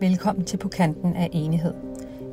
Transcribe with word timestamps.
Velkommen 0.00 0.44
til 0.44 0.56
På 0.56 0.68
kanten 0.68 1.16
af 1.16 1.30
enighed. 1.32 1.74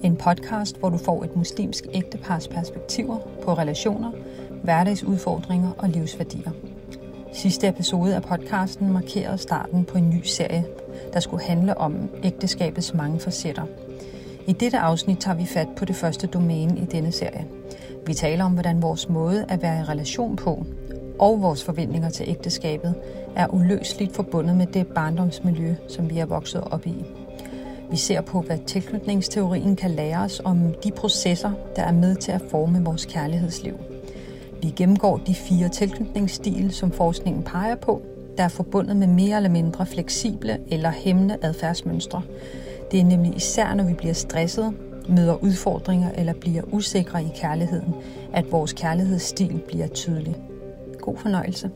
En 0.02 0.16
podcast, 0.16 0.80
hvor 0.80 0.90
du 0.90 0.98
får 0.98 1.24
et 1.24 1.36
muslimsk 1.36 1.86
ægtepars 1.94 2.48
perspektiver 2.48 3.18
på 3.44 3.54
relationer, 3.54 4.12
hverdagsudfordringer 4.64 5.72
og 5.78 5.90
livsværdier. 5.90 6.52
Sidste 7.34 7.68
episode 7.68 8.16
af 8.16 8.22
podcasten 8.22 8.94
markerede 8.94 9.38
starten 9.38 9.86
på 9.86 9.98
en 9.98 10.10
ny 10.10 10.22
serie, 10.24 10.66
der 11.14 11.20
skulle 11.20 11.44
handle 11.44 11.78
om 11.78 12.10
ægteskabets 12.24 12.94
mange 12.94 13.20
facetter. 13.20 13.66
I 14.48 14.54
dette 14.54 14.78
afsnit 14.78 15.20
tager 15.20 15.38
vi 15.38 15.46
fat 15.46 15.68
på 15.76 15.86
det 15.86 15.96
første 15.96 16.28
domæne 16.28 16.80
i 16.80 16.86
denne 16.86 17.12
serie. 17.12 17.48
Vi 18.06 18.14
taler 18.14 18.46
om, 18.46 18.54
hvordan 18.54 18.82
vores 18.82 19.10
måde 19.10 19.46
at 19.50 19.62
være 19.62 19.80
i 19.80 19.84
relation 19.84 20.36
på 20.36 20.66
og 21.20 21.42
vores 21.42 21.64
forventninger 21.64 22.10
til 22.10 22.30
ægteskabet 22.30 22.96
er 23.36 23.48
uløseligt 23.48 24.16
forbundet 24.16 24.56
med 24.56 24.66
det 24.66 24.88
barndomsmiljø, 24.88 25.76
som 25.88 26.10
vi 26.10 26.20
er 26.20 26.26
vokset 26.26 26.64
op 26.64 26.88
i. 26.88 27.06
Vi 27.94 27.98
ser 27.98 28.22
på, 28.22 28.42
hvad 28.42 28.58
tilknytningsteorien 28.58 29.76
kan 29.76 29.92
lære 29.92 30.24
os 30.24 30.42
om 30.46 30.74
de 30.84 30.92
processer, 30.92 31.52
der 31.76 31.84
er 31.84 31.92
med 31.92 32.16
til 32.16 32.32
at 32.32 32.42
forme 32.50 32.84
vores 32.84 33.06
kærlighedsliv. 33.06 33.74
Vi 34.62 34.70
gennemgår 34.70 35.18
de 35.18 35.36
fire 35.36 35.70
tilknytningsstil, 35.70 36.72
som 36.72 36.92
forskningen 36.92 37.44
peger 37.44 37.76
på, 37.76 38.02
der 38.38 38.44
er 38.44 38.48
forbundet 38.48 38.96
med 38.98 39.08
mere 39.08 39.38
eller 39.38 39.50
mindre 39.50 39.86
fleksible 39.86 40.60
eller 40.68 40.90
hæmmende 40.90 41.38
adfærdsmønstre. 41.42 42.22
Det 42.92 43.00
er 43.00 43.04
nemlig 43.04 43.36
især, 43.36 43.74
når 43.74 43.84
vi 43.84 43.94
bliver 43.94 44.14
stresset, 44.14 44.74
møder 45.10 45.44
udfordringer 45.44 46.12
eller 46.12 46.34
bliver 46.34 46.64
usikre 46.72 47.24
i 47.24 47.32
kærligheden, 47.36 47.96
at 48.34 48.52
vores 48.52 48.74
kærlighedsstil 48.74 49.62
bliver 49.68 49.88
tydelig. 49.88 50.36
God 51.02 51.18
fornøjelse. 51.18 51.72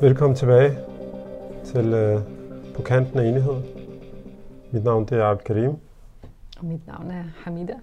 Velkommen 0.00 0.36
tilbage 0.36 0.78
til 1.64 1.86
øh, 1.86 2.20
på 2.76 2.82
kanten 2.82 3.18
af 3.18 3.24
enighed. 3.24 3.54
Mit 4.70 4.84
navn 4.84 5.04
det 5.04 5.18
er 5.18 5.24
Abd 5.24 5.44
Karim. 5.44 5.70
Og 6.58 6.64
mit 6.64 6.86
navn 6.86 7.10
er 7.10 7.24
Hamida. 7.36 7.74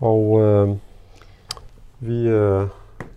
Og 0.00 0.30
uh, 0.30 0.76
vi 2.00 2.34
uh, 2.34 2.68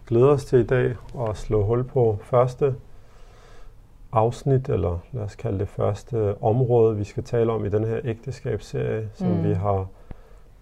glæder 0.08 0.28
os 0.28 0.46
til 0.46 0.60
i 0.60 0.64
dag 0.64 0.96
at 1.30 1.38
slå 1.38 1.64
hul 1.64 1.84
på 1.84 2.18
første 2.22 2.76
afsnit, 4.12 4.70
eller 4.70 5.00
lad 5.12 5.24
os 5.24 5.36
kalde 5.36 5.60
det 5.60 5.68
første 5.68 6.42
område, 6.42 6.98
vi 6.98 7.04
skal 7.04 7.24
tale 7.24 7.52
om 7.52 7.66
i 7.66 7.70
den 7.70 7.84
her 7.84 8.00
ægteskabsserie, 8.04 9.10
som 9.14 9.28
mm. 9.28 9.44
vi 9.44 9.54
har 9.54 9.88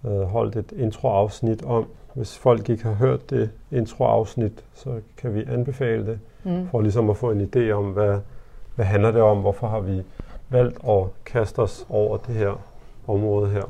uh, 0.03 0.21
holdt 0.21 0.55
et 0.55 0.71
introafsnit 0.71 1.63
om. 1.63 1.87
Hvis 2.13 2.37
folk 2.37 2.69
ikke 2.69 2.83
har 2.83 2.93
hørt 2.93 3.29
det 3.29 3.49
introafsnit, 3.71 4.65
så 4.73 4.99
kan 5.17 5.35
vi 5.35 5.43
anbefale 5.47 6.05
det, 6.05 6.19
mm. 6.43 6.67
for 6.67 6.81
ligesom 6.81 7.09
at 7.09 7.17
få 7.17 7.31
en 7.31 7.49
idé 7.55 7.71
om, 7.71 7.85
hvad, 7.85 8.19
hvad 8.75 8.85
handler 8.85 9.11
det 9.11 9.21
om, 9.21 9.37
hvorfor 9.37 9.67
har 9.67 9.79
vi 9.79 10.03
valgt 10.49 10.79
at 10.87 11.03
kaste 11.25 11.59
os 11.59 11.85
over 11.89 12.17
det 12.17 12.35
her 12.35 12.61
område 13.07 13.49
her, 13.49 13.63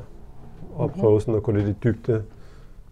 og 0.74 0.86
mm-hmm. 0.86 1.00
prøve 1.00 1.20
sådan 1.20 1.34
at 1.34 1.42
gå 1.42 1.52
lidt 1.52 1.68
i 1.68 1.72
dybde 1.84 2.24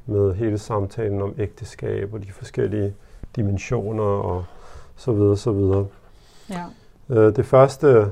med 0.06 0.34
hele 0.34 0.58
samtalen 0.58 1.22
om 1.22 1.34
ægteskab 1.38 2.14
og 2.14 2.22
de 2.22 2.32
forskellige 2.32 2.94
dimensioner 3.36 4.04
og 4.04 4.44
så 4.96 5.12
videre, 5.12 5.36
så 5.36 5.52
videre. 5.52 5.86
Ja. 6.50 6.64
Øh, 7.08 7.36
det 7.36 7.46
første 7.46 8.10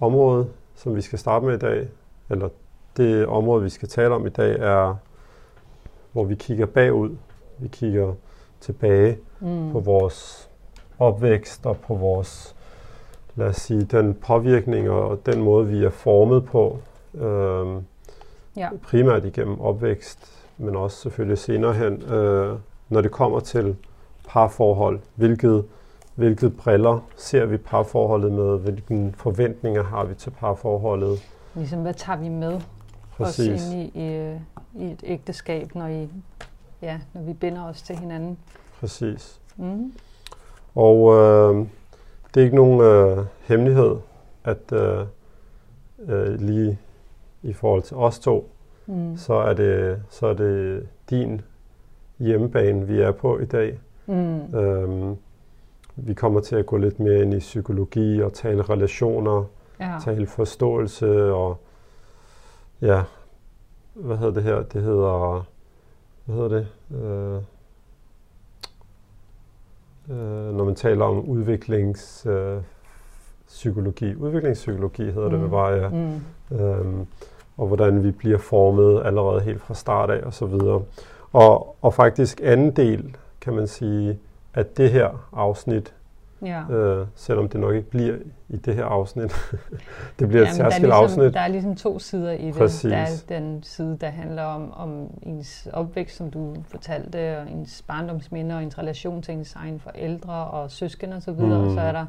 område, 0.00 0.48
som 0.74 0.96
vi 0.96 1.00
skal 1.00 1.18
starte 1.18 1.46
med 1.46 1.54
i 1.54 1.58
dag, 1.58 1.88
eller 2.30 2.48
det 2.96 3.26
område, 3.26 3.62
vi 3.62 3.68
skal 3.68 3.88
tale 3.88 4.14
om 4.14 4.26
i 4.26 4.30
dag, 4.30 4.56
er, 4.60 4.96
hvor 6.12 6.24
vi 6.24 6.34
kigger 6.34 6.66
bagud. 6.66 7.16
Vi 7.58 7.68
kigger 7.68 8.14
tilbage 8.60 9.18
mm. 9.40 9.72
på 9.72 9.80
vores 9.80 10.50
opvækst 10.98 11.66
og 11.66 11.76
på 11.76 11.94
vores, 11.94 12.56
lad 13.36 13.46
os 13.46 13.56
sige, 13.56 13.84
den 13.84 14.14
påvirkning 14.14 14.90
og 14.90 15.26
den 15.26 15.42
måde, 15.42 15.66
vi 15.66 15.84
er 15.84 15.90
formet 15.90 16.44
på. 16.44 16.78
Øh, 17.14 17.82
ja. 18.56 18.68
Primært 18.82 19.24
igennem 19.24 19.60
opvækst, 19.60 20.32
men 20.58 20.76
også 20.76 20.96
selvfølgelig 20.96 21.38
senere 21.38 21.72
hen, 21.72 22.02
øh, 22.02 22.58
når 22.88 23.00
det 23.00 23.10
kommer 23.10 23.40
til 23.40 23.76
parforhold. 24.28 25.00
Hvilket, 25.14 25.64
hvilket 26.14 26.56
briller 26.56 26.98
ser 27.16 27.46
vi 27.46 27.56
parforholdet 27.56 28.32
med? 28.32 28.58
Hvilke 28.58 29.14
forventninger 29.16 29.82
har 29.82 30.04
vi 30.04 30.14
til 30.14 30.30
parforholdet? 30.30 31.18
Ligesom, 31.54 31.82
hvad 31.82 31.94
tager 31.94 32.18
vi 32.18 32.28
med 32.28 32.60
Præcis. 33.16 33.62
os 33.62 33.72
ind 33.72 33.82
i, 33.94 34.00
i, 34.04 34.38
i 34.84 34.92
et 34.92 35.00
ægteskab, 35.04 35.74
når, 35.74 35.86
I, 35.86 36.08
ja, 36.82 36.98
når 37.12 37.22
vi 37.22 37.32
binder 37.32 37.64
os 37.64 37.82
til 37.82 37.96
hinanden? 37.96 38.38
Præcis. 38.80 39.40
Mm. 39.56 39.92
Og 40.74 41.14
øh, 41.14 41.66
det 42.34 42.40
er 42.40 42.44
ikke 42.44 42.56
nogen 42.56 42.80
øh, 42.80 43.24
hemmelighed, 43.40 43.96
at 44.44 44.72
øh, 44.72 45.06
øh, 46.08 46.40
lige 46.40 46.78
i 47.42 47.52
forhold 47.52 47.82
til 47.82 47.96
os 47.96 48.18
to, 48.18 48.50
mm. 48.86 49.16
så, 49.16 49.34
er 49.34 49.54
det, 49.54 50.02
så 50.10 50.26
er 50.26 50.34
det 50.34 50.88
din 51.10 51.40
hjemmebane, 52.18 52.86
vi 52.86 53.00
er 53.00 53.12
på 53.12 53.38
i 53.38 53.44
dag. 53.44 53.78
Mm. 54.06 54.54
Øhm, 54.54 55.16
vi 55.96 56.14
kommer 56.14 56.40
til 56.40 56.56
at 56.56 56.66
gå 56.66 56.76
lidt 56.76 57.00
mere 57.00 57.22
ind 57.22 57.34
i 57.34 57.38
psykologi 57.38 58.22
og 58.22 58.32
tale 58.32 58.62
relationer, 58.62 59.44
ja. 59.80 59.98
tale 60.04 60.26
forståelse 60.26 61.32
og 61.32 61.56
ja, 62.80 63.02
hvad 63.94 64.16
hedder 64.16 64.34
det 64.34 64.42
her? 64.42 64.62
Det 64.62 64.82
hedder, 64.82 65.46
hvad 66.24 66.36
hedder 66.36 66.48
det? 66.48 66.66
Øh, 66.96 67.42
øh, 70.10 70.56
når 70.56 70.64
man 70.64 70.74
taler 70.74 71.04
om 71.04 71.20
udviklingspsykologi. 71.20 74.10
Øh, 74.10 74.20
udviklingspsykologi 74.20 75.04
hedder 75.04 75.28
mm. 75.28 75.40
det 75.40 75.50
bare, 75.50 75.72
ja. 75.72 75.88
Mm. 75.88 76.20
Øhm, 76.58 77.06
og 77.56 77.66
hvordan 77.66 78.04
vi 78.04 78.10
bliver 78.10 78.38
formet 78.38 79.02
allerede 79.04 79.40
helt 79.40 79.60
fra 79.60 79.74
start 79.74 80.10
af 80.10 80.26
og 80.26 80.34
så 80.34 80.46
videre. 80.46 80.82
Og, 81.32 81.76
og 81.82 81.94
faktisk 81.94 82.40
anden 82.44 82.70
del, 82.70 83.16
kan 83.40 83.54
man 83.54 83.66
sige, 83.66 84.18
at 84.54 84.76
det 84.76 84.90
her 84.90 85.28
afsnit, 85.32 85.94
ja. 86.44 86.74
øh, 86.74 87.06
selvom 87.14 87.48
det 87.48 87.60
nok 87.60 87.74
ikke 87.74 87.90
bliver 87.90 88.16
i 88.48 88.56
det 88.56 88.74
her 88.74 88.84
afsnit, 88.84 89.32
det 90.18 90.28
bliver 90.28 90.42
ja, 90.42 90.48
et 90.48 90.54
særskilt 90.54 90.82
ligesom, 90.82 91.04
afsnit. 91.04 91.34
Der 91.34 91.40
er 91.40 91.48
ligesom 91.48 91.76
to 91.76 91.98
sider 91.98 92.32
i 92.32 92.46
det. 92.46 92.54
Præcis. 92.54 92.90
Der 92.90 92.96
er 92.96 93.40
den 93.40 93.62
side, 93.62 93.98
der 94.00 94.08
handler 94.08 94.42
om, 94.42 94.72
om 94.72 95.10
ens 95.22 95.68
opvækst, 95.72 96.16
som 96.16 96.30
du 96.30 96.56
fortalte, 96.68 97.38
og 97.38 97.50
ens 97.50 97.84
barndomsminder, 97.88 98.56
og 98.56 98.62
ens 98.62 98.78
relation 98.78 99.22
til 99.22 99.34
ens 99.34 99.54
egen 99.54 99.80
forældre 99.80 100.44
og 100.44 100.70
søskende 100.70 101.16
osv., 101.16 101.32
mm. 101.32 101.50
og 101.50 101.70
så 101.74 101.80
er 101.80 101.92
der 101.92 102.06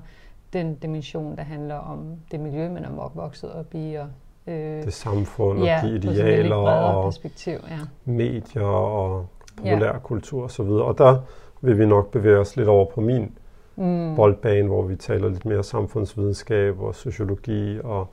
den 0.54 0.76
dimension, 0.76 1.36
der 1.36 1.44
handler 1.44 1.76
om 1.76 2.00
det 2.32 2.40
miljø, 2.40 2.70
man 2.70 2.86
er 2.86 3.12
vokset 3.16 3.52
op 3.52 3.76
i, 3.76 3.96
og 3.96 4.08
øh, 4.48 4.84
det 4.84 4.94
samfund 4.94 5.60
og 5.60 5.66
ja, 5.66 5.82
de 5.84 5.96
idealer 5.96 6.56
og 6.56 7.04
perspektiv, 7.04 7.54
ja. 7.70 7.80
medier 8.06 8.64
og 8.64 9.28
populær 9.58 10.00
ja. 10.22 10.38
osv. 10.44 10.62
Og 10.62 10.98
der 10.98 11.20
vil 11.62 11.80
vi 11.80 11.86
nok 11.86 12.12
bevæge 12.12 12.38
os 12.38 12.56
lidt 12.56 12.68
over 12.68 12.86
på 12.86 13.02
min 13.02 13.38
mm. 13.76 14.16
boldbane, 14.16 14.68
hvor 14.68 14.82
vi 14.82 14.96
taler 14.96 15.30
lidt 15.30 15.46
mere 15.46 15.64
samfundsvidenskab 15.64 16.82
og 16.82 16.96
sociologi 16.96 17.80
og 17.84 18.08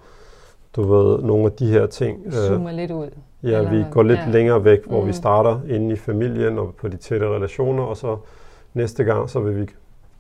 du 0.77 0.83
ved, 0.83 1.23
nogle 1.23 1.45
af 1.45 1.53
de 1.53 1.67
her 1.67 1.87
ting. 1.87 2.23
Øh, 2.27 2.33
Zoomer 2.33 2.73
lidt 2.73 2.91
ud. 2.91 3.11
Ja, 3.43 3.49
eller, 3.49 3.71
vi 3.71 3.85
går 3.91 4.03
lidt 4.03 4.19
ja. 4.19 4.31
længere 4.31 4.65
væk, 4.65 4.87
hvor 4.87 5.01
mm. 5.01 5.07
vi 5.07 5.13
starter 5.13 5.61
inde 5.69 5.93
i 5.93 5.97
familien 5.97 6.59
og 6.59 6.75
på 6.81 6.89
de 6.89 6.97
tætte 6.97 7.29
relationer, 7.29 7.83
og 7.83 7.97
så 7.97 8.17
næste 8.75 9.05
gang, 9.05 9.31
så 9.31 9.41
vil 9.41 9.61
vi 9.61 9.67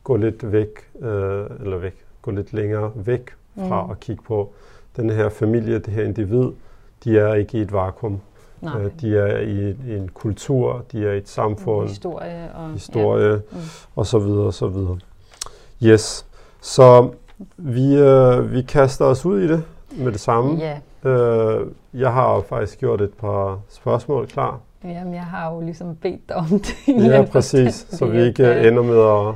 gå 0.05 0.17
lidt 0.17 0.53
væk, 0.53 0.69
øh, 1.01 1.45
eller 1.61 1.79
væk, 1.79 1.95
gå 2.23 2.31
lidt 2.31 2.53
længere 2.53 2.93
væk 2.95 3.31
fra 3.57 3.85
mm. 3.85 3.91
at 3.91 4.01
kigge 4.01 4.23
på, 4.23 4.53
den 4.97 5.11
her 5.11 5.29
familie, 5.29 5.79
det 5.79 5.87
her 5.87 6.05
individ, 6.05 6.51
de 7.05 7.19
er 7.19 7.35
ikke 7.35 7.59
i 7.59 7.61
et 7.61 7.73
vakuum. 7.73 8.21
Nej. 8.61 8.83
Øh, 8.83 8.91
de 9.01 9.19
er 9.19 9.39
i, 9.39 9.71
i 9.71 9.97
en 9.97 10.09
kultur, 10.09 10.85
de 10.93 11.07
er 11.07 11.13
i 11.13 11.19
et 11.19 11.29
samfund, 11.29 11.89
historie 11.89 12.51
og, 12.55 12.73
historie, 12.73 13.31
ja. 13.31 13.37
mm. 13.53 13.59
og 13.97 14.07
så 14.07 14.19
videre 14.19 14.47
og 14.47 14.55
så 14.55 14.69
videre. 14.69 14.99
Yes, 15.85 16.27
så 16.61 17.11
vi, 17.57 17.95
øh, 17.97 18.53
vi 18.53 18.63
kaster 18.63 19.05
os 19.05 19.27
ud 19.27 19.41
i 19.41 19.49
det 19.49 19.65
med 19.97 20.13
det 20.13 20.21
samme. 20.21 20.59
Ja. 20.59 21.11
Øh, 21.11 21.67
jeg 21.95 22.13
har 22.13 22.41
faktisk 22.49 22.79
gjort 22.79 23.01
et 23.01 23.13
par 23.13 23.61
spørgsmål 23.69 24.27
klar. 24.27 24.61
Jamen, 24.85 25.15
jeg 25.15 25.25
har 25.25 25.55
jo 25.55 25.61
ligesom 25.61 25.97
bedt 25.97 26.29
dig 26.29 26.37
om 26.37 26.49
det. 26.49 26.75
Ja, 26.89 27.25
præcis, 27.33 27.87
så 27.91 28.07
vi 28.07 28.23
ikke 28.23 28.69
ender 28.69 28.83
med 28.83 29.29
at 29.29 29.35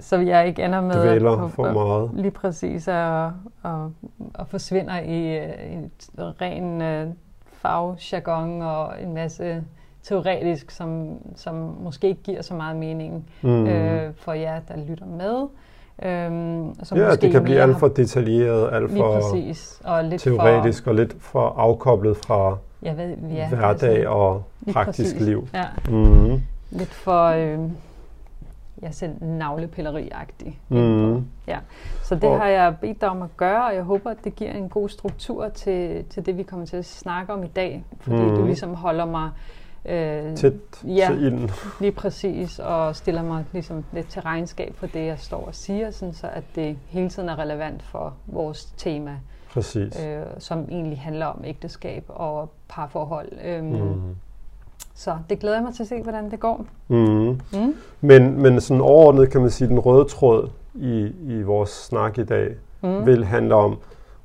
så 0.00 0.16
jeg 0.16 0.46
ikke 0.46 0.64
ender 0.64 0.80
med 0.80 0.94
Dvæler 0.94 1.48
for 1.48 1.72
meget. 1.72 2.10
lige 2.14 2.30
præcis 2.30 2.88
at, 2.88 3.24
at, 3.64 3.70
at 4.34 4.46
forsvinder 4.48 4.98
i, 5.00 5.36
i 5.72 5.76
et 5.76 6.10
ren 6.40 7.06
uh, 7.06 7.14
fagjargon 7.52 8.62
og 8.62 9.02
en 9.02 9.14
masse 9.14 9.64
teoretisk, 10.02 10.70
som, 10.70 11.18
som 11.36 11.54
måske 11.80 12.08
ikke 12.08 12.22
giver 12.22 12.42
så 12.42 12.54
meget 12.54 12.76
mening 12.76 13.30
mm. 13.42 13.66
øh, 13.66 14.14
for 14.14 14.32
jer, 14.32 14.60
der 14.68 14.76
lytter 14.76 15.06
med. 15.06 15.48
Øhm, 16.02 16.74
som 16.84 16.98
ja, 16.98 17.14
det 17.14 17.30
kan 17.30 17.42
blive 17.42 17.60
alt 17.60 17.78
for 17.78 17.88
detaljeret, 17.88 18.72
alt 18.72 18.90
for 18.92 19.20
præcis, 19.20 19.80
og 19.84 20.04
lidt 20.04 20.22
teoretisk 20.22 20.84
for, 20.84 20.90
og 20.90 20.94
lidt 20.96 21.16
for 21.18 21.48
afkoblet 21.58 22.16
fra 22.16 22.56
ja, 22.82 22.92
ved, 22.92 23.16
ja, 23.30 23.48
hverdag 23.48 23.90
altså, 23.96 24.08
og 24.10 24.42
praktisk 24.72 25.14
præcis. 25.14 25.26
liv. 25.28 25.48
Ja. 25.54 25.64
Mm. 25.90 26.40
Lidt 26.70 26.94
for... 26.94 27.24
Øh, 27.26 27.58
ja, 28.82 28.90
selv 28.90 29.12
navlepilleri-agtig. 29.24 30.58
Mm. 30.68 31.24
Ja. 31.46 31.58
Så 32.02 32.14
det 32.14 32.24
Og- 32.24 32.38
har 32.40 32.46
jeg 32.48 32.74
bedt 32.80 33.00
dig 33.00 33.08
om 33.08 33.22
at 33.22 33.36
gøre, 33.36 33.66
og 33.66 33.74
jeg 33.74 33.82
håber, 33.82 34.10
at 34.10 34.16
det 34.24 34.34
giver 34.36 34.50
en 34.52 34.68
god 34.68 34.88
struktur 34.88 35.48
til, 35.48 36.04
til 36.10 36.26
det, 36.26 36.38
vi 36.38 36.42
kommer 36.42 36.66
til 36.66 36.76
at 36.76 36.84
snakke 36.84 37.32
om 37.32 37.44
i 37.44 37.46
dag. 37.46 37.84
Fordi 38.00 38.16
Mhm. 38.16 38.34
du 38.36 38.44
ligesom 38.46 38.74
holder 38.74 39.04
mig 39.04 39.30
øh, 39.84 40.36
Tæt 40.36 40.52
Ja. 40.86 41.06
til 41.10 41.22
ilden. 41.22 41.50
lige 41.80 41.92
præcis, 41.92 42.58
og 42.58 42.96
stiller 42.96 43.22
mig 43.22 43.44
ligesom 43.52 43.84
lidt 43.92 44.08
til 44.08 44.22
regnskab 44.22 44.74
for 44.76 44.86
det, 44.86 45.06
jeg 45.06 45.18
står 45.18 45.44
og 45.46 45.54
siger, 45.54 45.90
sådan 45.90 46.14
så 46.14 46.26
at 46.32 46.44
det 46.54 46.76
hele 46.88 47.08
tiden 47.08 47.28
er 47.28 47.38
relevant 47.38 47.82
for 47.82 48.14
vores 48.26 48.64
tema, 48.76 49.16
Præcis. 49.52 50.04
øh, 50.06 50.22
som 50.38 50.64
egentlig 50.70 50.98
handler 51.00 51.26
om 51.26 51.40
ægteskab 51.44 52.04
og 52.08 52.50
parforhold. 52.68 53.28
Øhm, 53.44 53.66
Mm. 53.66 54.00
Så 54.94 55.16
det 55.30 55.38
glæder 55.38 55.56
jeg 55.56 55.64
mig 55.64 55.74
til 55.74 55.82
at 55.82 55.88
se, 55.88 56.02
hvordan 56.02 56.30
det 56.30 56.40
går. 56.40 56.66
Mm. 56.88 57.40
Mm. 57.52 57.74
Men, 58.00 58.42
men 58.42 58.60
sådan 58.60 58.80
overordnet 58.80 59.30
kan 59.30 59.40
man 59.40 59.50
sige, 59.50 59.68
den 59.68 59.78
røde 59.78 60.04
tråd 60.08 60.50
i, 60.74 61.12
i 61.22 61.42
vores 61.42 61.70
snak 61.70 62.18
i 62.18 62.24
dag 62.24 62.54
Mm. 62.84 63.06
vil 63.06 63.24
handle 63.24 63.54
om, 63.54 63.78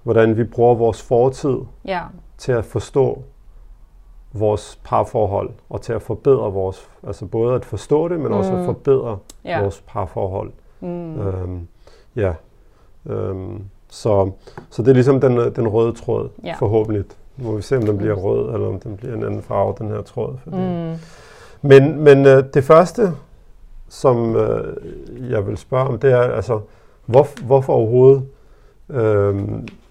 hvordan 0.04 0.38
vi 0.38 0.44
bruger 0.44 0.75
vores 0.75 1.01
fortid 1.01 1.57
Ja, 1.86 2.01
til 2.38 2.51
at 2.51 2.65
forstå 2.65 3.24
vores 4.39 4.79
parforhold 4.83 5.49
og 5.69 5.81
til 5.81 5.93
at 5.93 6.01
forbedre 6.01 6.51
vores, 6.53 6.89
altså 7.07 7.25
både 7.25 7.55
at 7.55 7.65
forstå 7.65 8.07
det, 8.07 8.19
men 8.19 8.33
også 8.33 8.51
at 8.53 8.59
Mm. 8.59 8.65
forbedre 8.65 9.17
ja. 9.45 9.61
vores 9.61 9.83
parforhold. 9.87 10.51
Mm. 10.79 11.19
Øhm, 11.21 11.67
ja. 12.15 12.33
Øhm, 13.09 13.61
så, 13.89 14.31
så 14.69 14.81
det 14.81 14.89
er 14.89 14.93
ligesom 14.93 15.21
den, 15.21 15.37
den 15.55 15.67
røde 15.67 15.91
tråd, 15.93 16.29
Ja. 16.43 16.55
forhåbentlig. 16.59 17.03
Nu 17.37 17.51
må 17.51 17.55
vi 17.55 17.61
se, 17.61 17.77
om 17.77 17.85
den 17.85 17.97
bliver 17.97 18.13
rød, 18.13 18.53
eller 18.53 18.67
om 18.67 18.79
den 18.79 18.97
bliver 18.97 19.15
en 19.15 19.23
anden 19.23 19.41
farve, 19.41 19.75
den 19.77 19.87
her 19.87 20.01
tråd. 20.01 20.35
Fordi. 20.43 20.57
Mm. 20.57 20.95
Men, 21.61 22.01
men 22.01 22.25
øh, 22.25 22.43
det 22.53 22.63
første, 22.63 23.11
som 23.89 24.35
øh, 24.35 24.75
jeg 25.31 25.47
vil 25.47 25.57
spørge 25.57 25.87
om, 25.87 25.99
det 25.99 26.11
er 26.11 26.21
altså, 26.21 26.59
hvor, 27.05 27.27
hvorfor 27.45 27.73
overhovedet 27.73 28.23
øh, 28.89 29.35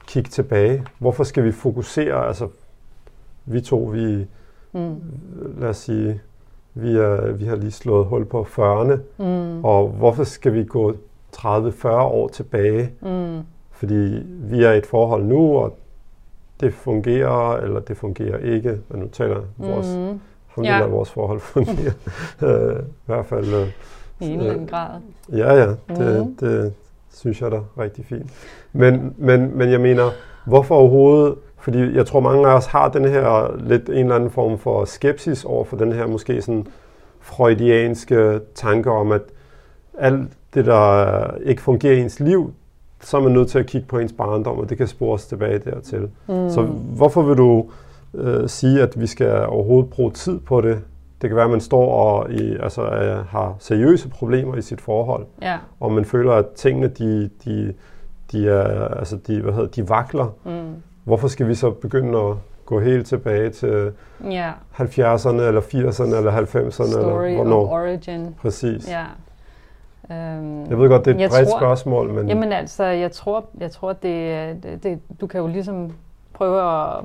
kigge 0.06 0.31
tilbage? 0.31 0.84
Hvorfor 0.98 1.25
skal 1.25 1.44
vi 1.44 1.52
fokusere? 1.52 2.26
Altså, 2.26 2.48
vi 3.46 3.60
to, 3.60 3.78
vi, 3.78 4.26
Mm. 4.72 4.94
lad 5.58 5.69
os 5.69 5.76
sige, 5.76 6.20
vi, 6.75 6.96
er, 6.96 7.32
vi 7.32 7.44
har 7.44 7.56
lige 7.56 7.70
slået 7.70 8.06
hul 8.06 8.25
på 8.25 8.43
40'erne, 8.50 8.96
Mm. 9.19 9.64
og 9.64 9.88
hvorfor 9.88 10.25
skal 10.25 10.52
vi 10.54 10.64
gå 10.64 10.94
30-40 11.37 11.87
år 11.88 12.28
tilbage? 12.28 12.90
Mm. 13.02 13.38
Fordi 13.70 14.22
vi 14.40 14.64
er 14.64 14.72
i 14.72 14.78
et 14.78 14.87
forhold 14.87 15.25
nu, 15.25 15.56
og 15.58 15.78
det 16.60 16.75
fungerer, 16.75 17.56
eller 17.56 17.81
det 17.81 17.96
fungerer 17.96 18.38
ikke. 18.38 18.78
Men 18.88 19.00
nu 19.00 19.08
taler 19.08 19.40
vores, 19.56 19.87
Mm. 19.96 20.20
ham 20.54 20.64
Ja. 20.64 20.87
vores 20.87 21.10
forhold 21.10 21.40
fungerer. 21.40 21.93
øh, 22.72 22.78
I 22.81 22.82
hvert 23.06 23.26
fald, 23.26 23.54
øh, 23.54 23.69
I 24.20 24.25
en 24.32 24.38
eller 24.38 24.52
anden 24.52 24.66
grad. 24.66 25.00
ja 25.32 25.54
ja, 25.54 25.69
det, 25.88 26.25
Mhm. 26.26 26.37
det 26.37 26.72
synes 27.14 27.43
jeg 27.43 27.50
da 27.50 27.56
er 27.56 27.78
rigtig 27.78 28.04
fint. 28.04 28.31
Men, 28.72 29.14
men, 29.19 29.58
men 29.58 29.70
jeg 29.70 29.81
mener, 29.81 30.10
hvorfor 30.46 30.75
overhovedet, 30.75 31.34
fordi 31.67 31.95
jeg 31.97 32.07
tror 32.07 32.21
mange 32.21 32.49
af 32.49 32.57
os 32.57 32.67
har 32.67 32.89
den 32.89 33.05
her 33.05 33.57
lidt 33.59 33.89
en 33.89 33.95
eller 33.95 34.15
anden 34.15 34.31
form 34.31 34.59
for 34.59 34.85
skepsis 34.85 35.45
over 35.45 35.65
for 35.65 35.77
den 35.77 35.93
her 35.93 36.07
måske 36.07 36.43
sådan 36.43 36.67
freudianske 37.21 38.41
tanke 38.55 38.91
om, 38.91 39.13
at 39.13 39.23
alt 39.99 40.29
det, 40.55 40.67
der 40.67 41.31
ikke 41.43 41.63
fungerer 41.63 41.95
i 41.95 42.01
ens 42.01 42.21
liv, 42.21 42.53
så 43.01 43.17
er 43.17 43.21
man 43.21 43.33
nødt 43.33 43.49
til 43.49 43.59
at 43.59 43.67
kigge 43.67 43.87
på 43.87 43.99
ens 43.99 44.13
barndom, 44.13 44.59
og 44.59 44.71
det 44.71 44.79
kan 44.79 44.87
spores 44.87 45.27
tilbage 45.27 45.59
dertil. 45.59 46.01
Mm. 46.03 46.51
Så 46.51 46.63
hvorfor 46.97 47.23
vil 47.23 47.37
du 47.37 47.67
øh, 48.15 48.49
sige, 48.49 48.83
at 48.83 49.01
vi 49.01 49.07
skal 49.07 49.47
overhovedet 49.47 49.91
bruge 49.91 50.11
tid 50.13 50.39
på 50.41 50.61
det? 50.61 50.79
Det 51.23 51.31
kan 51.31 51.37
være, 51.37 51.45
at 51.45 51.51
man 51.51 51.61
står 51.61 51.93
og 51.93 52.31
i, 52.31 52.57
altså, 52.63 52.83
øh, 52.83 53.27
har 53.27 53.57
seriøse 53.59 54.09
problemer 54.09 54.57
i 54.57 54.63
sit 54.63 54.81
forhold, 54.81 55.27
Ja. 55.43 55.59
og 55.81 55.93
man 55.93 56.05
føler, 56.05 56.33
at 56.33 56.47
tingene 56.47 56.89
de, 56.89 57.31
de, 57.45 57.75
de, 58.33 58.49
er, 58.49 58.89
altså, 58.89 59.17
de, 59.27 59.41
hvad 59.41 59.53
hedder, 59.53 59.69
de 59.69 59.89
vakler. 59.89 60.27
Mm. 60.45 60.83
Hvorfor 61.06 61.29
skal 61.29 61.49
vi 61.49 61.55
så 61.55 61.70
begynde 61.70 62.19
at 62.19 62.35
gå 62.67 62.81
helt 62.81 63.06
tilbage 63.06 63.50
til 63.50 63.93
Ja. 64.31 64.50
70'erne, 64.79 65.43
eller 65.43 65.61
80'erne, 65.61 66.17
eller 66.17 66.32
90'erne? 66.32 66.70
Story 66.70 67.26
eller 67.26 67.41
of 67.41 67.47
hvornår? 67.47 67.73
origin. 67.73 68.35
Præcis. 68.43 68.88
Ja. 68.91 69.05
Øhm, 70.11 70.64
Jeg 70.70 70.79
ved 70.79 70.88
godt, 70.88 71.05
det 71.05 71.20
er 71.20 71.25
et 71.25 71.31
bredt 71.31 71.49
tror- 71.49 71.58
spørgsmål, 71.58 72.12
men 72.12 72.29
Jamen 72.29 72.53
altså, 72.53 72.85
jeg 72.85 73.12
tror, 73.12 73.44
jeg 73.61 73.70
tror 73.70 73.93
det, 73.93 74.62
det, 74.62 74.82
det, 74.82 75.00
du 75.20 75.26
kan 75.26 75.41
jo 75.41 75.47
ligesom 75.47 75.93
prøve 76.32 76.61
at, 76.62 77.05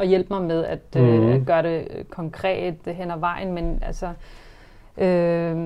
at 0.00 0.08
hjælpe 0.08 0.34
mig 0.34 0.42
med 0.42 0.64
at, 0.64 0.78
mm. 0.94 1.00
Mhm. 1.00 1.28
øh, 1.28 1.34
at 1.34 1.46
gøre 1.46 1.62
det 1.62 1.88
konkret 2.10 2.74
hen 2.86 3.10
ad 3.10 3.18
vejen, 3.18 3.52
men 3.52 3.82
altså, 3.86 4.08
øh, 4.98 5.56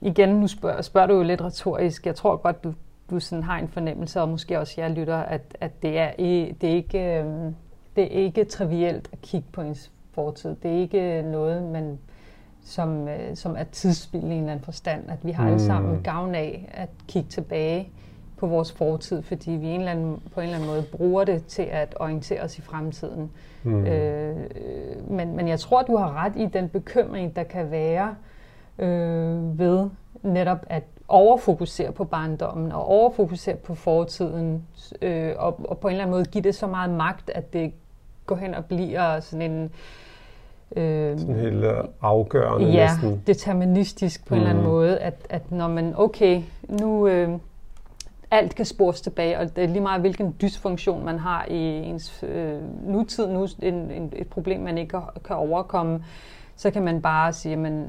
igen, 0.00 0.28
nu 0.28 0.46
spørger, 0.46 0.82
spørger 0.82 1.06
du 1.06 1.14
jo 1.14 1.22
lidt 1.22 1.42
retorisk. 1.42 2.06
Jeg 2.06 2.14
tror 2.14 2.36
godt, 2.36 2.64
du, 2.64 2.72
du 3.10 3.20
sådan 3.20 3.42
har 3.42 3.58
en 3.58 3.68
fornemmelse, 3.68 4.20
og 4.20 4.28
måske 4.28 4.58
også 4.60 4.80
jeg 4.80 4.90
lytter, 4.90 5.16
at, 5.16 5.42
at 5.60 5.82
det, 5.82 5.98
er, 5.98 6.10
det, 6.60 6.64
er 6.70 6.74
ikke, 6.74 7.18
øh, 7.18 7.52
det 7.96 8.04
er 8.04 8.20
ikke 8.20 8.44
trivielt 8.44 9.08
at 9.12 9.20
kigge 9.22 9.46
på 9.52 9.60
ens 9.60 9.92
fortid. 10.12 10.56
Det 10.62 10.70
er 10.70 10.78
ikke 10.80 11.22
noget, 11.22 11.62
man 11.62 11.98
som, 12.64 13.08
øh, 13.08 13.36
som 13.36 13.56
er 13.58 13.64
tidsspil 13.64 14.22
i 14.22 14.24
en 14.26 14.32
eller 14.32 14.52
anden 14.52 14.64
forstand. 14.64 15.10
At 15.10 15.18
vi 15.22 15.30
har 15.30 15.44
alle 15.44 15.54
Mm. 15.54 15.58
sammen 15.66 16.02
gavn 16.02 16.34
af 16.34 16.68
at 16.74 16.88
kigge 17.08 17.28
tilbage 17.28 17.88
på 18.36 18.46
vores 18.46 18.72
fortid, 18.72 19.22
fordi 19.22 19.50
vi 19.50 19.66
en 19.66 19.80
eller 19.80 19.92
anden, 19.92 20.22
på 20.34 20.40
en 20.40 20.44
eller 20.44 20.56
anden 20.56 20.70
måde 20.70 20.82
bruger 20.92 21.24
det 21.24 21.44
til 21.46 21.62
at 21.62 21.94
orientere 22.00 22.40
os 22.42 22.58
i 22.58 22.62
fremtiden. 22.62 23.30
Mm. 23.62 23.86
Øh, 23.86 24.36
men, 25.10 25.36
men 25.36 25.48
jeg 25.48 25.60
tror, 25.60 25.82
du 25.82 25.96
har 25.96 26.24
ret 26.24 26.32
i 26.36 26.46
den 26.46 26.68
bekymring, 26.68 27.36
der 27.36 27.42
kan 27.42 27.70
være 27.70 28.14
øh, 28.78 29.58
ved 29.58 29.88
netop 30.22 30.58
at 30.68 30.82
overfokusere 31.08 31.92
på 31.92 32.04
barndommen 32.04 32.72
og 32.72 32.86
overfokusere 32.86 33.56
på 33.56 33.74
fortiden 33.74 34.62
øh, 35.02 35.32
og, 35.38 35.60
og 35.68 35.78
på 35.78 35.88
en 35.88 35.92
eller 35.92 36.04
anden 36.04 36.14
måde 36.16 36.24
give 36.24 36.42
det 36.44 36.54
så 36.54 36.66
meget 36.66 36.90
magt, 36.90 37.30
at 37.34 37.52
det 37.52 37.72
går 38.26 38.36
hen 38.36 38.54
og 38.54 38.64
bliver 38.64 39.20
sådan 39.20 39.50
en 39.52 39.70
øh, 40.76 41.18
sådan 41.18 41.36
helt 41.36 41.64
øh, 41.64 41.84
afgørende 42.02 42.66
ja, 42.70 42.86
næsten. 42.90 43.22
deterministisk 43.26 44.26
på 44.26 44.34
en 44.34 44.40
eller 44.40 44.50
anden 44.50 44.64
Mhm. 44.64 44.72
måde, 44.72 44.98
at, 44.98 45.14
at 45.30 45.52
når 45.52 45.68
man, 45.68 45.94
okay, 45.96 46.42
nu 46.68 47.06
øh, 47.08 47.30
alt 48.30 48.54
kan 48.54 48.64
spores 48.64 49.00
tilbage, 49.00 49.38
og 49.38 49.56
det 49.56 49.64
er 49.64 49.68
lige 49.68 49.80
meget, 49.80 50.00
hvilken 50.00 50.36
dysfunktion 50.40 51.04
man 51.04 51.18
har 51.18 51.46
i 51.50 51.56
ens 51.84 52.24
øh, 52.28 52.58
nutid, 52.88 53.26
nu 53.28 53.46
en, 53.62 53.74
en, 53.74 54.12
et 54.16 54.28
problem, 54.28 54.60
man 54.60 54.78
ikke 54.78 54.98
kan 55.24 55.36
overkomme, 55.36 56.04
så 56.56 56.70
kan 56.70 56.82
man 56.82 57.02
bare 57.02 57.32
sige, 57.32 57.56
man 57.56 57.88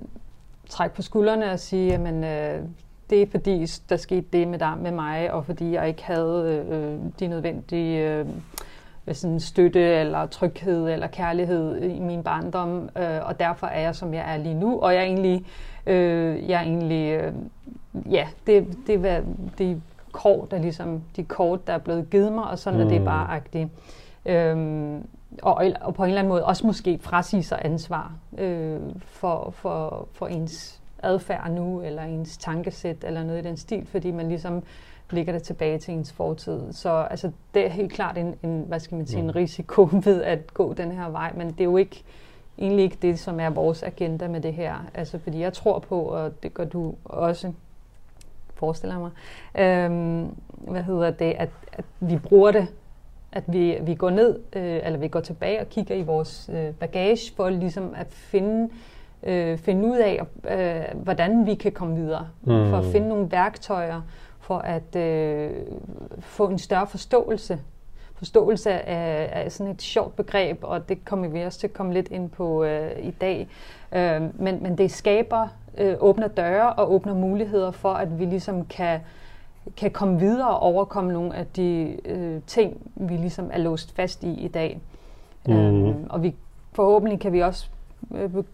trække 0.69 0.96
på 0.96 1.02
skuldrene 1.02 1.52
og 1.52 1.60
sige, 1.60 1.88
jamen, 1.92 2.24
øh, 2.24 2.62
det 3.09 3.21
er 3.21 3.27
fordi, 3.31 3.65
der 3.89 3.98
skete 3.98 4.27
det 4.33 4.48
med 4.48 4.59
dig, 4.59 4.74
med 4.81 4.92
mig, 4.92 5.31
og 5.33 5.45
fordi 5.45 5.71
jeg 5.71 5.88
ikke 5.88 6.04
havde 6.04 6.65
øh, 6.69 7.00
de 7.19 7.27
nødvendige 7.27 8.09
øh, 8.09 8.25
sådan 9.13 9.39
støtte 9.39 9.80
eller 9.80 10.26
tryghed 10.26 10.90
eller 10.90 11.07
kærlighed 11.07 11.81
i 11.81 11.99
min 11.99 12.23
barndom, 12.23 12.90
øh, 12.97 13.19
og 13.21 13.40
derfor 13.40 13.68
er 13.68 13.81
jeg, 13.81 13.95
som 13.95 14.14
jeg 14.14 14.33
er 14.33 14.37
lige 14.37 14.56
nu, 14.56 14.80
og 14.80 14.94
jeg 14.94 15.02
er 15.02 15.06
egentlig, 15.06 15.45
øh, 15.85 16.49
jeg 16.49 16.59
er 16.61 16.66
egentlig 16.66 17.11
øh, 17.11 17.33
ja, 18.14 18.28
det, 18.47 18.68
det, 18.87 19.04
det, 19.04 19.26
det 19.57 19.81
kort, 20.11 20.52
der 20.52 20.57
ligesom, 20.57 21.02
de 21.16 21.23
kort, 21.23 21.68
der 21.68 21.73
er 21.73 21.78
blevet 21.78 22.09
givet 22.09 22.31
mig, 22.31 22.44
og 22.44 22.59
sådan 22.59 22.80
mm. 22.80 22.85
er 22.85 22.90
det 22.90 23.02
Mm. 23.02 23.06
bare 23.06 23.28
agtigt. 23.30 23.69
Øhm, 24.26 25.07
og, 25.42 25.66
og 25.81 25.94
på 25.94 26.04
en 26.04 26.09
eller 26.09 26.19
anden 26.19 26.30
måde 26.30 26.45
også 26.45 26.68
måske 26.68 26.99
frasige 27.02 27.44
sig 27.44 27.61
ansvar 27.61 28.14
øh, 28.37 28.80
for, 28.99 29.54
for, 29.56 30.07
for 30.14 30.28
ens 30.28 30.77
adfærd 31.04 31.51
nu, 31.51 31.81
eller 31.81 32.01
ens 32.01 32.37
tankesæt, 32.37 33.04
eller 33.04 33.23
noget 33.23 33.45
i 33.45 33.47
den 33.47 33.57
stil, 33.57 33.85
fordi 33.85 34.11
man 34.11 34.27
ligesom 34.27 34.63
ligger 35.11 35.33
det 35.33 35.44
tilbage 35.44 35.77
til 35.77 35.94
ens 35.94 36.11
fortid. 36.13 36.73
Så 36.73 36.89
altså, 36.89 37.31
det 37.54 37.66
er 37.66 37.69
helt 37.69 37.94
klart 37.94 38.18
en, 38.18 38.35
en, 38.44 38.63
hvad 38.68 38.80
skal 38.80 38.97
man 38.97 39.07
sige, 39.07 39.19
en 39.19 39.35
risiko 39.35 39.89
ved 40.06 40.23
at 40.23 40.54
gå 40.54 40.73
den 40.73 40.92
her 40.92 41.09
vej, 41.09 41.33
men 41.35 41.47
det 41.47 41.59
er 41.59 41.66
jo 41.66 41.77
ikke 41.77 42.04
egentlig 42.57 42.83
ikke 42.83 42.97
det, 43.01 43.19
som 43.19 43.39
er 43.39 43.49
vores 43.49 43.83
agenda 43.83 44.27
med 44.27 44.42
det 44.42 44.54
her. 44.54 44.75
Altså, 44.94 45.19
fordi 45.19 45.39
jeg 45.39 45.54
tror 45.54 45.80
på, 45.80 46.01
og 46.01 46.44
det 46.44 46.54
gør 46.54 46.66
du 46.66 46.95
også, 47.06 47.54
forestiller 48.54 48.99
mig, 48.99 49.11
øhm, 49.57 50.35
hvad 50.49 50.83
hedder 50.83 51.11
det, 51.11 51.33
at, 51.37 51.49
at 51.71 51.85
vi 51.99 52.18
bruger 52.18 52.51
det, 52.51 52.68
at 53.31 53.44
vi, 53.47 53.77
vi 53.81 53.95
går 53.95 54.09
ned, 54.09 54.39
øh, 54.54 54.80
eller 54.83 54.99
vi 54.99 55.07
går 55.07 55.19
tilbage 55.19 55.61
og 55.61 55.69
kigger 55.69 55.95
i 55.95 56.01
vores 56.01 56.49
øh, 56.54 56.73
bagage, 56.73 57.33
for 57.35 57.49
ligesom 57.49 57.94
at 57.95 58.07
finde, 58.11 58.63
øh, 58.63 58.69
finde 59.57 59.88
ud 59.88 59.97
af, 59.97 60.21
øh, 60.50 61.02
hvordan 61.04 61.45
vi 61.45 61.56
kan 61.56 61.71
komme 61.71 61.95
videre. 61.95 62.28
Mm. 62.42 62.69
For 62.69 62.78
at 62.78 62.86
finde 62.86 63.07
nogle 63.09 63.31
værktøjer, 63.31 64.02
for 64.40 64.57
at 64.57 64.95
øh, 64.95 65.52
få 66.19 66.47
en 66.47 66.59
større 66.59 66.88
forståelse. 66.88 67.59
Forståelse 68.16 68.69
er, 68.69 69.42
er 69.42 69.50
sådan 69.50 69.74
et 69.74 69.81
sjovt 69.81 70.16
begreb, 70.16 70.59
og 70.62 70.90
det 70.90 71.06
kommer 71.06 71.28
vi 71.28 71.42
også 71.42 71.59
til 71.59 71.68
at 71.68 71.74
komme 71.74 71.94
lidt 71.94 72.07
ind 72.07 72.30
på 72.30 72.64
øh, 72.64 72.92
i 73.02 73.12
dag. 73.12 73.47
Øh, 73.92 74.21
men, 74.42 74.64
men 74.64 74.78
det 74.78 74.92
skaber, 74.92 75.47
øh, 75.78 75.95
åbner 76.00 76.28
døre 76.28 76.74
og 76.74 76.94
åbner 76.94 77.14
muligheder 77.14 77.71
for, 77.71 77.94
at 77.94 78.19
vi 78.19 78.26
ligesom 78.26 78.66
kan, 78.66 79.00
kan 79.78 79.92
komme 79.92 80.19
videre 80.19 80.50
og 80.50 80.59
overkomme 80.59 81.14
nogle 81.14 81.36
af 81.36 81.45
de 81.56 81.97
øh, 82.06 82.42
ting, 82.47 82.92
vi 82.95 83.18
ligesom 83.18 83.50
er 83.54 83.57
låst 83.57 83.95
fast 83.95 84.24
i 84.24 84.33
i 84.33 84.47
dag. 84.47 84.80
Mhm. 85.47 85.86
Øh, 85.88 85.95
og 86.09 86.24
vi, 86.24 86.36
forhåbentlig 86.74 87.19
kan 87.19 87.33
vi 87.33 87.40
også 87.40 87.69
øh, 87.71 87.77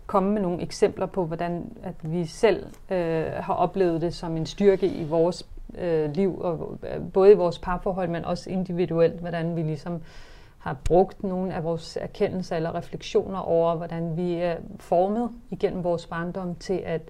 komme 0.07 0.33
med 0.33 0.41
nogle 0.41 0.62
eksempler 0.62 1.05
på, 1.05 1.25
hvordan 1.25 1.72
at 1.83 1.95
vi 2.01 2.25
selv 2.25 2.65
øh, 2.89 3.25
har 3.39 3.53
oplevet 3.53 4.01
det 4.01 4.13
som 4.13 4.38
en 4.38 4.45
styrke 4.45 4.88
i 4.88 5.03
vores 5.03 5.48
øh, 5.77 6.12
liv, 6.12 6.41
og 6.41 6.77
øh, 6.83 7.12
både 7.13 7.31
i 7.31 7.36
vores 7.36 7.60
parforhold, 7.60 8.10
men 8.10 8.25
også 8.25 8.50
individuelt, 8.50 9.19
hvordan 9.19 9.55
vi 9.55 9.62
ligesom 9.62 10.01
har 10.57 10.77
brugt 10.86 11.24
nogle 11.24 11.53
af 11.53 11.63
vores 11.63 11.98
erkendelser 12.01 12.55
eller 12.55 12.75
refleksioner 12.75 13.39
over, 13.39 13.75
hvordan 13.75 14.17
vi 14.17 14.33
er 14.33 14.55
formet 14.79 15.29
igennem 15.51 15.83
vores 15.83 16.05
barndom 16.05 16.55
til 16.55 16.81
at 16.86 17.01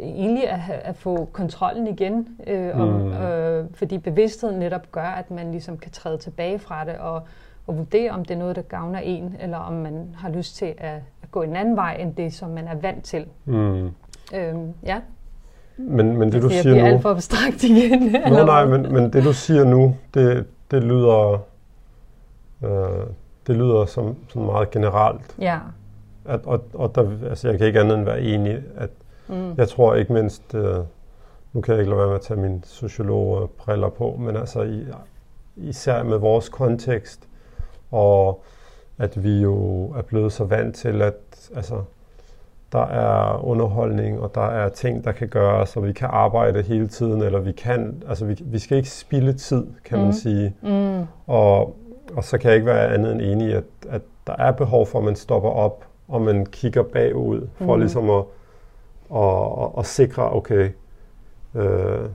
egentlig 0.00 0.48
at, 0.48 0.60
at 0.70 0.96
få 0.96 1.28
kontrollen 1.32 1.86
igen, 1.86 2.28
øh, 2.46 2.80
om, 2.80 2.88
mm. 2.88 3.12
øh, 3.12 3.66
fordi 3.74 3.98
bevidstheden 3.98 4.58
netop 4.58 4.92
gør, 4.92 5.06
at 5.06 5.30
man 5.30 5.50
ligesom 5.50 5.78
kan 5.78 5.90
træde 5.90 6.18
tilbage 6.18 6.58
fra 6.58 6.84
det 6.84 6.98
og, 6.98 7.22
og 7.66 7.78
vurdere, 7.78 8.10
om 8.10 8.24
det 8.24 8.34
er 8.34 8.38
noget, 8.38 8.56
der 8.56 8.62
gavner 8.62 8.98
en, 8.98 9.36
eller 9.40 9.58
om 9.58 9.72
man 9.72 10.14
har 10.18 10.28
lyst 10.28 10.56
til 10.56 10.74
at 10.78 11.00
gå 11.30 11.42
en 11.42 11.56
anden 11.56 11.76
vej, 11.76 11.96
end 12.00 12.14
det, 12.14 12.34
som 12.34 12.50
man 12.50 12.68
er 12.68 12.76
vant 12.82 13.04
til. 13.04 13.26
Mm. 13.44 13.90
Øhm, 14.34 14.72
ja. 14.86 15.00
Men, 15.76 16.16
men 16.16 16.32
det, 16.32 16.42
du 16.42 16.48
jeg 16.48 16.62
siger 16.62 16.74
nu... 16.74 16.80
nu... 16.80 16.86
alt 16.86 17.02
for 17.02 17.10
abstrakt 17.10 17.64
igen. 17.64 18.12
Nå, 18.32 18.44
nej, 18.44 18.66
men, 18.66 18.92
men 18.92 19.12
det, 19.12 19.24
du 19.24 19.32
siger 19.32 19.64
nu, 19.64 19.96
det, 20.14 20.46
det 20.70 20.84
lyder... 20.84 21.42
Øh, 22.64 23.06
det 23.48 23.56
lyder 23.56 23.86
som, 23.86 24.16
som 24.28 24.42
meget 24.42 24.70
generelt. 24.70 25.36
Ja. 25.38 25.58
At, 26.24 26.40
og, 26.44 26.64
og 26.74 26.94
der, 26.94 27.28
altså, 27.28 27.48
jeg 27.48 27.58
kan 27.58 27.66
ikke 27.66 27.80
andet 27.80 27.98
end 27.98 28.04
være 28.04 28.20
enig, 28.20 28.62
at 28.76 28.90
mm. 29.28 29.54
jeg 29.56 29.68
tror 29.68 29.94
ikke 29.94 30.12
mindst, 30.12 30.54
øh, 30.54 30.76
nu 31.52 31.60
kan 31.60 31.72
jeg 31.72 31.80
ikke 31.80 31.90
lade 31.90 31.98
være 31.98 32.08
med 32.08 32.16
at 32.16 32.20
tage 32.20 32.40
mine 32.40 32.60
sociologbriller 32.64 33.88
på, 33.88 34.16
men 34.18 34.36
altså 34.36 34.62
i, 34.62 34.86
især 35.56 36.02
med 36.02 36.16
vores 36.16 36.48
kontekst, 36.48 37.28
og 37.90 38.42
at 38.98 39.24
vi 39.24 39.40
jo 39.40 39.84
er 39.90 40.02
blevet 40.02 40.32
så 40.32 40.44
vant 40.44 40.74
til, 40.74 41.02
at 41.02 41.50
altså, 41.56 41.82
der 42.72 42.86
er 42.86 43.44
underholdning, 43.44 44.20
og 44.20 44.34
der 44.34 44.46
er 44.46 44.68
ting, 44.68 45.04
der 45.04 45.12
kan 45.12 45.28
gøres, 45.28 45.76
og 45.76 45.86
vi 45.86 45.92
kan 45.92 46.08
arbejde 46.12 46.62
hele 46.62 46.88
tiden, 46.88 47.22
eller 47.22 47.40
vi 47.40 47.52
kan, 47.52 48.02
altså 48.08 48.24
vi, 48.24 48.36
vi 48.44 48.58
skal 48.58 48.76
ikke 48.76 48.90
spille 48.90 49.32
tid, 49.32 49.66
kan 49.84 49.98
mm. 49.98 50.04
man 50.04 50.12
sige. 50.12 50.54
Mm. 50.62 51.06
Og, 51.26 51.76
og 52.16 52.24
så 52.24 52.38
kan 52.38 52.48
jeg 52.48 52.54
ikke 52.54 52.66
være 52.66 52.94
andet 52.94 53.12
end 53.12 53.22
enig 53.22 53.48
i, 53.48 53.52
at, 53.52 53.64
at 53.88 54.02
der 54.26 54.34
er 54.38 54.52
behov 54.52 54.86
for, 54.86 54.98
at 54.98 55.04
man 55.04 55.16
stopper 55.16 55.50
op, 55.50 55.84
og 56.08 56.22
man 56.22 56.46
kigger 56.46 56.82
bagud, 56.82 57.48
for 57.58 57.74
mm. 57.74 57.80
ligesom 57.80 58.10
at, 58.10 58.24
at, 59.14 59.62
at, 59.62 59.68
at 59.78 59.86
sikre, 59.86 60.32
okay, 60.32 60.70
øh, 61.54 62.08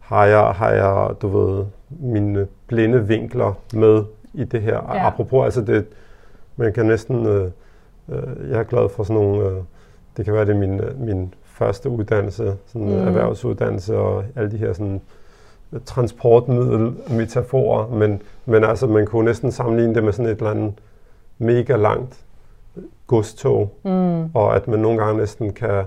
har, 0.00 0.24
jeg, 0.24 0.44
har 0.44 0.70
jeg, 0.70 1.10
du 1.22 1.28
ved, 1.28 1.64
mine 1.88 2.46
blinde 2.66 3.06
vinkler 3.06 3.52
med 3.74 4.04
i 4.34 4.44
det 4.44 4.62
her. 4.62 4.94
Ja. 4.94 5.06
Apropos, 5.06 5.44
altså 5.44 5.60
det, 5.60 5.86
man 6.56 6.72
kan 6.72 6.86
næsten, 6.86 7.26
øh, 7.26 7.50
øh, 8.08 8.50
jeg 8.50 8.58
er 8.58 8.64
glad 8.64 8.88
for 8.88 9.04
sådan 9.04 9.22
nogle, 9.22 9.48
øh, 9.48 9.56
det 10.16 10.24
kan 10.24 10.34
være 10.34 10.44
det 10.44 10.54
er 10.54 10.58
min, 10.58 10.80
øh, 10.80 11.00
min 11.00 11.34
første 11.44 11.90
uddannelse, 11.90 12.56
sådan 12.66 12.88
mm. 12.88 12.94
erhvervsuddannelse 12.94 13.96
og 13.96 14.24
alle 14.36 14.50
de 14.50 14.56
her 14.56 14.72
sådan 14.72 15.00
transportmiddel 15.84 16.94
metaforer, 17.10 17.88
men, 17.88 18.22
men 18.46 18.64
altså 18.64 18.86
man 18.86 19.06
kunne 19.06 19.24
næsten 19.24 19.52
sammenligne 19.52 19.94
det 19.94 20.04
med 20.04 20.12
sådan 20.12 20.32
et 20.32 20.38
eller 20.38 20.50
andet 20.50 20.72
mega 21.38 21.76
langt 21.76 22.24
godstog, 23.06 23.72
mm. 23.84 24.24
og 24.34 24.56
at 24.56 24.68
man 24.68 24.78
nogle 24.78 24.98
gange 24.98 25.18
næsten 25.18 25.52
kan, 25.52 25.84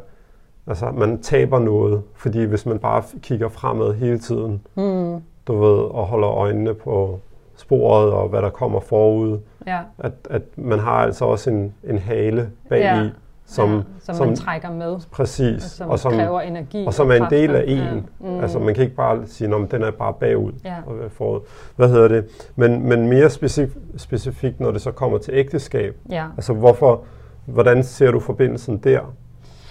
altså 0.67 0.91
man 0.91 1.21
taber 1.21 1.59
noget, 1.59 2.01
fordi 2.15 2.43
hvis 2.43 2.65
man 2.65 2.79
bare 2.79 3.03
kigger 3.21 3.49
fremad 3.49 3.93
hele 3.93 4.19
tiden, 4.19 4.61
mm. 4.75 5.21
du 5.47 5.59
ved, 5.59 5.79
og 5.79 6.05
holder 6.05 6.29
øjnene 6.29 6.73
på 6.73 7.19
sporet 7.59 8.11
og 8.11 8.29
hvad 8.29 8.41
der 8.41 8.49
kommer 8.49 8.79
forud, 8.79 9.39
ja. 9.67 9.79
at, 9.97 10.11
at 10.29 10.41
man 10.55 10.79
har 10.79 10.91
altså 10.91 11.25
også 11.25 11.49
en, 11.49 11.73
en 11.83 11.97
hale 11.97 12.49
bag 12.69 12.79
ja. 12.79 13.03
i, 13.03 13.09
som, 13.45 13.75
ja, 13.75 13.81
som, 13.99 14.15
som 14.15 14.27
man 14.27 14.35
trækker 14.35 14.71
med. 14.71 14.95
Præcis. 15.11 15.63
Og 15.63 15.69
som, 15.69 15.89
og 15.89 15.99
som 15.99 16.11
kræver 16.11 16.41
energi. 16.41 16.85
Og 16.85 16.93
som 16.93 17.11
er 17.11 17.15
en 17.15 17.25
del 17.29 17.55
af 17.55 17.63
en. 17.67 17.77
Ja. 17.77 17.93
Mm. 18.19 18.39
Altså 18.39 18.59
man 18.59 18.73
kan 18.73 18.83
ikke 18.83 18.95
bare 18.95 19.27
sige, 19.27 19.55
at 19.55 19.71
den 19.71 19.83
er 19.83 19.91
bare 19.91 20.13
bagud. 20.13 20.51
Ja. 20.65 20.75
Og 20.85 21.11
forud. 21.11 21.39
Hvad 21.75 21.89
hedder 21.89 22.07
det? 22.07 22.25
Men, 22.55 22.89
men 22.89 23.07
mere 23.07 23.27
specif- 23.27 23.97
specifikt, 23.97 24.59
når 24.59 24.71
det 24.71 24.81
så 24.81 24.91
kommer 24.91 25.17
til 25.17 25.33
ægteskab. 25.33 25.95
Ja. 26.09 26.25
Altså 26.37 26.53
hvorfor, 26.53 27.03
hvordan 27.45 27.83
ser 27.83 28.11
du 28.11 28.19
forbindelsen 28.19 28.77
der? 28.77 29.15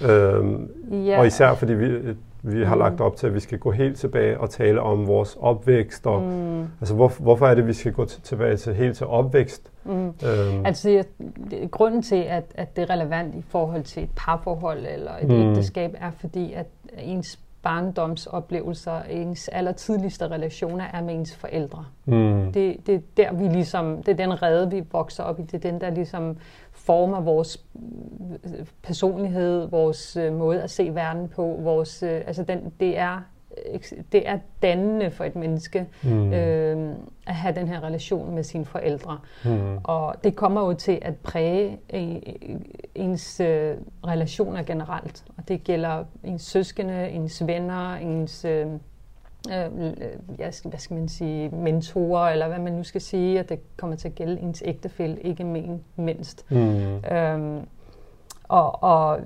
Øhm, 0.09 0.71
ja. 0.90 1.18
Og 1.18 1.26
især 1.26 1.54
fordi 1.54 1.73
vi, 1.73 2.16
vi 2.42 2.64
har 2.64 2.75
mm. 2.75 2.80
lagt 2.80 3.00
op 3.00 3.16
til, 3.16 3.26
at 3.26 3.35
vi 3.35 3.40
skal 3.40 3.59
gå 3.59 3.71
helt 3.71 3.97
tilbage 3.97 4.40
og 4.40 4.50
tale 4.50 4.80
om 4.80 5.07
vores 5.07 5.37
opvækst. 5.40 6.07
Og, 6.07 6.23
mm. 6.23 6.61
Altså, 6.80 6.95
hvor, 6.95 7.09
hvorfor 7.09 7.47
er 7.47 7.54
det, 7.54 7.62
at 7.62 7.68
vi 7.68 7.73
skal 7.73 7.92
gå 7.92 8.04
tilbage 8.04 8.57
til 8.57 8.75
helt 8.75 8.97
til 8.97 9.07
opvækst? 9.07 9.73
Mm. 9.85 10.07
Øhm. 10.07 10.66
Altså, 10.66 10.90
jeg, 10.90 11.04
grunden 11.71 12.02
til, 12.02 12.16
at, 12.16 12.45
at 12.54 12.76
det 12.76 12.83
er 12.83 12.90
relevant 12.90 13.35
i 13.35 13.42
forhold 13.49 13.83
til 13.83 14.02
et 14.02 14.11
parforhold 14.16 14.87
eller 14.88 15.12
et 15.23 15.28
mm. 15.28 15.50
ægteskab, 15.50 15.95
er 15.99 16.11
fordi, 16.11 16.52
at 16.52 16.66
ens 16.99 17.38
barndomsoplevelser, 17.62 19.02
ens 19.02 19.48
allertidligste 19.48 20.28
relationer 20.28 20.84
er 20.84 21.02
med 21.02 21.14
ens 21.14 21.36
forældre. 21.36 21.84
Mm. 22.04 22.52
Det, 22.52 22.86
det 22.86 22.94
er 22.94 23.00
der, 23.16 23.32
vi 23.32 23.48
ligesom, 23.48 24.02
det 24.02 24.12
er 24.12 24.26
den 24.26 24.42
rede, 24.42 24.70
vi 24.70 24.82
vokser 24.92 25.22
op 25.22 25.40
i. 25.40 25.42
Det 25.42 25.54
er 25.54 25.70
den, 25.70 25.80
der 25.80 25.90
ligesom 25.90 26.36
former 26.72 27.20
vores 27.20 27.64
øh, 28.44 28.66
personlighed, 28.82 29.68
vores 29.70 30.16
øh, 30.16 30.32
måde 30.32 30.62
at 30.62 30.70
se 30.70 30.94
verden 30.94 31.28
på. 31.28 31.58
Vores, 31.62 32.02
øh, 32.02 32.22
altså 32.26 32.42
den, 32.42 32.72
det, 32.80 32.98
er, 32.98 33.22
det 34.12 34.28
er 34.28 34.38
dannende 34.62 35.10
for 35.10 35.24
et 35.24 35.36
menneske 35.36 35.86
mm. 36.02 36.32
øh, 36.32 36.94
at 37.26 37.34
have 37.34 37.54
den 37.54 37.68
her 37.68 37.84
relation 37.84 38.34
med 38.34 38.42
sine 38.42 38.64
forældre. 38.64 39.18
Mm. 39.44 39.78
Og 39.84 40.14
det 40.24 40.36
kommer 40.36 40.66
jo 40.66 40.72
til 40.72 40.98
at 41.02 41.16
præge 41.16 41.78
ens 42.94 43.40
øh, 43.40 43.74
relationer 44.06 44.62
generelt. 44.62 45.24
Og 45.36 45.48
det 45.48 45.64
gælder 45.64 46.04
ens 46.24 46.42
søskende, 46.42 47.08
ens 47.08 47.46
venner, 47.46 47.94
ens... 47.94 48.44
Øh, 48.44 48.66
øh, 49.52 49.92
ja, 50.38 50.50
hvad 50.64 50.78
skal 50.78 50.96
man 50.96 51.08
sige, 51.08 51.48
mentorer, 51.48 52.30
eller 52.30 52.48
hvad 52.48 52.58
man 52.58 52.72
nu 52.72 52.82
skal 52.82 53.00
sige, 53.00 53.38
at 53.38 53.48
det 53.48 53.60
kommer 53.76 53.96
til 53.96 54.08
at 54.08 54.14
gælde 54.14 54.40
ens 54.40 54.62
ægtefælle, 54.66 55.20
ikke 55.20 55.44
men, 55.44 55.84
mindst. 55.96 56.50
Mm. 56.50 57.04
Øhm, 57.12 57.66
og, 58.48 58.82
og 58.82 59.20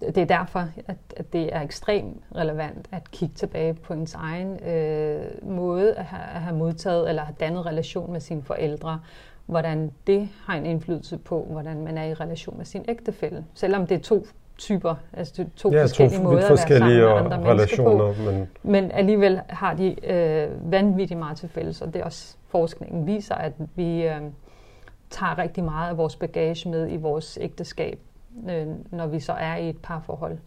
det 0.00 0.18
er 0.18 0.24
derfor, 0.24 0.68
at, 0.86 0.96
at 1.16 1.32
det 1.32 1.54
er 1.56 1.62
ekstremt 1.62 2.22
relevant 2.36 2.88
at 2.92 3.10
kigge 3.10 3.34
tilbage 3.34 3.74
på 3.74 3.92
ens 3.92 4.14
egen 4.14 4.64
øh, 4.64 5.24
måde 5.42 5.94
at 5.94 6.04
have, 6.04 6.22
at 6.34 6.40
have 6.40 6.56
modtaget 6.56 7.08
eller 7.08 7.22
have 7.22 7.36
dannet 7.40 7.66
relation 7.66 8.12
med 8.12 8.20
sine 8.20 8.42
forældre, 8.42 9.00
hvordan 9.46 9.92
det 10.06 10.28
har 10.44 10.56
en 10.56 10.66
indflydelse 10.66 11.18
på, 11.18 11.46
hvordan 11.50 11.84
man 11.84 11.98
er 11.98 12.04
i 12.04 12.14
relation 12.14 12.56
med 12.56 12.64
sin 12.64 12.84
ægtefælle. 12.88 13.44
Selvom 13.54 13.86
det 13.86 13.94
er 13.94 14.00
to 14.00 14.26
typer, 14.58 14.94
altså 15.12 15.44
to 15.56 15.72
ja, 15.72 15.82
forskellige 15.82 16.18
to 16.18 16.22
måder 16.22 16.44
at 16.44 16.50
være 16.50 16.56
sammen 16.56 16.88
med 16.88 17.32
andre 17.32 17.50
relationer, 17.50 18.12
på. 18.12 18.22
Men... 18.22 18.48
men 18.62 18.90
alligevel 18.90 19.40
har 19.48 19.74
de 19.74 20.06
øh, 20.06 20.72
vanvittigt 20.72 21.18
meget 21.18 21.36
til 21.36 21.48
fælles, 21.48 21.82
og 21.82 21.94
det 21.94 22.00
er 22.00 22.04
også 22.04 22.36
forskningen 22.48 23.06
viser, 23.06 23.34
at 23.34 23.52
vi 23.74 24.06
øh, 24.06 24.20
tager 25.10 25.38
rigtig 25.38 25.64
meget 25.64 25.90
af 25.90 25.96
vores 25.96 26.16
bagage 26.16 26.68
med 26.68 26.92
i 26.92 26.96
vores 26.96 27.38
ægteskab, 27.40 28.00
øh, 28.50 28.66
når 28.90 29.06
vi 29.06 29.20
så 29.20 29.32
er 29.32 29.56
i 29.56 29.68
et 29.68 29.76
parforhold. 29.82 30.38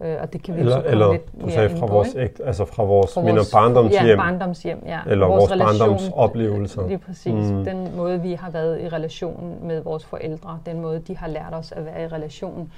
Øh, 0.00 0.16
og 0.20 0.32
det 0.32 0.42
kan 0.42 0.54
vi 0.54 0.60
eller, 0.60 0.72
så 0.72 0.82
eller 0.86 1.12
lidt 1.12 1.40
du 1.40 1.50
sagde 1.50 1.76
fra 1.76 1.86
vores, 1.86 2.14
ægt, 2.16 2.40
altså 2.44 2.64
fra 2.64 2.84
vores, 2.84 3.14
fra 3.14 3.20
vores 3.20 3.52
barndomshjem. 3.52 4.06
Ja, 4.06 4.16
barndomshjem, 4.16 4.82
ja. 4.86 5.00
Eller 5.06 5.26
vores, 5.26 5.50
vores 5.50 5.62
barndomsoplevelser. 5.62 6.86
Lige 6.88 6.98
præcis. 6.98 7.50
Mm. 7.50 7.64
Den 7.64 7.96
måde, 7.96 8.22
vi 8.22 8.32
har 8.32 8.50
været 8.50 8.80
i 8.80 8.88
relation 8.88 9.58
med 9.62 9.80
vores 9.80 10.04
forældre, 10.04 10.58
den 10.66 10.80
måde, 10.80 10.98
de 10.98 11.16
har 11.16 11.28
lært 11.28 11.52
os 11.54 11.72
at 11.72 11.84
være 11.84 12.04
i 12.04 12.06
relation 12.06 12.72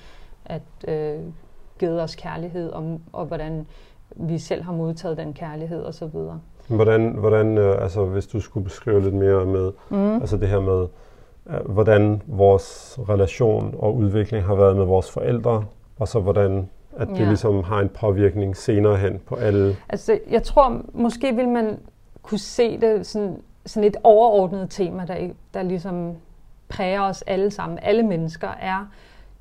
at 0.45 0.63
øh, 0.89 1.19
givet 1.79 2.03
os 2.03 2.15
kærlighed, 2.15 2.71
og, 2.71 3.01
og 3.13 3.27
hvordan 3.27 3.67
vi 4.17 4.39
selv 4.39 4.63
har 4.63 4.73
modtaget 4.73 5.17
den 5.17 5.33
kærlighed 5.33 5.83
og 5.83 5.95
så 5.95 6.07
videre. 6.07 6.41
Hvordan, 6.69 7.09
hvordan 7.09 7.59
øh, 7.59 7.83
altså 7.83 8.05
hvis 8.05 8.27
du 8.27 8.41
skulle 8.41 8.65
beskrive 8.65 9.03
lidt 9.03 9.15
mere 9.15 9.45
med, 9.45 9.73
mm. 9.89 10.15
altså 10.15 10.37
det 10.37 10.49
her 10.49 10.61
med, 10.61 10.87
hvordan 11.67 12.23
vores 12.27 12.99
relation 13.09 13.75
og 13.79 13.97
udvikling 13.97 14.45
har 14.45 14.55
været 14.55 14.77
med 14.77 14.85
vores 14.85 15.11
forældre, 15.11 15.65
og 15.99 16.09
så 16.09 16.21
hvordan 16.21 16.69
at 16.97 17.09
det 17.09 17.19
ja. 17.19 17.25
ligesom 17.25 17.65
har 17.65 17.81
en 17.81 17.89
påvirkning 17.89 18.57
senere 18.57 18.97
hen 18.97 19.21
på 19.27 19.35
alle. 19.35 19.77
Altså 19.89 20.19
jeg 20.31 20.43
tror, 20.43 20.83
måske 20.93 21.35
vil 21.35 21.49
man 21.49 21.79
kunne 22.23 22.39
se 22.39 22.81
det 22.81 23.07
sådan, 23.07 23.43
sådan 23.67 23.89
et 23.89 23.97
overordnet 24.05 24.71
tema, 24.71 25.05
der, 25.07 25.29
der 25.55 25.63
ligesom 25.63 26.15
præger 26.69 27.03
os 27.03 27.23
alle 27.23 27.51
sammen, 27.51 27.79
alle 27.83 28.03
mennesker, 28.03 28.49
er 28.49 28.87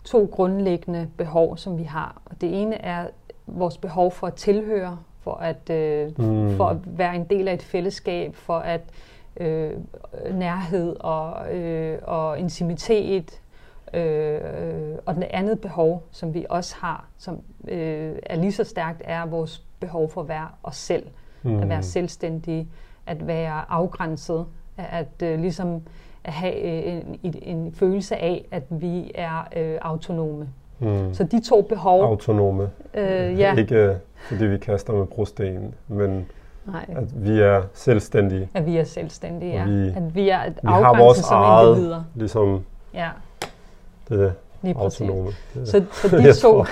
to 0.04 0.30
grundlæggende 0.32 1.08
behov, 1.18 1.58
som 1.58 1.78
vi 1.78 1.84
har. 1.84 2.22
Og 2.26 2.42
det 2.42 2.62
ene 2.62 2.76
er 2.76 3.08
vores 3.48 3.78
behov 3.78 4.12
for 4.12 4.28
at 4.28 4.34
tilhøre, 4.34 4.98
for 5.22 5.34
at, 5.34 5.70
øh, 5.70 6.08
mm. 6.08 6.58
for 6.58 6.66
at 6.66 6.78
være 6.86 7.16
en 7.16 7.24
del 7.24 7.48
af 7.48 7.54
et 7.54 7.64
fællesskab, 7.64 8.36
for 8.36 8.58
at 8.58 8.82
øh, 8.82 9.17
nærhed 10.34 10.96
og, 11.00 11.56
øh, 11.56 12.00
og 12.02 12.40
intimitet. 12.40 13.42
Øh, 13.94 14.40
og 15.06 15.16
det 15.16 15.28
andet 15.30 15.62
behov, 15.62 16.04
som 16.12 16.34
vi 16.34 16.46
også 16.50 16.76
har, 16.80 17.08
som 17.18 17.42
øh, 17.68 18.16
er 18.24 18.36
lige 18.36 18.52
så 18.52 18.64
stærkt, 18.64 19.02
er 19.06 19.26
vores 19.26 19.64
behov 19.80 20.10
for 20.10 20.22
at 20.22 20.28
være 20.28 20.48
os 20.64 20.76
selv. 20.76 21.08
Mm. 21.44 21.60
At 21.60 21.70
være 21.70 21.84
selvstændige, 21.84 22.68
at 23.06 23.28
være 23.28 23.62
afgrænset, 23.70 24.46
at 24.78 25.22
øh, 25.24 25.40
ligesom 25.40 25.82
at 26.24 26.34
have 26.34 26.56
øh, 26.56 26.94
en, 26.98 27.20
en, 27.24 27.36
en 27.42 27.72
følelse 27.74 28.16
af, 28.16 28.46
at 28.52 28.64
vi 28.70 29.12
er 29.16 29.48
øh, 29.56 29.78
autonome. 29.82 30.50
Mm. 30.80 31.14
Så 31.14 31.24
de 31.24 31.40
to 31.40 31.62
behov, 31.62 32.04
Autonome. 32.04 32.70
øh, 32.94 33.40
ja, 33.40 33.56
Ikke 33.56 33.76
øh, 33.76 33.96
fordi 34.18 34.46
vi 34.46 34.58
kaster 34.58 34.94
med 34.94 35.06
brosten, 35.06 35.76
men 35.88 36.28
nej, 36.68 36.86
at 36.90 37.26
vi 37.26 37.40
er 37.40 37.62
selvstændige. 37.74 38.50
at 38.54 38.66
vi 38.66 38.78
er 38.78 38.84
selvstændige, 38.84 39.54
ja. 39.54 39.62
Og 39.64 39.68
vi- 39.70 39.88
at 39.96 40.16
vi 40.16 40.30
er 40.30 40.44
et 40.44 40.54
Vi 40.64 40.68
har 40.72 40.98
vores 40.98 41.18
som 41.18 41.38
eget, 41.42 41.70
individer. 41.76 42.04
ligesom 42.16 42.64
Ja, 42.94 43.10
det 44.10 44.34
lige 44.62 44.74
præcis. 44.74 45.02
autonome. 45.02 45.32
Det, 45.54 45.68
Så, 45.68 45.84
så 45.92 46.18
de 46.18 46.34
to, 46.42 46.66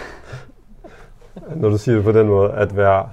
når 1.56 1.70
du 1.70 1.78
siger 1.78 1.96
det 1.96 2.04
på 2.04 2.12
den 2.12 2.28
måde, 2.28 2.52
at 2.52 2.78
være 2.78 3.10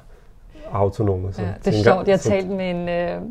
autonome. 0.72 1.32
Så 1.32 1.42
ja, 1.42 1.48
det 1.64 1.78
er 1.78 1.82
sjovt. 1.82 2.06
Jeg 2.08 2.12
har 2.12 2.18
så- 2.18 2.28
talt 2.28 2.50
med 2.50 2.70
en, 2.70 2.88
øh, 2.88 3.22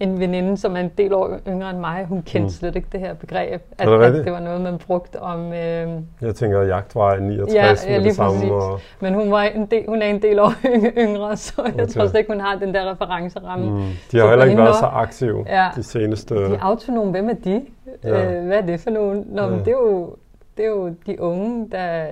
en 0.00 0.20
veninde, 0.20 0.56
som 0.56 0.76
er 0.76 0.80
en 0.80 0.90
del 0.98 1.12
år 1.14 1.38
yngre 1.48 1.70
end 1.70 1.78
mig. 1.78 2.04
Hun 2.08 2.22
kendte 2.22 2.42
Mm. 2.42 2.48
slet 2.48 2.76
ikke 2.76 2.88
det 2.92 3.00
her 3.00 3.14
begreb. 3.14 3.62
At, 3.78 3.88
det 3.88 4.02
at 4.02 4.12
det 4.24 4.32
var 4.32 4.40
noget, 4.40 4.60
man 4.60 4.78
brugte 4.78 5.22
om... 5.22 5.52
Øh, 5.52 5.88
Jeg 6.22 6.34
tænker, 6.34 6.60
at 6.60 6.68
jagtvej 6.68 7.18
69 7.20 7.54
Ja, 7.86 7.92
ja, 7.92 7.98
lige 7.98 8.08
det 8.08 8.16
samme. 8.16 8.32
præcis. 8.34 8.50
Og, 8.50 8.80
men 9.00 9.14
hun, 9.14 9.30
var 9.30 9.42
en 9.42 9.66
del, 9.66 9.84
hun 9.88 10.02
er 10.02 10.06
en 10.06 10.22
del 10.22 10.38
år 10.38 10.52
yngre, 11.04 11.36
så 11.36 11.52
jeg 11.64 11.74
Okay. 11.74 11.86
tror 11.86 12.06
slet 12.06 12.18
ikke, 12.18 12.32
hun 12.32 12.40
har 12.40 12.56
den 12.58 12.74
der 12.74 12.90
referenceramme. 12.90 13.70
mm, 13.70 13.76
de 13.80 13.92
Så 14.10 14.16
har 14.16 14.24
for 14.24 14.28
heller 14.28 14.44
ikke 14.44 14.56
været 14.56 14.68
var- 14.68 14.74
så 14.80 14.86
aktive 14.86 15.44
Ja. 15.48 15.68
de 15.76 15.82
seneste... 15.82 16.34
De 16.34 16.54
er 16.54 16.58
autonome, 16.60 17.10
hvem 17.10 17.28
er 17.28 17.34
de? 17.44 17.62
Ja. 18.04 18.38
Øh, 18.38 18.46
hvad 18.46 18.56
er 18.58 18.66
det 18.66 18.80
for 18.80 18.90
nogen? 18.90 19.24
Nå, 19.28 19.42
Ja. 19.42 19.48
men 19.48 19.58
det 19.58 19.68
er 19.68 19.72
jo 19.72 20.14
det 20.56 20.64
er 20.64 20.68
jo 20.68 20.94
de 21.06 21.20
unge, 21.20 21.68
der 21.72 21.78
er 21.78 22.06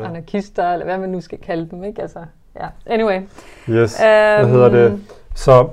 Ja. 0.00 0.04
anarkister, 0.08 0.72
eller 0.72 0.84
hvad 0.86 0.98
man 0.98 1.08
nu 1.08 1.20
skal 1.20 1.38
kalde 1.38 1.68
dem, 1.70 1.84
ikke? 1.84 2.02
Altså, 2.02 2.18
ja. 2.60 2.66
Anyway. 2.86 3.20
Yes, 3.70 3.98
hvad 4.00 4.38
Øhm, 4.40 4.50
hedder 4.50 4.68
det? 4.68 5.00
Så, 5.34 5.68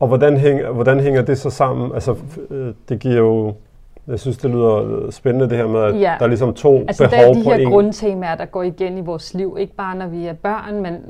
og 0.00 0.08
hvordan 0.08 0.36
hænger, 0.36 0.70
hvordan 0.72 1.00
hænger 1.00 1.22
det 1.22 1.38
så 1.38 1.50
sammen? 1.50 1.94
Altså, 1.94 2.16
øh, 2.50 2.74
det 2.88 2.98
giver 3.00 3.16
jo... 3.16 3.54
Jeg 4.06 4.20
synes, 4.20 4.36
det 4.38 4.50
lyder 4.50 4.74
øh, 4.76 5.12
spændende 5.12 5.48
det 5.50 5.56
her 5.58 5.66
med, 5.66 5.80
at 5.80 6.00
Ja. 6.00 6.14
der 6.18 6.24
er 6.24 6.28
ligesom 6.28 6.54
to 6.54 6.78
Altså, 6.78 7.04
der 7.04 7.10
behov 7.10 7.24
er 7.30 7.32
de 7.34 7.44
på 7.44 7.50
her 7.50 7.64
grundtemaer, 7.70 8.34
der 8.34 8.44
går 8.44 8.62
igen 8.62 8.98
i 8.98 9.00
vores 9.00 9.34
liv. 9.34 9.56
Ikke 9.60 9.74
bare, 9.74 9.96
når 9.96 10.06
vi 10.06 10.26
er 10.26 10.32
børn, 10.32 10.82
men 10.82 11.02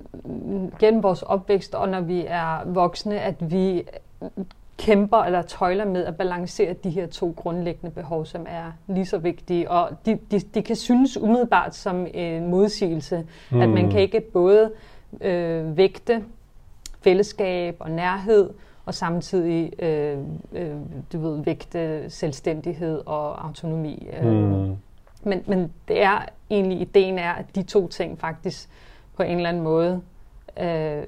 gennem 0.78 1.02
vores 1.02 1.22
opvækst, 1.22 1.74
og 1.74 1.88
når 1.88 2.00
vi 2.00 2.24
er 2.28 2.62
voksne, 2.66 3.20
at 3.20 3.34
vi 3.40 3.82
kæmper 4.78 5.16
eller 5.18 5.42
tøjler 5.42 5.84
med 5.84 6.04
at 6.04 6.16
balancere 6.16 6.72
de 6.84 6.90
her 6.90 7.06
to 7.06 7.34
grundlæggende 7.36 7.94
behov, 7.94 8.26
som 8.26 8.46
er 8.48 8.72
lige 8.94 9.06
så 9.06 9.18
vigtige. 9.18 9.70
Og 9.70 9.88
de, 10.06 10.18
de, 10.30 10.40
de 10.54 10.62
kan 10.62 10.76
synes 10.76 11.16
umiddelbart 11.20 11.74
som 11.74 12.06
en 12.14 12.46
modsigelse, 12.50 13.24
mm. 13.50 13.60
at 13.60 13.68
man 13.68 13.84
Mm. 13.84 13.90
kan 13.90 14.00
ikke 14.00 14.20
både 14.20 14.70
øh, 15.20 15.76
vægte 15.76 16.22
fællesskab 17.02 17.76
og 17.80 17.90
nærhed, 17.90 18.50
og 18.88 18.94
samtidig 18.94 19.82
øh, 19.82 20.18
øh, 20.52 20.76
du 21.12 21.18
ved, 21.18 21.44
vægte 21.44 22.10
selvstændighed 22.10 23.02
og 23.06 23.46
autonomi. 23.46 24.08
Øh, 24.22 24.26
Mm. 24.26 24.76
men, 25.22 25.42
men 25.46 25.72
det 25.88 26.02
er 26.02 26.18
egentlig, 26.50 26.80
ideen 26.80 27.18
er, 27.18 27.32
at 27.32 27.44
de 27.54 27.62
to 27.62 27.88
ting 27.88 28.18
faktisk 28.20 28.68
på 29.16 29.22
en 29.22 29.36
eller 29.36 29.48
anden 29.48 29.62
måde, 29.62 30.00
øh, 30.60 31.02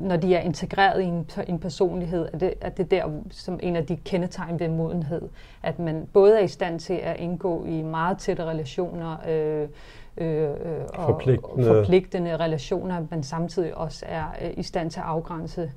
når 0.00 0.16
de 0.16 0.34
er 0.34 0.40
integreret 0.40 1.00
i 1.02 1.04
en, 1.04 1.26
en 1.48 1.58
personlighed, 1.58 2.28
at 2.32 2.40
det, 2.40 2.54
at 2.60 2.76
det 2.76 2.92
er 2.92 3.06
der, 3.06 3.12
som 3.30 3.60
en 3.62 3.76
af 3.76 3.86
de 3.86 3.96
kendetegn 3.96 4.60
ved 4.60 4.68
modenhed, 4.68 5.22
at 5.62 5.78
man 5.78 6.08
både 6.12 6.38
er 6.38 6.42
i 6.44 6.48
stand 6.48 6.80
til 6.80 6.94
at 7.02 7.16
indgå 7.20 7.64
i 7.64 7.82
meget 7.82 8.18
tætte 8.18 8.44
relationer, 8.44 9.16
øh, 9.28 9.68
øh, 10.16 10.42
øh, 10.42 10.50
og 10.94 11.04
Forpligtende. 11.04 11.64
forpligtende 11.66 12.36
relationer, 12.36 13.06
men 13.10 13.22
samtidig 13.22 13.76
også 13.76 14.04
er 14.08 14.24
øh, 14.42 14.50
i 14.56 14.62
stand 14.62 14.90
til 14.90 15.00
at 15.00 15.06
afgrænse 15.06 15.70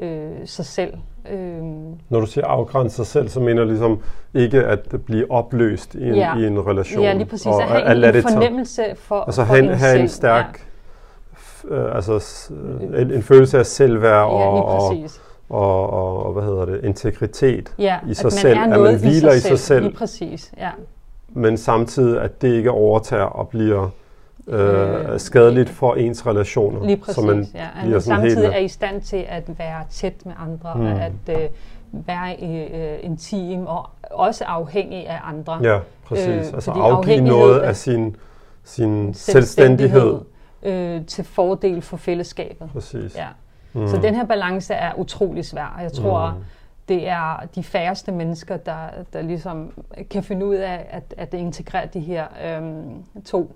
øh, 0.00 0.30
sig 0.44 0.64
selv. 0.64 0.92
Øh, 1.30 1.58
Når 2.08 2.20
du 2.20 2.26
siger 2.26 2.46
afgrænse 2.46 2.96
sig 2.96 3.06
selv, 3.06 3.28
så 3.28 3.40
mener 3.40 3.62
du 3.62 3.68
ligesom 3.68 3.98
ikke 4.34 4.64
at 4.64 4.94
blive 5.06 5.30
opløst 5.30 5.94
i 5.94 6.08
en, 6.08 6.14
Ja. 6.14 6.36
i 6.36 6.46
en 6.46 6.66
relation. 6.66 7.02
ja, 7.02 7.12
lige 7.12 7.24
præcis. 7.26 7.46
Og 7.46 7.62
at 7.62 7.68
have 7.68 8.06
at 8.06 8.16
en, 8.16 8.22
fornemmelse 8.22 8.82
for, 8.94 9.20
Altså 9.20 9.44
for 9.44 9.46
have, 9.54 9.58
en, 9.64 9.70
en 9.70 9.74
have 9.76 9.90
selv. 9.92 10.00
en 10.02 10.08
stærk, 10.08 10.66
f- 11.34 11.74
øh, 11.74 11.94
altså 11.94 12.50
en, 12.98 13.10
en 13.12 13.22
følelse 13.22 13.58
af 13.58 13.66
selvværd 13.66 14.12
Ja, 14.12 14.22
og, 14.22 14.56
ja 14.56 14.62
og, 14.62 14.94
og, 15.50 15.90
og, 15.92 16.26
og, 16.26 16.32
hvad 16.32 16.42
hedder 16.42 16.64
det, 16.64 16.84
integritet, 16.84 17.74
Ja, 17.78 17.98
i 18.06 18.10
at 18.10 18.16
sig 18.16 18.24
man 18.24 18.30
selv, 18.30 18.58
er 18.58 18.62
at 18.74 18.80
man 18.80 18.98
hviler 19.00 19.32
i 19.32 19.40
sig 19.40 19.58
selv. 19.58 19.82
Lige 19.84 19.94
præcis, 19.96 20.52
ja. 20.58 20.70
men 21.28 21.56
samtidig 21.56 22.20
at 22.20 22.42
det 22.42 22.48
ikke 22.52 22.70
overtager 22.70 23.24
og 23.24 23.48
bliver 23.48 23.88
øh, 24.46 25.12
Øh, 25.12 25.20
skadeligt 25.20 25.70
for 25.70 25.94
ens 25.94 26.26
relationer. 26.26 26.84
Lige 26.86 26.96
præcis, 26.96 27.14
så 27.14 27.20
man 27.20 27.46
ja. 27.54 27.68
Sådan 27.84 28.00
samtidig 28.00 28.36
helt- 28.42 28.54
er 28.54 28.58
i 28.58 28.68
stand 28.68 29.02
til 29.02 29.24
at 29.28 29.58
være 29.58 29.84
tæt 29.90 30.26
med 30.26 30.32
andre, 30.38 30.72
Mm. 30.74 30.80
og 30.80 30.90
at 31.02 31.12
øh, 31.42 31.48
være 31.92 32.36
øh, 32.42 32.98
intim 33.02 33.66
og 33.66 33.88
også 34.10 34.44
afhængig 34.44 35.08
af 35.08 35.18
andre. 35.24 35.58
Ja, 35.62 35.78
præcis. 36.04 36.28
Øh, 36.28 36.54
altså 36.54 36.70
afgive 36.70 37.20
noget 37.20 37.60
af 37.60 37.76
sin, 37.76 38.16
sin 38.64 39.14
selvstændighed. 39.14 40.20
øh, 40.62 41.06
til 41.06 41.24
fordel 41.24 41.82
for 41.82 41.96
fællesskabet. 41.96 42.68
Præcis. 42.72 43.16
Ja. 43.16 43.26
Mm. 43.72 43.88
Så 43.88 43.96
den 43.96 44.14
her 44.14 44.24
balance 44.26 44.74
er 44.74 44.92
utrolig 44.98 45.44
svær, 45.44 45.74
og 45.76 45.82
jeg 45.82 45.92
tror, 45.92 46.30
Mm. 46.30 46.44
det 46.88 47.08
er 47.08 47.40
de 47.54 47.62
færreste 47.62 48.12
mennesker, 48.12 48.56
der, 48.56 48.76
der 49.12 49.22
ligesom 49.22 49.72
kan 50.10 50.22
finde 50.22 50.46
ud 50.46 50.54
af 50.54 50.86
at, 50.90 51.14
at 51.16 51.34
integrere 51.34 51.86
de 51.94 52.00
her 52.00 52.24
øhm, 52.46 53.02
to 53.24 53.52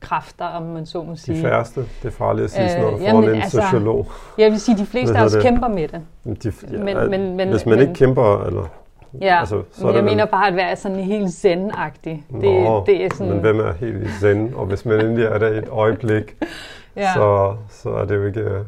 kræfter, 0.00 0.44
om 0.44 0.62
man 0.62 0.86
så 0.86 1.02
må 1.02 1.12
De 1.12 1.16
sige. 1.18 1.42
færreste, 1.42 1.80
det 1.80 2.08
er 2.08 2.10
farligt 2.10 2.44
at 2.44 2.50
sige 2.50 2.64
Øh, 2.64 2.70
sådan 2.70 2.82
noget 2.84 3.02
jamen, 3.02 3.22
foran 3.22 3.34
en 3.36 3.42
altså, 3.42 3.60
sociolog. 3.62 4.06
Jeg 4.38 4.50
vil 4.50 4.60
sige, 4.60 4.78
de 4.78 4.86
fleste 4.86 5.18
af 5.18 5.24
os 5.24 5.32
det? 5.32 5.42
kæmper 5.42 5.68
med 5.68 5.88
det. 5.88 6.00
De, 6.42 6.52
men- 6.78 6.88
ja, 6.88 7.08
men- 7.08 7.36
men- 7.36 7.48
hvis 7.48 7.66
man 7.66 7.78
men- 7.78 7.88
ikke 7.88 7.94
kæmper, 7.98 8.44
eller... 8.46 8.62
Ja, 9.20 9.38
Altså, 9.40 9.62
så 9.72 9.86
men 9.86 9.94
jeg 9.94 10.04
mener 10.04 10.24
bare 10.24 10.48
at 10.48 10.56
være 10.56 10.76
sådan 10.76 10.96
helt 10.98 11.30
zen-agtig. 11.30 12.24
Det, 12.32 12.42
Nå, 12.42 12.84
det 12.86 13.04
er 13.04 13.08
sådan, 13.14 13.32
men 13.32 13.40
hvem 13.40 13.60
er 13.60 13.72
helt 13.72 14.10
zen? 14.20 14.52
Og 14.56 14.66
hvis 14.66 14.84
man 14.84 15.00
endelig 15.00 15.24
er 15.24 15.38
der 15.38 15.48
i 15.48 15.58
et 15.58 15.68
øjeblik, 15.70 16.36
ja. 16.96 17.14
så, 17.14 17.54
så 17.70 17.90
er 17.90 18.04
det 18.04 18.14
jo 18.16 18.24
ikke 18.26 18.40
øh, 18.40 18.60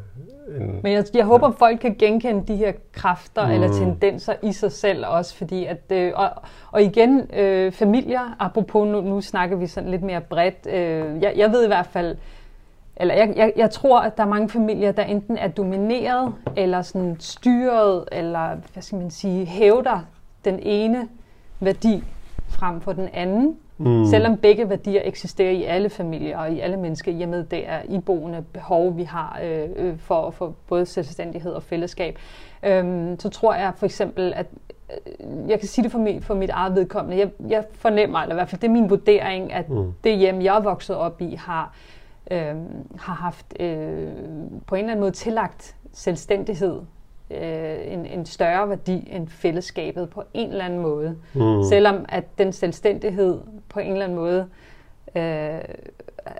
en... 0.57 0.81
Men 0.83 0.93
jeg, 0.93 1.05
jeg 1.15 1.25
håber, 1.25 1.51
folk 1.51 1.81
kan 1.81 1.97
genkende 1.99 2.45
de 2.47 2.57
her 2.57 2.73
kræfter 2.93 3.47
mm. 3.47 3.53
eller 3.53 3.73
tendenser 3.73 4.35
i 4.43 4.53
sig 4.53 4.73
selv 4.73 5.07
også, 5.07 5.37
fordi 5.37 5.65
at, 5.65 5.83
øh, 5.93 6.13
og, 6.15 6.31
og 6.71 6.83
igen, 6.83 7.31
øh, 7.33 7.73
familier, 7.73 8.37
apropos 8.39 8.89
nu, 8.89 9.01
nu 9.01 9.21
snakker 9.21 9.57
vi 9.57 9.67
sådan 9.67 9.91
lidt 9.91 10.03
mere 10.03 10.21
bredt, 10.21 10.67
øh, 10.67 11.23
jeg, 11.23 11.33
jeg 11.37 11.53
ved 11.53 11.65
i 11.65 11.67
hvert 11.67 11.87
fald, 11.87 12.17
eller 12.97 13.15
jeg, 13.15 13.33
jeg, 13.37 13.53
jeg 13.57 13.71
tror, 13.71 14.01
at 14.01 14.17
der 14.17 14.23
er 14.23 14.29
mange 14.29 14.49
familier, 14.49 14.93
der 14.93 15.03
enten 15.03 15.37
er 15.37 15.49
domineret, 15.49 16.35
eller 16.57 16.83
sådan 16.83 17.17
styret, 17.19 18.05
eller 18.13 18.57
hvad 18.73 18.83
skal 18.83 18.99
man 18.99 19.11
sige, 19.11 19.47
hævder 19.47 20.01
den 20.45 20.59
ene 20.63 21.09
værdi 21.61 22.05
frem 22.49 22.81
for 22.81 22.93
den 22.93 23.09
anden. 23.13 23.57
Mm. 23.79 24.05
Selvom 24.05 24.37
begge 24.37 24.71
værdier 24.71 25.01
eksisterer 25.05 25.51
i 25.51 25.65
alle 25.65 25.91
familier 25.91 26.39
og 26.39 26.53
i 26.53 26.61
alle 26.61 26.77
mennesker, 26.77 27.13
i 27.13 27.23
og 27.23 27.29
med 27.29 27.45
det 27.45 27.69
er 27.69 27.79
iboende 27.89 28.45
behov, 28.53 28.97
vi 28.97 29.03
har 29.03 29.41
øh, 29.45 29.69
øh, 29.77 29.99
for, 29.99 30.31
for 30.31 30.55
både 30.69 30.87
selvstændighed 30.87 31.53
og 31.53 31.63
fællesskab, 31.63 32.19
øhm, 32.63 33.19
så 33.21 33.29
tror 33.29 33.55
jeg 33.55 33.73
for 33.77 33.87
eksempel, 33.87 34.33
at 34.37 34.47
øh, 34.91 35.51
jeg 35.51 35.59
kan 35.59 35.69
sige 35.69 35.83
det 35.83 35.93
for, 35.93 35.99
mit, 35.99 36.25
for 36.25 36.35
mit 36.35 36.51
eget 36.51 36.75
vedkommende. 36.75 37.19
Jeg, 37.19 37.31
jeg 37.49 37.65
fornemmer, 37.73 38.19
eller 38.19 38.35
i 38.35 38.37
hvert 38.37 38.49
fald 38.49 38.61
det 38.61 38.69
er 38.69 38.73
min 38.73 38.91
vurdering, 38.91 39.53
at 39.53 39.69
Mm. 39.69 39.93
det 40.05 40.17
hjem, 40.19 40.43
jeg 40.43 40.57
er 40.57 40.61
vokset 40.63 40.97
op 40.97 41.21
i, 41.21 41.35
har, 41.35 41.75
øh, 42.31 42.55
har 42.99 43.15
haft 43.15 43.47
øh, 43.61 44.09
på 44.67 44.75
en 44.75 44.79
eller 44.79 44.91
anden 44.93 45.01
måde 45.01 45.11
tillagt 45.13 45.77
selvstændighed 45.93 46.81
øh, 47.31 47.93
en, 47.93 48.07
en 48.07 48.27
større 48.27 48.69
værdi 48.69 49.09
end 49.13 49.29
fællesskabet 49.29 50.11
på 50.11 50.23
en 50.35 50.51
eller 50.51 50.65
anden 50.65 50.79
måde. 50.81 51.17
Mm. 51.35 51.63
Selvom 51.69 52.05
at 52.09 52.39
den 52.39 52.53
selvstændighed 52.53 53.39
på 53.69 53.81
en 53.81 53.93
eller 53.93 54.05
anden 54.05 54.19
måde 54.19 54.47
øh, 55.17 55.59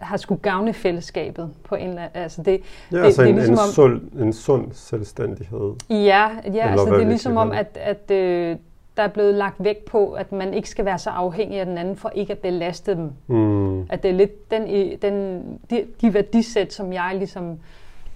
har 0.03 0.17
skulle 0.17 0.41
gavne 0.41 0.73
fællesskabet 0.73 1.51
på 1.65 1.75
en 1.75 1.89
eller 1.89 2.03
anden 2.03 2.23
altså 2.23 2.43
det, 2.43 2.61
Ja, 2.93 2.97
det- 2.99 3.05
altså 3.05 3.23
det 3.23 3.29
er 3.29 3.31
en, 3.33 3.37
ligesom 3.37 3.55
en, 3.55 3.59
om- 3.59 3.71
sund, 3.73 4.13
en 4.21 4.33
sund 4.33 4.73
selvstændighed. 4.73 5.75
Ja, 5.91 5.95
ja 6.55 6.71
altså 6.71 6.87
hvad 6.87 6.99
det 6.99 7.05
er 7.05 7.09
ligesom 7.09 7.37
om, 7.37 7.53
at, 7.53 7.79
at 7.81 8.11
øh, 8.11 8.57
der 8.97 9.03
er 9.05 9.09
blevet 9.09 9.35
lagt 9.35 9.65
vægt 9.65 9.85
på, 9.85 10.13
at 10.13 10.33
man 10.33 10.55
ikke 10.55 10.69
skal 10.71 10.85
være 10.85 10.99
så 10.99 11.11
afhængig 11.11 11.61
af 11.61 11.67
den 11.67 11.79
anden 11.79 11.97
for 11.97 12.09
ikke 12.15 12.33
at 12.33 12.39
belaste 12.39 12.95
dem. 12.97 13.11
Mm. 13.27 13.81
At 13.91 14.03
det 14.03 14.09
er 14.09 14.13
lidt 14.15 14.51
den, 14.51 14.63
den, 15.03 15.43
de, 15.71 15.85
de 16.01 16.15
værdisæt, 16.15 16.73
som 16.73 16.93
jeg 16.93 17.15
ligesom, 17.19 17.59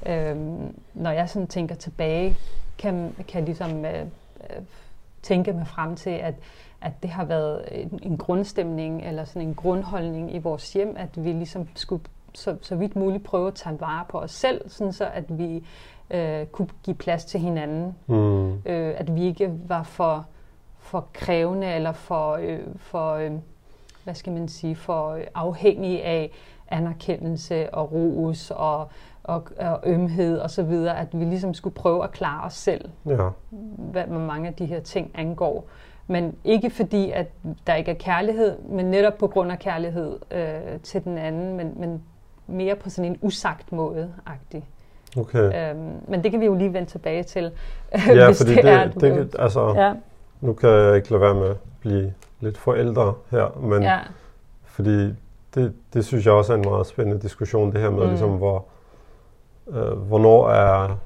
øh, 0.07 0.37
når 0.95 1.11
jeg 1.11 1.29
sådan 1.29 1.49
tænker 1.49 1.75
tilbage, 1.75 2.37
kan, 2.79 3.15
kan 3.29 3.45
ligesom 3.45 3.85
øh, 3.85 4.01
øh, 4.01 4.63
tænke 5.23 5.53
mig 5.53 5.67
frem 5.67 5.97
til, 5.97 6.11
at, 6.11 6.35
at 6.83 6.93
det 7.03 7.11
har 7.11 7.25
været 7.25 7.65
en, 7.71 8.01
en 8.03 8.17
grundstemning 8.17 9.03
eller 9.03 9.25
sådan 9.25 9.49
en 9.49 9.55
grundholdning 9.55 10.35
i 10.35 10.39
vores 10.39 10.73
hjem, 10.73 10.95
at 10.99 11.25
vi 11.25 11.33
ligesom 11.33 11.69
skulle 11.75 12.03
så, 12.35 12.57
så 12.63 12.77
vidt 12.77 12.97
muligt 12.97 13.25
prøve 13.25 13.49
at 13.49 13.55
tage 13.55 13.81
vare 13.81 14.05
på 14.09 14.19
os 14.19 14.31
selv, 14.31 14.71
sådan 14.71 14.93
så 14.93 15.09
at 15.15 15.39
vi 15.39 15.65
øh, 16.11 16.47
kunne 16.47 16.69
give 16.83 16.97
plads 16.97 17.25
til 17.25 17.41
hinanden. 17.41 17.97
Mm. 18.07 18.53
Øh, 18.53 18.95
at 18.97 19.15
vi 19.17 19.23
ikke 19.25 19.53
var 19.67 19.83
for, 19.83 20.27
for 20.79 21.07
krævende 21.13 21.67
eller 21.67 21.93
for, 21.93 22.33
øh, 22.33 22.61
for 22.77 23.13
øh, 23.15 23.33
hvad 24.05 24.15
skal 24.15 24.33
man 24.33 24.49
sige, 24.49 24.77
for 24.77 25.19
afhængige 25.35 26.05
af 26.05 26.31
anerkendelse 26.69 27.75
og 27.75 27.93
ros 27.93 28.51
og, 28.51 28.89
og, 29.25 29.49
og 29.59 29.81
ømhed 29.85 30.39
og 30.39 30.51
så 30.51 30.63
videre, 30.63 30.99
at 30.99 31.09
vi 31.21 31.25
ligesom 31.25 31.55
skulle 31.55 31.75
prøve 31.75 32.05
at 32.05 32.13
klare 32.13 32.45
os 32.45 32.55
selv, 32.55 32.91
Ja. 33.07 33.17
hvad 33.77 34.05
hvad 34.05 34.19
mange 34.19 34.49
af 34.49 34.55
de 34.55 34.67
her 34.67 34.81
ting 34.81 35.11
angår. 35.15 35.65
Men 36.07 36.37
ikke 36.45 36.71
fordi, 36.71 37.11
at 37.11 37.27
der 37.67 37.75
ikke 37.75 37.91
er 37.91 37.95
kærlighed, 37.95 38.59
men 38.69 38.87
netop 38.87 39.19
på 39.19 39.27
grund 39.27 39.53
af 39.53 39.59
kærlighed 39.59 40.19
øh, 40.31 40.81
til 40.83 41.05
den 41.05 41.19
anden, 41.19 41.57
men, 41.57 41.73
men 41.77 42.03
mere 42.47 42.77
på 42.77 42.91
sådan 42.91 43.11
en 43.11 43.19
usagt 43.21 43.73
måde-agtig. 43.73 44.65
Okay. 45.17 45.71
Øhm, 45.71 45.93
men 46.09 46.23
det 46.23 46.31
kan 46.31 46.41
vi 46.41 46.47
jo 46.47 46.55
lige 46.55 46.73
vende 46.73 46.91
tilbage 46.91 47.23
til, 47.23 47.53
Ja, 47.93 48.27
hvis 48.27 48.39
fordi 48.43 48.55
det, 48.55 48.65
det, 48.65 48.73
er, 48.73 48.89
det, 48.91 49.37
altså, 49.39 49.75
Ja, 49.77 49.93
nu 50.41 50.53
kan 50.53 50.71
jeg 50.71 50.97
ikke 50.97 51.11
lade 51.11 51.21
være 51.21 51.35
med 51.35 51.51
at 51.51 51.57
blive 51.81 52.13
lidt 52.41 52.59
forældre 52.59 53.15
her, 53.31 53.59
men 53.61 53.83
ja, 53.83 53.99
fordi 54.65 55.15
det, 55.55 55.75
det 55.95 56.05
synes 56.05 56.27
jeg 56.27 56.35
også 56.35 56.53
er 56.53 56.57
en 56.57 56.65
meget 56.69 56.87
spændende 56.87 57.21
diskussion, 57.23 57.73
det 57.73 57.81
her 57.81 57.91
med, 57.91 58.03
Mm. 58.03 58.09
ligesom, 58.09 58.31
hvor, 58.31 58.65
øh, 59.69 59.93
hvornår 59.99 60.49
er 60.49 60.97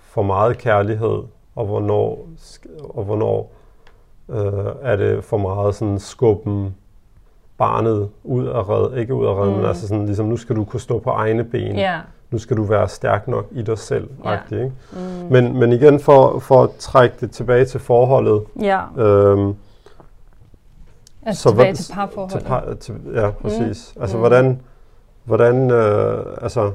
for 0.00 0.22
meget 0.22 0.58
kærlighed, 0.58 1.22
og 1.56 1.66
hvornår, 1.66 2.28
og 2.84 3.04
hvornår 3.04 3.52
øh, 4.28 4.64
er 4.82 4.96
det 4.96 5.24
for 5.24 5.36
meget 5.36 5.74
sådan 5.74 5.98
skubben 5.98 6.74
barnet 7.58 8.08
ud 8.24 8.46
af 8.46 8.68
red, 8.68 8.96
ikke 8.98 9.14
ud 9.14 9.26
af 9.26 9.34
red, 9.34 9.44
mm. 9.46 9.50
Mm. 9.50 9.56
men 9.56 9.66
altså 9.66 9.88
sådan, 9.88 10.06
ligesom, 10.06 10.26
nu 10.26 10.36
skal 10.36 10.56
du 10.56 10.64
kunne 10.64 10.80
stå 10.80 10.98
på 10.98 11.10
egne 11.10 11.44
ben, 11.44 11.76
ja. 11.76 12.00
nu 12.30 12.38
skal 12.38 12.56
du 12.56 12.62
være 12.62 12.88
stærk 12.88 13.28
nok 13.28 13.46
i 13.50 13.62
dig 13.62 13.78
selv, 13.78 14.08
ja. 14.24 14.38
ikke? 14.52 14.72
Mm. 14.92 14.98
Men, 15.30 15.58
men 15.58 15.72
igen, 15.72 16.00
for, 16.00 16.38
for 16.38 16.62
at 16.64 16.70
trække 16.78 17.16
det 17.20 17.30
tilbage 17.30 17.64
til 17.64 17.80
forholdet, 17.80 18.42
ja. 18.60 18.80
øhm, 19.02 19.54
Altså 21.22 21.42
så 21.42 21.48
tilbage 21.50 21.66
hvad- 21.68 21.74
til 21.76 21.92
parforholdet. 21.94 22.38
til, 22.40 22.46
par, 22.46 22.74
til, 22.80 22.94
ja, 23.14 23.30
præcis. 23.30 23.92
Mm. 23.96 24.02
Altså, 24.02 24.16
Mm. 24.16 24.20
hvordan, 24.20 24.60
hvordan 25.24 25.70
øh, 25.70 26.24
altså, 26.42 26.72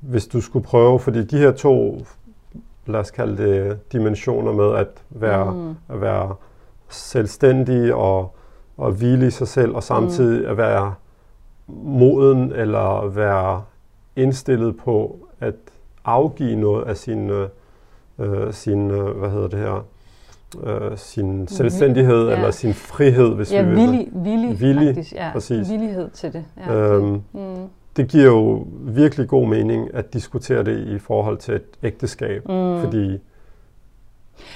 hvis 0.00 0.26
du 0.26 0.40
skulle 0.40 0.64
prøve, 0.64 0.98
fordi 1.00 1.24
de 1.24 1.38
her 1.38 1.52
to, 1.52 2.00
lad 2.86 3.00
os 3.00 3.10
kalde 3.10 3.36
det, 3.42 3.78
dimensioner 3.92 4.52
med 4.52 4.74
at 4.76 4.88
være, 5.10 5.52
Mm. 5.54 5.74
at 5.88 6.00
være 6.00 6.34
selvstændig 6.88 7.94
og, 7.94 8.36
og 8.76 8.92
hvile 8.92 9.26
i 9.26 9.30
sig 9.30 9.48
selv, 9.48 9.74
og 9.74 9.82
samtidig 9.82 10.42
mm. 10.44 10.50
at 10.50 10.56
være 10.56 10.94
moden 11.68 12.52
eller 12.52 13.06
være 13.08 13.62
indstillet 14.16 14.76
på 14.76 15.18
at 15.40 15.54
afgive 16.04 16.56
noget 16.56 16.84
af 16.84 16.96
sin, 16.96 17.30
øh, 17.30 17.48
øh, 18.18 18.52
sin 18.52 18.90
øh, 18.90 19.16
hvad 19.18 19.30
hedder 19.30 19.48
det 19.48 19.58
her, 19.58 19.84
øh, 20.62 20.98
sin 20.98 21.48
selvstændighed 21.48 22.28
Ja. 22.28 22.34
eller 22.34 22.50
sin 22.50 22.74
frihed, 22.74 23.34
hvis 23.34 23.52
Ja, 23.52 23.62
vi 23.62 23.68
vil. 23.68 23.76
villig, 23.76 24.08
villig, 24.14 24.60
Villig, 24.60 24.86
faktisk. 24.94 25.12
Ja, 25.12 25.30
præcis. 25.32 25.70
Villighed 25.70 26.10
til 26.10 26.32
det. 26.32 26.44
Ja, 26.66 26.74
Øhm, 26.74 27.12
det, 27.12 27.22
mm. 27.32 27.68
Det 27.96 28.08
giver 28.08 28.24
jo 28.24 28.66
virkelig 28.80 29.28
god 29.28 29.46
mening 29.48 29.94
at 29.94 30.12
diskutere 30.12 30.64
det 30.64 30.88
i 30.88 30.98
forhold 30.98 31.38
til 31.38 31.54
et 31.54 31.62
ægteskab, 31.82 32.48
Mm. 32.48 32.80
fordi 32.80 33.08
det, 33.10 33.20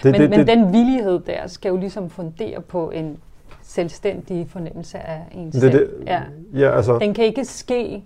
men, 0.05 0.14
det, 0.14 0.31
men 0.31 0.38
det, 0.38 0.46
den 0.46 0.72
villighed 0.72 1.20
der 1.20 1.46
skal 1.46 1.68
jo 1.68 1.76
ligesom 1.76 2.11
fundere 2.11 2.61
på 2.61 2.90
en 2.90 3.18
selvstændig 3.62 4.48
fornemmelse 4.50 4.98
af 4.98 5.22
en 5.35 5.46
det, 5.46 5.55
selv. 5.61 5.72
det, 5.72 5.90
Ja. 6.07 6.22
ja, 6.55 6.76
altså, 6.76 6.98
Den 6.98 7.14
kan 7.14 7.24
ikke 7.24 7.44
ske 7.44 8.05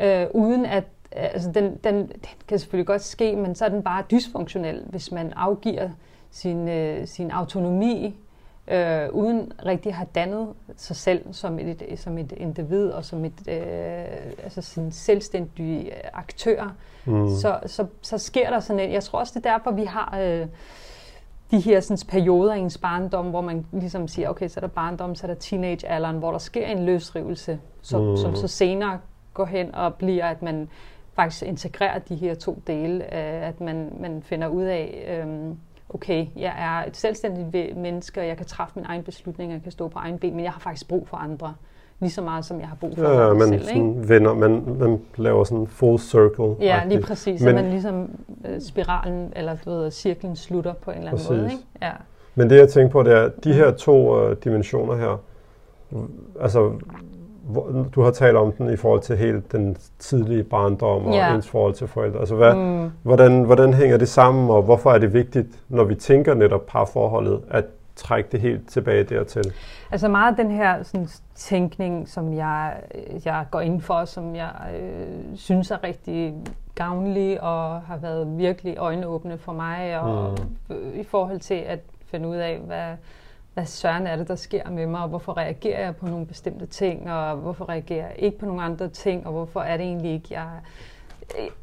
øh, 0.00 0.26
uden 0.34 0.66
at 0.66 0.84
altså 1.12 1.50
den, 1.54 1.64
den, 1.84 1.94
den 1.94 2.08
kan 2.48 2.58
selvfølgelig 2.58 2.86
godt 2.86 3.02
ske, 3.02 3.36
men 3.36 3.54
så 3.54 3.64
er 3.64 3.68
den 3.68 3.82
bare 3.82 4.02
dysfunktionel, 4.10 4.82
hvis 4.90 5.12
man 5.12 5.32
afgiver 5.36 5.88
sin, 6.30 6.68
øh, 6.68 7.06
sin 7.06 7.30
autonomi 7.30 8.16
øh, 8.68 9.08
uden 9.12 9.52
rigtig 9.66 9.90
at 9.90 9.96
have 9.96 10.08
dannet 10.14 10.48
sig 10.76 10.96
selv 10.96 11.32
som 11.32 11.58
et, 11.58 11.82
som 11.96 12.18
et 12.18 12.32
individ 12.36 12.88
og 12.88 13.04
som 13.04 13.24
et 13.24 13.48
øh, 13.48 14.34
altså 14.44 14.62
sin 14.62 14.92
selvstændige 14.92 15.92
aktør, 16.12 16.74
mm, 17.04 17.28
så, 17.28 17.58
så, 17.66 17.86
så 18.02 18.18
sker 18.18 18.50
der 18.50 18.60
sådan 18.60 18.80
en, 18.80 18.92
jeg 18.92 19.02
tror 19.02 19.18
også 19.18 19.32
det 19.38 19.46
er 19.46 19.50
derfor 19.52 19.70
vi 19.70 19.84
har 19.84 20.18
øh, 20.22 20.46
de 21.50 21.60
her 21.60 21.80
sådan, 21.80 22.08
perioder 22.08 22.54
i 22.54 22.58
ens 22.58 22.78
barndom, 22.78 23.26
hvor 23.30 23.40
man 23.40 23.66
ligesom 23.72 24.08
siger, 24.08 24.28
okay, 24.28 24.48
så 24.48 24.60
er 24.60 24.60
der 24.60 24.68
barndom, 24.68 25.14
så 25.14 25.26
er 25.26 25.28
der 25.28 25.40
teenagealderen, 25.40 26.18
hvor 26.18 26.30
der 26.30 26.38
sker 26.38 26.66
en 26.66 26.86
løsrivelse, 26.86 27.60
som, 27.82 28.02
Mm. 28.10 28.16
som 28.16 28.34
så 28.36 28.48
senere 28.48 28.98
går 29.34 29.44
hen 29.44 29.74
og 29.74 29.94
bliver, 29.94 30.26
at 30.26 30.42
man 30.42 30.68
faktisk 31.14 31.42
integrerer 31.42 31.98
de 31.98 32.14
her 32.14 32.34
to 32.34 32.62
dele, 32.66 33.04
øh, 33.04 33.48
at 33.48 33.60
man, 33.60 33.92
man 34.00 34.22
finder 34.22 34.48
ud 34.48 34.62
af, 34.62 35.04
øhm, 35.08 35.58
okay, 35.94 36.26
jeg 36.36 36.54
er 36.58 36.88
et 36.88 36.96
selvstændigt 36.96 37.76
menneske, 37.76 38.20
og 38.20 38.26
jeg 38.26 38.36
kan 38.36 38.46
træffe 38.46 38.72
min 38.76 38.84
egen 38.88 39.02
beslutning, 39.02 39.52
jeg 39.52 39.62
kan 39.62 39.72
stå 39.72 39.88
på 39.88 39.98
egen 39.98 40.18
ben, 40.18 40.34
men 40.34 40.44
jeg 40.44 40.52
har 40.52 40.60
faktisk 40.60 40.88
brug 40.88 41.08
for 41.08 41.16
andre, 41.16 41.54
lige 42.00 42.10
så 42.10 42.22
meget 42.22 42.44
som 42.44 42.60
jeg 42.60 42.68
har 42.68 42.76
brug 42.76 42.96
for 42.96 43.10
ja, 43.10 43.28
mig 43.28 43.36
man 43.36 43.48
selv. 43.48 43.60
Ikke? 43.60 43.66
sådan 43.66 44.08
vender, 44.08 44.34
man, 44.34 44.62
man 44.78 45.00
laver 45.16 45.44
sådan 45.44 45.66
full 45.66 45.98
circle. 45.98 46.56
Ja, 46.60 46.82
lige 46.86 47.02
præcis. 47.02 47.42
Men, 47.42 47.54
man 47.54 47.70
ligesom 47.70 48.10
øh, 48.44 48.60
spiralen, 48.60 49.32
eller 49.36 49.56
du 49.64 49.70
ved, 49.70 49.90
cirklen 49.90 50.36
slutter 50.36 50.72
på 50.72 50.90
en 50.90 50.96
eller 50.96 51.10
anden 51.10 51.26
Præcis. 51.26 51.30
måde. 51.30 51.52
Ikke? 51.52 51.64
Ja. 51.82 51.92
Men 52.34 52.50
det 52.50 52.56
jeg 52.56 52.68
tænker 52.68 52.90
på, 52.90 53.02
det 53.02 53.12
er, 53.12 53.30
de 53.44 53.52
her 53.52 53.70
to 53.70 54.20
øh, 54.20 54.36
dimensioner 54.44 54.96
her, 54.96 55.20
altså, 56.40 56.72
hvor, 57.44 57.86
du 57.94 58.02
har 58.02 58.10
talt 58.10 58.36
om 58.36 58.52
den 58.52 58.72
i 58.72 58.76
forhold 58.76 59.00
til 59.00 59.16
helt 59.16 59.52
den 59.52 59.76
tidlige 59.98 60.42
barndom 60.44 61.06
og 61.06 61.14
Ja. 61.14 61.34
ens 61.34 61.48
forhold 61.48 61.74
til 61.74 61.88
forældre. 61.88 62.18
Altså, 62.20 62.34
hvad, 62.34 62.54
Mm. 62.54 62.90
hvordan, 63.02 63.42
hvordan 63.44 63.74
hænger 63.74 63.96
det 63.96 64.08
sammen, 64.08 64.50
og 64.50 64.62
hvorfor 64.62 64.90
er 64.92 64.98
det 64.98 65.12
vigtigt, 65.12 65.48
når 65.68 65.84
vi 65.84 65.94
tænker 65.94 66.34
netop 66.34 66.66
parforholdet, 66.66 67.40
at 67.50 67.64
trække 67.96 68.28
det 68.32 68.40
helt 68.40 68.68
tilbage 68.70 69.04
dertil? 69.04 69.52
Altså 69.92 70.08
meget 70.08 70.30
af 70.38 70.44
den 70.44 70.50
her 70.54 70.82
sådan, 70.82 71.08
tænkning, 71.34 72.08
som 72.08 72.32
jeg, 72.36 72.72
jeg 73.24 73.44
går 73.50 73.60
ind 73.60 73.80
for, 73.80 74.04
som 74.04 74.34
jeg 74.36 74.50
øh, 74.80 75.36
synes 75.36 75.70
er 75.70 75.84
rigtig 75.84 76.34
gavnlig 76.74 77.42
og 77.42 77.80
har 77.80 77.96
været 77.96 78.38
virkelig 78.38 78.76
øjenåbne 78.78 79.38
for 79.38 79.52
mig, 79.52 80.00
og 80.00 80.38
Mm. 80.68 80.74
øh, 80.74 81.00
i 81.00 81.04
forhold 81.04 81.38
til 81.40 81.54
at 81.66 81.78
finde 82.10 82.28
ud 82.28 82.36
af, 82.36 82.58
hvad, 82.66 82.86
hvad 83.54 83.66
søren 83.66 84.06
er 84.06 84.16
det, 84.16 84.28
der 84.28 84.34
sker 84.34 84.70
med 84.70 84.86
mig, 84.86 85.02
og 85.02 85.08
hvorfor 85.08 85.36
reagerer 85.36 85.84
jeg 85.84 85.96
på 85.96 86.06
nogle 86.06 86.26
bestemte 86.26 86.66
ting, 86.66 87.12
og 87.12 87.36
hvorfor 87.36 87.68
reagerer 87.68 88.06
jeg 88.06 88.14
ikke 88.18 88.38
på 88.38 88.46
nogle 88.46 88.62
andre 88.62 88.88
ting, 88.88 89.26
og 89.26 89.32
hvorfor 89.32 89.60
er 89.60 89.76
det 89.76 89.86
egentlig 89.86 90.12
ikke, 90.12 90.28
jeg... 90.30 90.46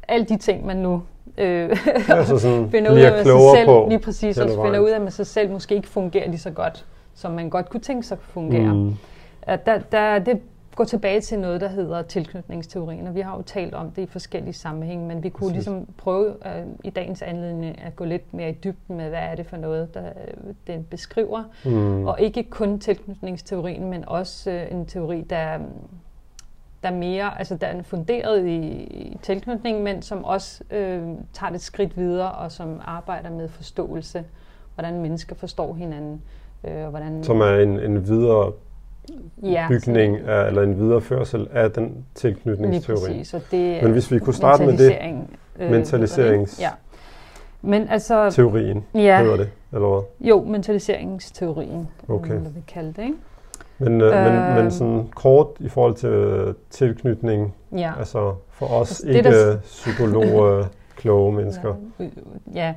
Alle 0.08 0.26
de 0.26 0.38
ting, 0.38 0.66
man 0.66 0.78
nu 0.78 1.04
øh, 1.38 1.70
Altså 2.10 2.38
sådan, 2.38 2.70
finder 2.72 2.92
ud 2.92 2.98
af 2.98 3.12
med 3.12 3.24
sig 3.24 3.58
selv, 3.58 3.66
på 3.66 3.86
lige 3.90 4.00
præcis, 4.00 4.38
og 4.38 4.66
finder 4.66 4.80
ud 4.80 4.90
af 4.90 5.02
med 5.02 5.12
sig 5.12 5.28
selv, 5.28 5.52
måske 5.52 5.76
ikke 5.76 5.88
fungerer 5.88 6.28
lige 6.28 6.40
så 6.40 6.52
godt, 6.52 6.86
som 7.14 7.32
man 7.32 7.50
godt 7.50 7.70
kunne 7.70 7.82
tænke 7.82 8.08
sig 8.08 8.16
at 8.16 8.24
fungere. 8.24 8.74
Mm. 8.74 8.96
At 9.42 9.66
der, 9.66 9.80
der, 9.80 10.20
det 10.20 10.42
går 10.76 10.84
tilbage 10.84 11.22
til 11.22 11.40
noget, 11.40 11.62
der 11.62 11.68
hedder 11.68 12.02
tilknytningsteorien, 12.02 13.08
og 13.08 13.16
vi 13.16 13.22
har 13.22 13.36
jo 13.38 13.42
talt 13.42 13.74
om 13.74 13.92
det 13.92 14.02
i 14.02 14.06
forskellige 14.06 14.54
sammenhænge, 14.54 15.08
men 15.08 15.24
vi 15.24 15.30
kunne 15.30 15.50
Præcis. 15.50 15.54
ligesom 15.68 15.88
prøve 15.98 16.28
øh, 16.46 16.66
i 16.84 16.90
dagens 16.90 17.22
anledning 17.22 17.82
at 17.82 17.96
gå 17.96 18.06
lidt 18.06 18.34
mere 18.34 18.50
i 18.50 18.54
dybden 18.54 18.98
med, 18.98 19.10
hvad 19.10 19.20
er 19.20 19.36
det 19.36 19.46
for 19.46 19.58
noget, 19.58 19.94
der 19.94 20.06
øh, 20.06 20.54
den 20.68 20.84
beskriver, 20.84 21.44
Mm. 21.66 22.06
og 22.08 22.22
ikke 22.22 22.44
kun 22.44 22.80
tilknytningsteorien, 22.80 23.90
men 23.90 24.04
også 24.08 24.52
øh, 24.52 24.72
en 24.72 24.86
teori, 24.86 25.22
der, 25.22 25.60
der 26.84 26.92
mere, 26.92 27.40
altså 27.40 27.56
der 27.56 27.68
er 27.68 27.82
funderet 27.84 28.46
i, 28.48 28.58
i 28.84 29.18
tilknytning, 29.22 29.84
men 29.84 30.02
som 30.02 30.26
også 30.26 30.64
øh, 30.72 31.02
tager 31.34 31.50
det 31.50 31.56
et 31.56 31.62
skridt 31.62 31.98
videre, 31.98 32.32
og 32.32 32.52
som 32.52 32.80
arbejder 32.86 33.30
med 33.30 33.48
forståelse, 33.48 34.24
hvordan 34.76 35.02
mennesker 35.02 35.36
forstår 35.36 35.74
hinanden. 35.74 36.22
Øh, 36.64 36.88
hvordan, 36.88 37.24
Som 37.24 37.42
er 37.42 37.56
en, 37.56 37.80
en 37.80 38.08
videre 38.08 38.52
ja, 39.44 39.66
bygning 39.70 40.18
af, 40.28 40.48
eller 40.48 40.62
en 40.62 40.78
videreførsel 40.80 41.48
af 41.52 41.72
den 41.72 42.06
tilknytningsteori. 42.16 43.00
præcis, 43.08 43.36
det 43.52 43.84
Men 43.84 43.92
hvis 43.92 44.12
vi 44.12 44.20
kunne 44.20 44.34
starte 44.34 44.66
med 44.66 44.72
det, 44.78 44.80
mentalisering, 44.80 45.38
øh, 45.60 45.72
mentaliserings- 45.72 46.62
Ja. 46.62 46.70
Men 47.62 47.88
altså, 47.90 48.30
teorien 48.30 48.86
ja, 48.96 49.22
hedder 49.22 49.38
det, 49.38 49.50
eller 49.74 49.88
hvad? 49.88 50.28
jo, 50.30 50.44
mentaliseringsteorien, 50.44 51.88
Okay. 52.10 52.34
hvad 52.34 52.52
vi 52.52 52.62
kalder 52.68 52.92
det, 52.94 53.04
ikke? 53.04 53.16
Men, 53.78 54.02
øh, 54.02 54.14
men, 54.26 54.56
men 54.64 54.72
sådan 54.72 55.08
kort 55.16 55.48
i 55.60 55.70
forhold 55.70 55.96
til 55.96 56.56
tilknytning, 56.70 57.56
Ja. 57.78 57.92
altså 58.00 58.34
for 58.50 58.66
os 58.66 58.90
Altså, 58.90 59.08
det, 59.08 59.16
ikke 59.16 59.30
der- 59.32 59.58
psykologer, 59.58 60.66
kloge 60.98 61.34
mennesker. 61.34 61.76
Ja, 62.00 62.06
ja. 62.56 62.74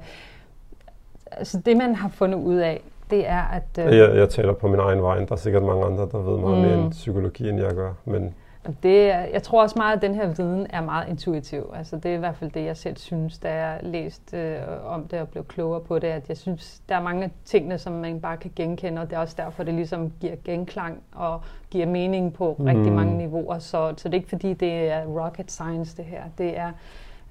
Altså 1.33 1.59
det, 1.59 1.77
man 1.77 1.95
har 1.95 2.09
fundet 2.09 2.39
ud 2.39 2.57
af, 2.57 2.83
det 3.11 3.29
er, 3.29 3.43
at... 3.43 3.87
Øh, 3.87 3.97
Jeg, 3.99 4.17
jeg 4.17 4.29
taler 4.29 4.53
på 4.53 4.69
min 4.69 4.81
egen 4.81 5.03
vej, 5.03 5.19
der 5.19 5.33
er 5.33 5.37
sikkert 5.37 5.63
mange 5.63 5.85
andre, 5.85 6.09
der 6.13 6.19
ved 6.19 6.39
meget 6.39 6.59
mere 6.59 6.77
Mm. 6.77 6.83
end 6.83 6.91
psykologi, 6.91 7.49
end 7.49 7.61
jeg 7.61 7.75
gør. 7.75 7.93
Men 8.05 8.35
Det, 8.83 9.07
jeg 9.07 9.43
tror 9.43 9.63
også 9.63 9.75
meget, 9.79 9.97
at 9.97 10.03
den 10.03 10.15
her 10.15 10.27
viden 10.27 10.67
er 10.71 10.81
meget 10.83 11.09
intuitiv. 11.09 11.73
Altså, 11.77 11.97
det 11.97 12.11
er 12.11 12.15
i 12.15 12.19
hvert 12.19 12.37
fald 12.37 12.51
det, 12.51 12.65
jeg 12.65 12.77
selv 12.77 12.97
synes, 12.97 13.39
da 13.39 13.55
jeg 13.55 13.79
læst 13.83 14.35
øh, 14.35 14.57
om 14.87 15.09
det 15.09 15.21
og 15.21 15.29
blev 15.29 15.45
klogere 15.45 15.81
på 15.81 15.99
det, 15.99 16.09
at 16.09 16.29
jeg 16.29 16.37
synes, 16.37 16.83
der 16.89 16.97
er 16.97 17.03
mange 17.03 17.25
af 17.25 17.31
tingene, 17.45 17.79
som 17.79 17.93
man 17.93 18.21
bare 18.21 18.37
kan 18.37 18.51
genkende, 18.57 19.03
og 19.03 19.11
det 19.11 19.17
er 19.17 19.21
også 19.21 19.35
derfor, 19.39 19.63
det 19.63 19.75
ligesom 19.75 20.13
giver 20.21 20.35
genklang 20.45 21.03
og 21.15 21.41
giver 21.71 21.87
mening 21.87 22.33
på 22.35 22.57
mm. 22.59 22.65
rigtig 22.65 22.93
mange 22.93 23.17
niveauer. 23.19 23.59
Så, 23.59 23.95
så 23.97 24.09
det 24.09 24.15
er 24.15 24.19
ikke 24.19 24.29
fordi, 24.29 24.53
det 24.55 24.91
er 24.91 25.05
rocket 25.05 25.51
science, 25.53 25.97
det 25.97 26.05
her. 26.05 26.23
Det 26.39 26.59
er, 26.59 26.71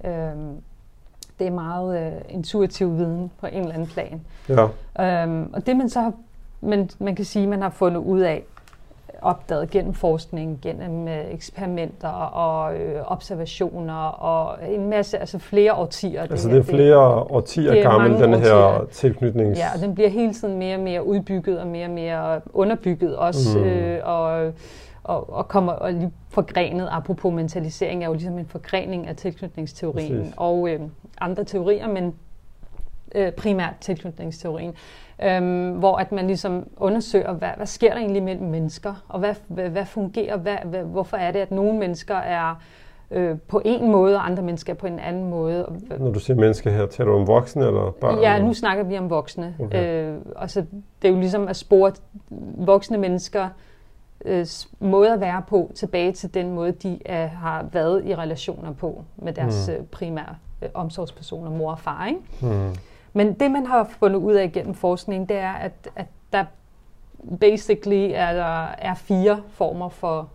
øh, 0.06 0.38
det 1.40 1.48
er 1.48 1.52
meget 1.52 2.06
øh, 2.06 2.12
intuitiv 2.30 2.98
viden 2.98 3.32
på 3.40 3.48
en 3.48 3.60
eller 3.60 3.74
anden 3.74 3.88
plan. 3.88 4.22
ja, 4.50 4.68
Øhm, 5.00 5.50
og 5.54 5.66
det 5.66 5.78
man 5.78 5.90
så 5.90 6.02
har, 6.02 6.14
man, 6.62 6.90
man 7.00 7.16
kan 7.16 7.26
sige, 7.26 7.48
man 7.48 7.62
har 7.62 7.70
fundet 7.70 8.00
ud 8.00 8.20
af, 8.20 8.44
opdaget 9.24 9.70
gennem 9.70 9.94
forskning, 9.94 10.60
gennem 10.62 11.08
øh, 11.08 11.34
eksperimenter 11.34 12.08
og 12.08 12.76
øh, 12.76 13.02
observationer 13.06 14.06
og 14.08 14.58
en 14.70 14.90
masse, 14.90 15.18
altså 15.18 15.40
flere 15.40 15.74
årtier. 15.74 16.22
Altså 16.22 16.50
det, 16.50 16.56
det 16.56 16.70
er 16.70 16.74
flere 16.74 17.00
årtier 17.08 17.72
det 17.72 17.80
er 17.80 17.90
gammel, 17.90 18.22
den 18.22 18.34
her 18.34 18.56
årtier. 18.56 18.86
tilknytnings... 18.92 19.60
Ja, 19.60 19.66
og 19.76 19.82
den 19.82 19.96
bliver 19.96 20.10
hele 20.10 20.34
tiden 20.34 20.58
mere 20.58 20.76
og 20.76 20.82
mere 20.82 21.06
udbygget 21.06 21.60
og 21.60 21.68
mere 21.68 21.86
og 21.86 21.92
mere 21.92 22.42
underbygget 22.54 23.16
også, 23.16 23.60
mm. 23.60 23.64
øh, 23.64 24.00
og, 24.04 24.52
og, 25.04 25.34
og 25.34 25.48
kommer 25.48 25.72
og 25.72 25.94
lige 25.94 26.12
forgrenet, 26.30 26.88
apropos 26.92 27.34
mentalisering, 27.34 28.04
er 28.04 28.08
jo 28.08 28.14
ligesom 28.14 28.38
en 28.38 28.46
forgrening 28.46 29.08
af 29.08 29.16
tilknytningsteorien 29.16 30.18
Præcis. 30.18 30.34
og 30.38 30.70
øh, 30.70 30.82
andre 31.22 31.44
teorier, 31.44 31.88
men 31.88 32.16
øh, 33.16 33.32
primært 33.32 33.74
tilknytningsteorien 33.82 34.76
øhm, 35.24 35.72
hvor 35.72 35.98
at 35.98 36.12
man 36.12 36.28
ligesom 36.28 36.68
undersøger, 36.78 37.34
hvad, 37.34 37.50
hvad 37.58 37.66
sker 37.66 37.90
der 37.90 37.98
egentlig 37.98 38.24
mellem 38.24 38.48
mennesker, 38.48 39.04
og 39.10 39.20
hvad, 39.20 39.36
hvad, 39.48 39.70
hvad 39.70 39.86
fungerer, 39.86 40.38
hvad, 40.38 40.58
hvad, 40.66 40.84
hvorfor 40.84 41.18
er 41.18 41.32
det, 41.32 41.40
at 41.40 41.52
nogle 41.52 41.80
mennesker 41.80 42.16
er 42.16 42.56
øh, 43.12 43.38
på 43.48 43.62
en 43.66 43.92
måde, 43.92 44.16
og 44.16 44.26
andre 44.26 44.44
mennesker 44.44 44.74
er 44.74 44.78
på 44.78 44.88
en 44.88 45.00
anden 45.00 45.30
måde. 45.30 45.80
Når 46.00 46.12
du 46.12 46.20
siger 46.20 46.38
mennesker 46.38 46.72
her, 46.72 46.86
taler 46.86 47.12
du 47.12 47.18
om 47.18 47.28
voksne 47.28 47.68
eller 47.68 47.92
børn? 47.92 48.20
Ja, 48.20 48.42
nu 48.42 48.54
snakker 48.54 48.84
vi 48.84 48.98
om 48.98 49.10
voksne. 49.10 49.56
Okay. 49.60 50.08
Øh, 50.08 50.18
og 50.36 50.50
så 50.50 50.66
det 51.02 51.08
er 51.08 51.14
jo 51.14 51.20
ligesom 51.20 51.48
at 51.48 51.56
spore 51.56 51.92
voksne 52.58 52.98
mennesker 52.98 53.50
øh, 54.26 54.46
måde 54.80 55.14
at 55.14 55.22
være 55.22 55.44
på 55.48 55.72
tilbage 55.76 56.12
til 56.12 56.34
den 56.34 56.52
måde, 56.52 56.72
de 56.72 57.00
er, 57.06 57.28
har 57.28 57.66
været 57.72 58.06
i 58.06 58.16
relationer 58.16 58.74
på 58.74 59.04
med 59.16 59.34
deres 59.34 59.70
mm. 59.80 59.86
primære 59.92 60.36
øh, 60.62 60.70
omsorgspersoner, 60.74 61.52
mor 61.52 61.72
og 61.72 61.80
far. 61.80 62.06
Ikke? 62.06 62.20
Mm. 62.42 62.76
Men 63.14 63.34
det, 63.34 63.52
man 63.52 63.66
har 63.66 63.90
fundet 64.00 64.20
ud 64.20 64.34
af 64.34 64.52
gennem 64.52 64.74
forskning, 64.74 65.30
det 65.30 65.38
er, 65.38 65.52
at, 65.54 65.90
at 65.96 66.06
der 66.34 66.46
basically 67.40 68.12
er, 68.14 68.34
der 68.34 68.66
er 68.78 68.96
fire 68.96 69.42
former 69.50 69.90
for 69.90 70.30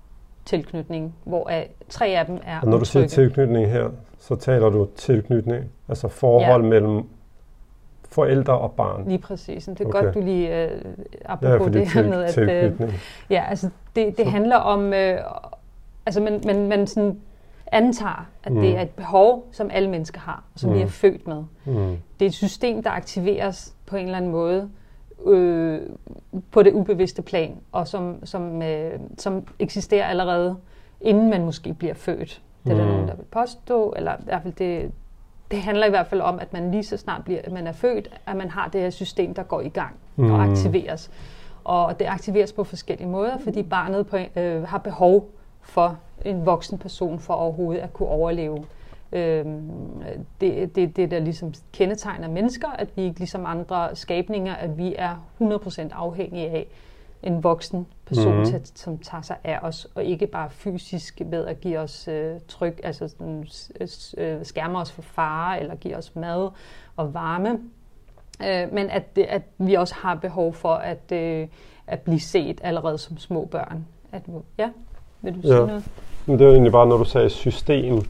tilknytning, 0.44 1.14
hvor 1.24 1.50
tre 1.88 2.06
af 2.06 2.26
dem 2.26 2.38
er 2.44 2.60
Og 2.60 2.66
når 2.66 2.78
du 2.78 2.84
siger 2.84 3.06
tilknytning 3.06 3.70
her, 3.70 3.90
så 4.18 4.36
taler 4.36 4.68
du 4.68 4.88
tilknytning, 4.96 5.64
altså 5.88 6.08
forhold 6.08 6.62
ja. 6.62 6.68
mellem 6.68 7.08
forældre 8.08 8.58
og 8.58 8.72
barn. 8.72 9.08
Lige 9.08 9.18
præcis. 9.18 9.64
Det 9.64 9.80
er 9.80 9.86
okay. 9.86 10.02
godt, 10.02 10.14
du 10.14 10.20
lige 10.20 10.64
uh, 10.64 10.90
apropos 11.24 11.74
ja, 11.74 11.80
det 11.80 11.88
her 11.88 12.08
med, 12.08 12.24
at 12.24 12.80
uh, 12.80 12.94
ja, 13.30 13.44
altså 13.48 13.70
det, 13.96 14.18
det 14.18 14.26
handler 14.26 14.56
om, 14.56 14.86
uh, 14.86 14.92
altså 16.06 16.20
man, 16.20 16.40
man, 16.46 16.68
man 16.68 16.86
sådan 16.86 17.20
antager, 17.72 18.26
at 18.44 18.52
mm. 18.52 18.60
det 18.60 18.76
er 18.76 18.80
et 18.80 18.90
behov, 18.90 19.46
som 19.52 19.70
alle 19.72 19.90
mennesker 19.90 20.20
har, 20.20 20.44
og 20.54 20.60
som 20.60 20.70
mm. 20.70 20.76
vi 20.76 20.82
er 20.82 20.86
født 20.86 21.26
med. 21.26 21.42
Mm. 21.64 21.96
Det 22.18 22.24
er 22.24 22.28
et 22.28 22.34
system, 22.34 22.82
der 22.82 22.90
aktiveres 22.90 23.74
på 23.86 23.96
en 23.96 24.04
eller 24.04 24.16
anden 24.16 24.30
måde 24.30 24.70
øh, 25.26 25.80
på 26.50 26.62
det 26.62 26.72
ubevidste 26.72 27.22
plan, 27.22 27.56
og 27.72 27.88
som, 27.88 28.26
som, 28.26 28.62
øh, 28.62 29.00
som 29.18 29.46
eksisterer 29.58 30.06
allerede, 30.06 30.56
inden 31.00 31.30
man 31.30 31.44
måske 31.44 31.74
bliver 31.74 31.94
født. 31.94 32.42
Det 32.64 32.72
er 32.72 32.74
mm. 32.74 32.80
der 32.80 32.92
nogen, 32.92 33.08
der 33.08 33.14
vil 33.14 33.24
påstå, 33.24 33.94
eller 33.96 34.12
i 34.12 34.24
hvert 34.24 34.42
fald 34.42 34.54
det, 34.54 34.92
det 35.50 35.62
handler 35.62 35.86
i 35.86 35.90
hvert 35.90 36.06
fald 36.06 36.20
om, 36.20 36.38
at 36.38 36.52
man 36.52 36.70
lige 36.70 36.84
så 36.84 36.96
snart 36.96 37.24
bliver, 37.24 37.40
at 37.44 37.52
man 37.52 37.66
er 37.66 37.72
født, 37.72 38.10
at 38.26 38.36
man 38.36 38.50
har 38.50 38.68
det 38.68 38.80
her 38.80 38.90
system, 38.90 39.34
der 39.34 39.42
går 39.42 39.60
i 39.60 39.68
gang 39.68 39.96
mm. 40.16 40.30
og 40.30 40.42
aktiveres. 40.42 41.10
Og 41.64 41.98
det 41.98 42.04
aktiveres 42.04 42.52
på 42.52 42.64
forskellige 42.64 43.08
måder, 43.08 43.38
fordi 43.38 43.62
barnet 43.62 44.06
på, 44.06 44.16
øh, 44.36 44.62
har 44.62 44.78
behov 44.78 45.30
for 45.62 45.98
en 46.24 46.46
voksen 46.46 46.78
person 46.78 47.18
for 47.18 47.34
overhovedet 47.34 47.80
at 47.80 47.92
kunne 47.92 48.08
overleve. 48.08 48.64
Øhm, 49.12 49.70
det, 50.40 50.76
det, 50.76 50.96
det, 50.96 51.10
der 51.10 51.18
ligesom 51.18 51.54
kendetegner 51.72 52.28
mennesker, 52.28 52.68
at 52.68 52.88
vi 52.96 53.02
ikke 53.02 53.18
ligesom 53.18 53.46
andre 53.46 53.96
skabninger, 53.96 54.54
at 54.54 54.78
vi 54.78 54.94
er 54.98 55.24
100% 55.40 55.88
afhængige 55.92 56.48
af 56.48 56.66
en 57.22 57.44
voksen 57.44 57.86
person, 58.06 58.32
mm-hmm. 58.32 58.44
til, 58.44 58.60
som 58.74 58.98
tager 58.98 59.22
sig 59.22 59.36
af 59.44 59.58
os, 59.62 59.88
og 59.94 60.04
ikke 60.04 60.26
bare 60.26 60.50
fysisk 60.50 61.20
ved 61.26 61.46
at 61.46 61.60
give 61.60 61.78
os 61.78 62.08
øh, 62.08 62.34
tryk, 62.48 62.80
altså 62.84 63.14
øh, 64.18 64.44
skærme 64.44 64.78
os 64.78 64.92
for 64.92 65.02
fare, 65.02 65.60
eller 65.60 65.74
give 65.74 65.96
os 65.96 66.16
mad 66.16 66.50
og 66.96 67.14
varme, 67.14 67.58
øh, 68.42 68.72
men 68.72 68.90
at, 68.90 69.16
det, 69.16 69.22
at 69.22 69.42
vi 69.58 69.74
også 69.74 69.94
har 69.94 70.14
behov 70.14 70.54
for 70.54 70.74
at, 70.74 71.12
øh, 71.12 71.48
at 71.86 72.00
blive 72.00 72.20
set 72.20 72.60
allerede 72.64 72.98
som 72.98 73.18
små 73.18 73.44
børn. 73.44 73.86
At, 74.12 74.22
ja. 74.58 74.68
Vil 75.22 75.34
du 75.34 75.40
sige 75.40 75.54
ja. 75.54 75.66
noget? 75.66 75.84
Men 76.26 76.38
det 76.38 76.46
er 76.46 76.50
egentlig 76.50 76.72
bare, 76.72 76.86
når 76.86 76.96
du 76.96 77.04
sagde 77.04 77.30
system, 77.30 78.02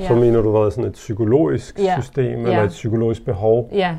ja. 0.00 0.08
så 0.08 0.14
mener 0.14 0.40
du, 0.42 0.58
hvad 0.58 0.70
sådan 0.70 0.84
et 0.84 0.92
psykologisk 0.92 1.78
ja. 1.78 2.00
system, 2.00 2.24
ja. 2.24 2.50
eller 2.50 2.62
et 2.62 2.70
psykologisk 2.70 3.24
behov? 3.24 3.70
Ja. 3.72 3.96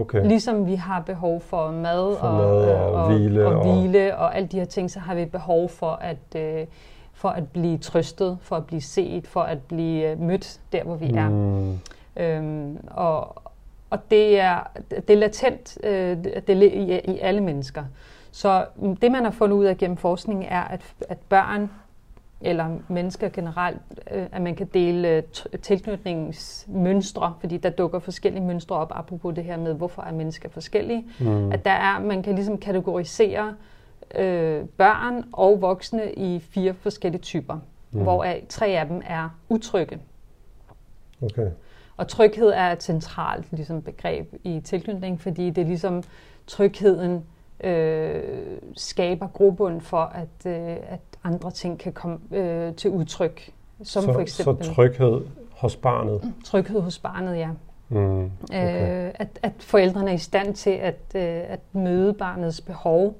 Okay. 0.00 0.26
Ligesom 0.26 0.66
vi 0.66 0.74
har 0.74 1.00
behov 1.00 1.40
for 1.40 1.70
mad, 1.70 2.16
for 2.16 2.26
og, 2.26 2.34
mad 2.34 2.74
og, 2.74 2.92
og, 2.92 3.12
hvile, 3.12 3.46
og, 3.46 3.54
og 3.54 3.80
hvile 3.80 4.16
og 4.16 4.36
alle 4.36 4.48
de 4.48 4.58
her 4.58 4.64
ting, 4.64 4.90
så 4.90 5.00
har 5.00 5.14
vi 5.14 5.24
behov 5.24 5.68
for 5.68 5.90
at, 5.90 6.36
øh, 6.36 6.66
for 7.12 7.28
at 7.28 7.48
blive 7.48 7.78
trøstet, 7.78 8.38
for 8.42 8.56
at 8.56 8.66
blive 8.66 8.80
set, 8.80 9.26
for 9.26 9.40
at 9.40 9.58
blive 9.62 10.10
øh, 10.10 10.20
mødt 10.20 10.60
der, 10.72 10.84
hvor 10.84 10.96
vi 10.96 11.08
mm. 11.08 11.18
er. 11.18 11.76
Øhm, 12.16 12.78
og, 12.90 13.42
og 13.90 13.98
det 14.10 14.40
er, 14.40 14.60
det 14.90 15.10
er 15.10 15.16
latent 15.16 15.78
øh, 15.84 16.24
det 16.24 16.50
er 16.50 16.62
i, 16.62 17.00
i 17.14 17.18
alle 17.18 17.40
mennesker. 17.40 17.84
Så 18.30 18.64
mm, 18.76 18.96
det, 18.96 19.12
man 19.12 19.24
har 19.24 19.30
fundet 19.30 19.56
ud 19.56 19.64
af 19.64 19.76
gennem 19.76 19.96
forskning, 19.96 20.46
er, 20.48 20.62
at, 20.62 20.80
at 21.08 21.18
børn 21.28 21.70
eller 22.40 22.78
mennesker 22.88 23.28
generelt, 23.28 23.80
øh, 24.10 24.26
at 24.32 24.42
man 24.42 24.54
kan 24.54 24.66
dele 24.66 25.08
øh, 25.08 25.22
tilknytningsmønstre, 25.62 27.34
fordi 27.40 27.56
der 27.56 27.70
dukker 27.70 27.98
forskellige 27.98 28.44
mønstre 28.44 28.76
op, 28.76 28.92
apropos 28.94 29.34
det 29.34 29.44
her 29.44 29.56
med, 29.56 29.74
hvorfor 29.74 30.02
er 30.02 30.12
mennesker 30.12 30.48
forskellige. 30.48 31.06
Mm. 31.20 31.52
At 31.52 31.64
der 31.64 31.70
er, 31.70 32.00
man 32.00 32.22
kan 32.22 32.34
ligesom 32.34 32.58
kategorisere 32.58 33.54
øh, 34.14 34.64
børn 34.64 35.24
og 35.32 35.60
voksne 35.60 36.12
i 36.12 36.40
fire 36.40 36.74
forskellige 36.74 37.22
typer, 37.22 37.58
mm. 37.92 38.02
hvor 38.02 38.26
tre 38.48 38.66
af 38.66 38.86
dem 38.86 39.02
er 39.06 39.28
utrygge. 39.48 39.98
Okay. 41.22 41.50
Og 41.96 42.08
tryghed 42.08 42.48
er 42.48 42.72
et 42.72 42.82
centralt 42.82 43.52
ligesom, 43.52 43.82
begreb 43.82 44.34
i 44.44 44.60
tilknytning, 44.60 45.20
fordi 45.20 45.50
det 45.50 45.62
er 45.62 45.66
ligesom 45.66 46.02
trygheden, 46.46 47.24
øh, 47.64 48.22
skaber 48.76 49.26
grobund 49.26 49.80
for, 49.80 50.02
at, 50.02 50.46
øh, 50.46 50.76
at 50.88 51.00
andre 51.28 51.50
ting 51.50 51.78
kan 51.78 51.92
komme 51.92 52.18
øh, 52.30 52.74
til 52.74 52.90
udtryk. 52.90 53.52
Som 53.82 54.02
så, 54.02 54.12
for 54.12 54.20
eksempel, 54.20 54.66
så 54.66 54.72
tryghed 54.74 55.20
hos 55.50 55.76
barnet? 55.76 56.32
Tryghed 56.44 56.80
hos 56.80 56.98
barnet, 56.98 57.36
ja. 57.36 57.48
Mm, 57.88 58.24
okay. 58.24 59.06
øh, 59.06 59.12
at, 59.14 59.38
at 59.42 59.52
forældrene 59.58 60.10
er 60.10 60.14
i 60.14 60.18
stand 60.18 60.54
til 60.54 60.70
at, 60.70 61.00
øh, 61.14 61.22
at 61.48 61.60
møde 61.72 62.12
barnets 62.12 62.60
behov, 62.60 63.14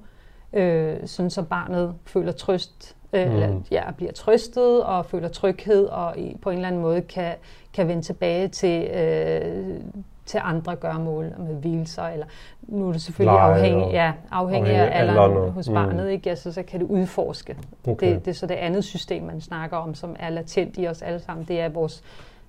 øh, 0.53 0.97
sådan 1.07 1.31
så 1.31 1.43
barnet 1.43 1.95
føler 2.07 2.33
trøst, 2.33 2.97
øh, 3.13 3.27
mm. 3.27 3.35
eller 3.35 3.61
ja, 3.71 3.91
bliver 3.97 4.13
trøstet 4.13 4.85
og 4.85 5.07
føler 5.07 5.29
tryghed 5.29 5.85
og 5.87 6.19
i, 6.19 6.37
på 6.43 6.51
en 6.51 6.57
eller 6.57 6.69
anden 6.69 6.83
måde 6.83 7.03
kan, 7.03 7.35
kan 7.73 7.89
vende 7.89 8.03
tilbage 8.03 8.49
til, 8.49 8.91
øh, 8.91 9.81
til 10.29 10.41
andre 10.45 10.77
gørmål 10.77 11.33
med 11.39 11.55
hvilelser, 11.55 12.03
eller 12.03 12.27
nu 12.63 12.89
er 12.89 12.93
det 12.93 13.03
selvfølgelig 13.03 13.41
afhængig, 13.41 13.93
ja, 13.93 14.13
afhængig 14.31 14.73
af 14.73 15.01
alderen 15.01 15.53
hos 15.53 15.69
mm. 15.69 15.75
barnet, 15.75 16.11
ikke? 16.11 16.31
Altså, 16.31 16.53
så 16.53 16.63
kan 16.63 16.81
det 16.81 16.87
udforske. 16.87 17.57
Okay. 17.89 18.15
Det, 18.15 18.25
det 18.25 18.31
er 18.31 18.35
så 18.35 18.47
det 18.47 18.55
andet 18.55 18.85
system, 18.85 19.23
man 19.23 19.41
snakker 19.41 19.77
om, 19.77 19.95
som 19.95 20.17
er 20.19 20.31
latent 20.31 20.79
i 20.79 20.89
os 20.89 21.03
alle 21.03 21.21
sammen. 21.21 21.47
Det 21.49 21.61
er 21.61 21.69
vores 21.69 22.03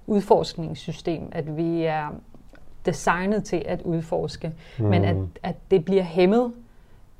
udforskningssystem, 0.08 1.30
at 1.32 1.58
vi 1.58 1.84
er 1.84 2.08
designet 2.86 3.44
til 3.44 3.64
at 3.66 3.82
udforske, 3.82 4.52
mm. 4.80 4.86
men 4.86 5.06
at, 5.06 5.16
at 5.44 5.56
det 5.72 5.86
bliver 5.86 6.04
hæmmet 6.04 6.52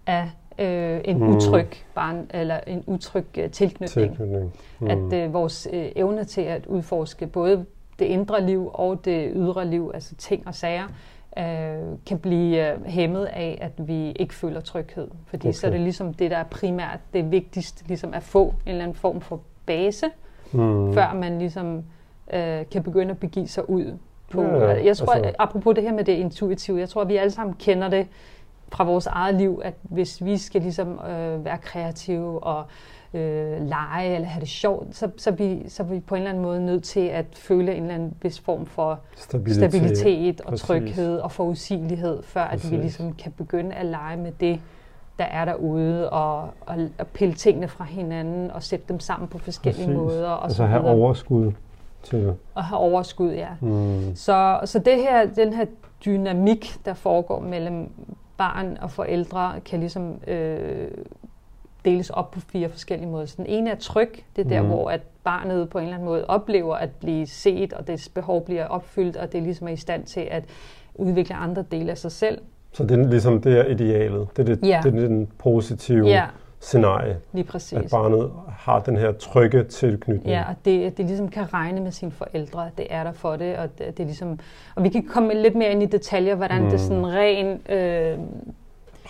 af 0.08 0.30
øh, 0.60 1.02
en 1.06 1.18
mm. 1.18 1.36
utryg 1.36 1.68
barn, 1.96 2.28
eller 2.34 2.60
en 2.68 2.84
utryg 2.88 3.26
uh, 3.38 3.52
tilknytning. 3.52 3.90
tilknytning. 4.18 4.54
Mm. 4.80 4.88
At 4.88 5.14
øh, 5.14 5.34
vores 5.34 5.68
øh, 5.74 5.86
evne 5.96 6.24
til 6.24 6.42
at 6.42 6.66
udforske 6.66 7.28
både 7.28 7.66
det 8.00 8.06
indre 8.06 8.46
liv 8.46 8.72
og 8.74 9.06
det 9.06 9.32
ydre 9.36 9.68
liv, 9.68 9.92
altså 9.94 10.16
ting 10.16 10.48
og 10.48 10.56
sager, 10.56 10.88
øh, 11.38 11.98
kan 12.06 12.20
blive 12.20 12.72
øh, 12.72 12.86
hæmmet 12.86 13.26
af, 13.26 13.58
at 13.62 13.88
vi 13.88 14.12
ikke 14.12 14.34
føler 14.34 14.62
tryghed. 14.62 15.08
Fordi 15.26 15.48
okay. 15.48 15.54
så 15.54 15.68
er 15.68 15.72
det 15.72 15.82
ligesom 15.82 16.14
det, 16.14 16.32
der 16.32 16.38
er 16.38 16.44
primært 16.44 17.00
det 17.14 17.32
vigtigste, 17.32 17.88
ligesom 17.88 18.14
at 18.14 18.24
få 18.24 18.46
en 18.48 18.54
eller 18.66 18.84
anden 18.84 18.96
form 18.96 19.22
for 19.22 19.42
base, 19.66 20.06
mm. 20.52 20.94
før 20.94 21.14
man 21.14 21.40
ligesom 21.40 21.84
øh, 22.34 22.66
kan 22.72 22.84
begynde 22.84 23.12
at 23.12 23.20
begive 23.20 23.48
sig 23.48 23.70
ud 23.70 23.98
på. 24.32 24.42
Ja, 24.42 24.72
ja. 24.72 24.86
Jeg 24.86 24.98
tror, 24.98 25.14
altså. 25.14 25.32
apropos 25.40 25.76
det 25.76 25.84
her 25.84 25.94
med 25.94 26.04
det 26.04 26.14
intuitive, 26.14 26.80
jeg 26.80 26.90
tror, 26.90 27.02
at 27.02 27.08
vi 27.08 27.16
alle 27.16 27.32
sammen 27.32 27.56
kender 27.60 27.90
det 27.90 28.08
fra 28.72 28.84
vores 28.84 29.08
eget 29.08 29.36
liv, 29.36 29.62
at 29.64 29.74
hvis 29.82 30.26
vi 30.26 30.38
skal 30.38 30.62
ligesom 30.62 31.00
øh, 31.10 31.46
være 31.46 31.58
kreative 31.58 32.44
og 32.44 32.60
øh, 32.60 32.66
lege 33.14 34.16
eller 34.16 34.28
have 34.28 34.40
det 34.40 34.50
sjovt, 34.50 34.96
så, 34.96 35.10
så, 35.18 35.32
vi, 35.32 35.64
så 35.68 35.84
er 35.84 35.88
vi 35.88 36.00
på 36.00 36.16
en 36.16 36.22
eller 36.22 36.30
anden 36.30 36.44
måde 36.44 36.66
nødt 36.66 36.84
til 36.84 37.08
at 37.08 37.26
føle 37.34 37.76
en 37.76 37.82
eller 37.84 37.96
anden 37.96 38.14
vis 38.22 38.40
form 38.40 38.66
for 38.66 39.00
stabilitet, 39.16 39.72
stabilitet 39.72 40.42
og 40.42 40.50
Præcis. 40.50 40.68
tryghed 40.68 41.18
og 41.18 41.32
forudsigelighed, 41.32 42.24
før 42.24 42.42
at 42.42 42.72
vi 42.72 42.76
ligesom 42.76 43.14
kan 43.14 43.32
begynde 43.32 43.76
at 43.76 43.86
lege 43.86 44.18
med 44.18 44.32
det, 44.40 44.60
der 45.20 45.26
er 45.26 45.46
derude, 45.46 46.10
og, 46.10 46.42
og, 46.42 46.90
og 47.00 47.08
pille 47.08 47.34
tingene 47.34 47.68
fra 47.68 47.84
hinanden 47.84 48.52
og 48.52 48.64
sætte 48.64 48.86
dem 48.90 49.00
sammen 49.00 49.28
på 49.30 49.38
forskellige 49.38 49.86
Præcis. 49.86 49.98
måder. 49.98 50.30
Og 50.30 50.44
altså 50.44 50.58
så 50.58 50.66
have 50.66 50.84
overskud 50.84 51.52
til 52.04 52.34
Og 52.56 52.64
have 52.64 52.80
overskud, 52.80 53.32
ja. 53.32 53.50
Mm. 53.62 54.16
Så, 54.16 54.60
så 54.66 54.80
det 54.80 54.96
her, 54.96 55.26
den 55.26 55.54
her 55.54 55.66
dynamik, 56.06 56.76
der 56.86 56.94
foregår 56.94 57.40
mellem 57.40 57.92
barn 58.38 58.78
og 58.82 58.92
forældre, 58.92 59.54
kan 59.66 59.80
ligesom 59.80 60.20
øh, 60.28 60.88
deles 61.86 62.10
op 62.10 62.32
på 62.32 62.40
fire 62.40 62.70
forskellige 62.70 63.10
måder. 63.10 63.26
Så 63.26 63.34
den 63.38 63.46
ene 63.46 63.70
er 63.70 63.76
tryg, 63.76 64.24
det 64.36 64.46
er 64.46 64.50
der, 64.50 64.62
Mm. 64.62 64.68
hvor 64.68 64.90
at 64.92 65.02
barnet 65.24 65.70
på 65.70 65.78
en 65.78 65.84
eller 65.84 65.96
anden 65.96 66.10
måde 66.10 66.26
oplever 66.28 66.76
at 66.76 66.90
blive 67.00 67.28
set, 67.28 67.74
og 67.74 67.88
dets 67.88 68.10
behov 68.10 68.46
bliver 68.46 68.66
opfyldt, 68.66 69.18
og 69.18 69.32
det 69.32 69.38
er 69.38 69.42
ligesom 69.42 69.68
er 69.68 69.72
i 69.72 69.76
stand 69.76 70.04
til 70.04 70.28
at 70.32 70.44
udvikle 70.96 71.36
andre 71.36 71.62
dele 71.72 71.92
af 71.92 71.98
sig 71.98 72.12
selv. 72.12 72.42
Så 72.74 72.84
det 72.84 73.00
er 73.00 73.08
ligesom 73.10 73.42
det 73.42 73.60
er 73.60 73.66
idealet. 73.66 74.28
Det 74.38 74.50
er, 74.50 74.56
det, 74.56 74.68
Ja. 74.68 74.80
det, 74.84 74.96
er 75.04 75.08
den 75.08 75.28
positive 75.38 76.08
Ja, 76.08 76.26
scenarie, 76.60 77.18
lige 77.34 77.44
at 77.44 77.48
præcis. 77.48 77.92
barnet 77.92 78.32
har 78.50 78.80
den 78.80 78.98
her 78.98 79.12
trygge 79.12 79.64
tilknytning. 79.64 80.28
Ja, 80.30 80.44
og 80.50 80.56
det, 80.66 80.98
det 80.98 81.06
ligesom 81.06 81.28
kan 81.30 81.54
regne 81.54 81.82
med 81.82 81.92
sine 81.92 82.12
forældre, 82.12 82.66
at 82.68 82.78
det 82.78 82.88
er 82.90 83.04
der 83.04 83.12
for 83.12 83.36
det, 83.36 83.58
og 83.58 83.78
det, 83.78 83.88
det 83.98 84.00
er 84.00 84.06
ligesom, 84.08 84.40
og 84.76 84.84
vi 84.84 84.90
kan 84.90 85.04
komme 85.04 85.34
lidt 85.34 85.56
mere 85.56 85.72
ind 85.72 85.84
i 85.84 85.86
detaljer, 85.86 86.36
hvordan 86.36 86.64
Mm. 86.64 86.70
det 86.70 86.80
sådan 86.80 87.08
rent 87.08 87.70
øh, 87.72 88.18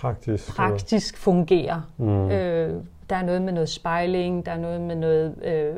Praktisk. 0.01 0.55
praktisk 0.55 1.17
fungerer. 1.17 1.81
Mm. 1.97 2.31
Øh, 2.31 2.73
der 3.09 3.15
er 3.15 3.23
noget 3.23 3.41
med 3.41 3.53
noget 3.53 3.69
spejling, 3.69 4.45
der 4.45 4.51
er 4.51 4.57
noget 4.57 4.81
med 4.81 4.95
noget 4.95 5.35
øh, 5.45 5.75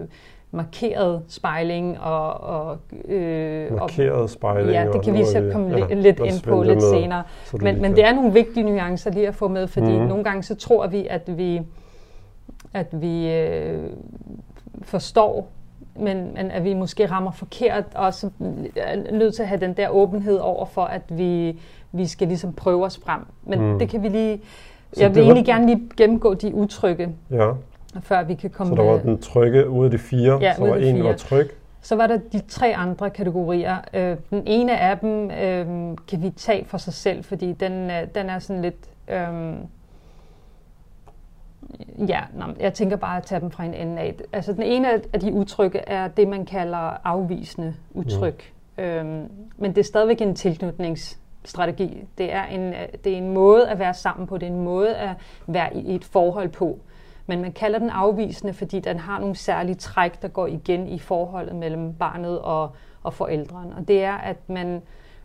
markeret 0.51 1.21
spejling 1.27 1.99
og, 1.99 2.33
og, 2.33 2.77
øh, 3.07 3.73
Markeret 3.73 4.29
spejling. 4.29 4.71
ja, 4.71 4.87
det 4.93 5.03
kan 5.03 5.13
vi 5.13 5.25
så 5.25 5.49
komme 5.53 5.77
ja, 5.77 5.93
lidt, 5.93 6.19
ind 6.19 6.43
på 6.43 6.63
lidt 6.63 6.75
med, 6.75 7.01
senere. 7.01 7.23
Men, 7.61 7.81
men 7.81 7.95
det 7.95 8.05
er 8.05 8.13
nogle 8.13 8.33
vigtige 8.33 8.63
nuancer 8.63 9.11
lige 9.11 9.27
at 9.27 9.35
få 9.35 9.47
med, 9.47 9.67
fordi 9.67 9.97
Mhm. 9.97 10.07
nogle 10.07 10.23
gange 10.23 10.43
så 10.43 10.55
tror 10.55 10.87
vi, 10.87 11.07
at 11.09 11.37
vi, 11.37 11.61
at 12.73 12.87
vi 13.01 13.33
øh, 13.33 13.89
forstår, 14.81 15.47
men, 15.95 16.33
men 16.33 16.51
at 16.51 16.63
vi 16.63 16.73
måske 16.73 17.05
rammer 17.05 17.31
forkert, 17.31 17.83
og 17.95 18.13
så 18.13 18.29
er 18.75 19.11
nødt 19.11 19.35
til 19.35 19.41
at 19.41 19.47
have 19.49 19.59
den 19.61 19.73
der 19.73 19.89
åbenhed 19.89 20.37
over 20.37 20.65
for, 20.65 20.81
at 20.81 21.01
vi, 21.09 21.59
vi 21.91 22.05
skal 22.07 22.27
ligesom 22.27 22.53
prøve 22.53 22.85
os 22.85 22.99
frem. 23.05 23.21
Men 23.43 23.59
Mm. 23.71 23.79
det 23.79 23.89
kan 23.89 24.03
vi 24.03 24.07
lige... 24.09 24.41
Så 24.93 25.01
Jeg 25.01 25.15
vil 25.15 25.21
var- 25.23 25.25
egentlig 25.27 25.45
gerne 25.45 25.65
lige 25.65 25.89
gennemgå 25.97 26.33
de 26.33 26.55
utrygge, 26.55 27.09
Ja, 27.31 27.49
før 28.01 28.23
vi 28.23 28.35
kan 28.35 28.49
komme 28.49 28.75
så 28.75 28.81
der 28.83 28.89
var 28.91 28.97
den 28.99 29.17
trygge 29.21 29.69
ud 29.69 29.85
af 29.85 29.91
de 29.91 29.97
fire, 29.97 30.37
Ja, 30.41 30.53
så 30.55 30.65
var 30.67 30.75
en 30.75 30.95
fire. 30.95 31.03
var 31.03 31.13
tryg. 31.13 31.49
Så 31.81 31.95
var 31.95 32.07
der 32.07 32.17
de 32.33 32.39
tre 32.47 32.75
andre 32.75 33.09
kategorier. 33.09 33.75
Øh, 33.93 34.17
den 34.29 34.43
ene 34.45 34.77
af 34.79 34.97
dem 34.99 35.31
øh, 35.31 35.97
kan 36.07 36.21
vi 36.21 36.29
tage 36.29 36.65
for 36.65 36.77
sig 36.77 36.93
selv, 36.93 37.23
fordi 37.23 37.53
den, 37.53 37.71
øh, 37.91 38.07
den 38.15 38.29
er 38.29 38.39
sådan 38.39 38.61
lidt... 38.61 38.89
Øh, 39.09 39.53
ja, 42.07 42.21
nå, 42.33 42.45
jeg 42.59 42.73
tænker 42.73 42.95
bare 42.95 43.17
at 43.17 43.23
tage 43.23 43.41
dem 43.41 43.51
fra 43.51 43.63
en 43.63 43.73
ende 43.73 44.01
af. 44.01 44.15
Altså 44.33 44.53
den 44.53 44.63
ene 44.63 44.93
af 45.13 45.19
de 45.19 45.33
utrygge 45.33 45.79
er 45.79 46.07
det, 46.07 46.27
man 46.27 46.45
kalder 46.45 47.07
afvisende 47.07 47.73
utryg. 47.91 48.35
Mm. 48.77 48.83
Øh, 48.83 49.05
men 49.57 49.75
det 49.75 49.77
er 49.77 49.83
stadigvæk 49.83 50.21
en 50.21 50.35
tilknytningsstrategi. 50.35 52.03
Det 52.17 52.33
er, 52.33 52.43
en, 52.43 52.73
det 53.03 53.13
er 53.13 53.17
en 53.17 53.33
måde 53.33 53.69
at 53.69 53.79
være 53.79 53.93
sammen 53.93 54.27
på. 54.27 54.37
Det 54.37 54.47
er 54.47 54.51
en 54.51 54.63
måde 54.63 54.95
at 54.95 55.15
være 55.47 55.75
i 55.75 55.95
et 55.95 56.03
forhold 56.03 56.49
på. 56.49 56.79
Men 57.27 57.41
man 57.41 57.51
kalder 57.51 57.79
den 57.79 57.89
afvisende, 57.89 58.53
fordi 58.53 58.79
den 58.79 58.99
har 58.99 59.19
nogle 59.19 59.35
særlige 59.35 59.75
træk, 59.75 60.21
der 60.21 60.27
går 60.27 60.47
igen 60.47 60.87
i 60.87 60.99
forholdet 60.99 61.55
mellem 61.55 61.93
barnet 61.93 62.39
og, 62.39 62.71
og 63.03 63.13
forældrene. 63.13 63.75
Og 63.77 63.87
det 63.87 64.03
er, 64.03 64.13
at 64.13 64.49
man 64.49 64.81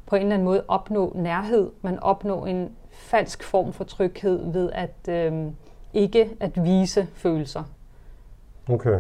på 0.07 0.17
en 0.17 0.23
eller 0.23 0.35
anden 0.35 0.45
måde 0.45 0.65
opnår 0.69 1.13
nærhed. 1.15 1.71
Man 1.83 1.99
opnår 2.01 2.47
en 2.47 2.71
falsk 2.91 3.43
form 3.43 3.73
for 3.73 3.85
tryghed 3.85 4.53
ved 4.53 4.71
at 4.73 5.09
øh, 5.09 5.47
ikke 5.97 6.31
at 6.41 6.65
vise 6.65 7.07
følelser. 7.15 7.63
Okay. 8.71 8.99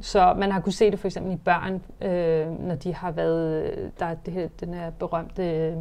Så 0.00 0.34
man 0.38 0.52
har 0.52 0.60
kunne 0.60 0.72
se 0.72 0.90
det 0.90 0.98
for 0.98 1.08
eksempel 1.08 1.32
i 1.32 1.36
børn, 1.36 1.82
øh, 2.10 2.60
når 2.66 2.74
de 2.74 2.94
har 2.94 3.10
været, 3.10 3.72
der 4.00 4.06
er 4.06 4.14
det 4.14 4.34
her, 4.34 4.48
den 4.60 4.74
her 4.74 4.90
berømte 4.90 5.42
øh, 5.50 5.76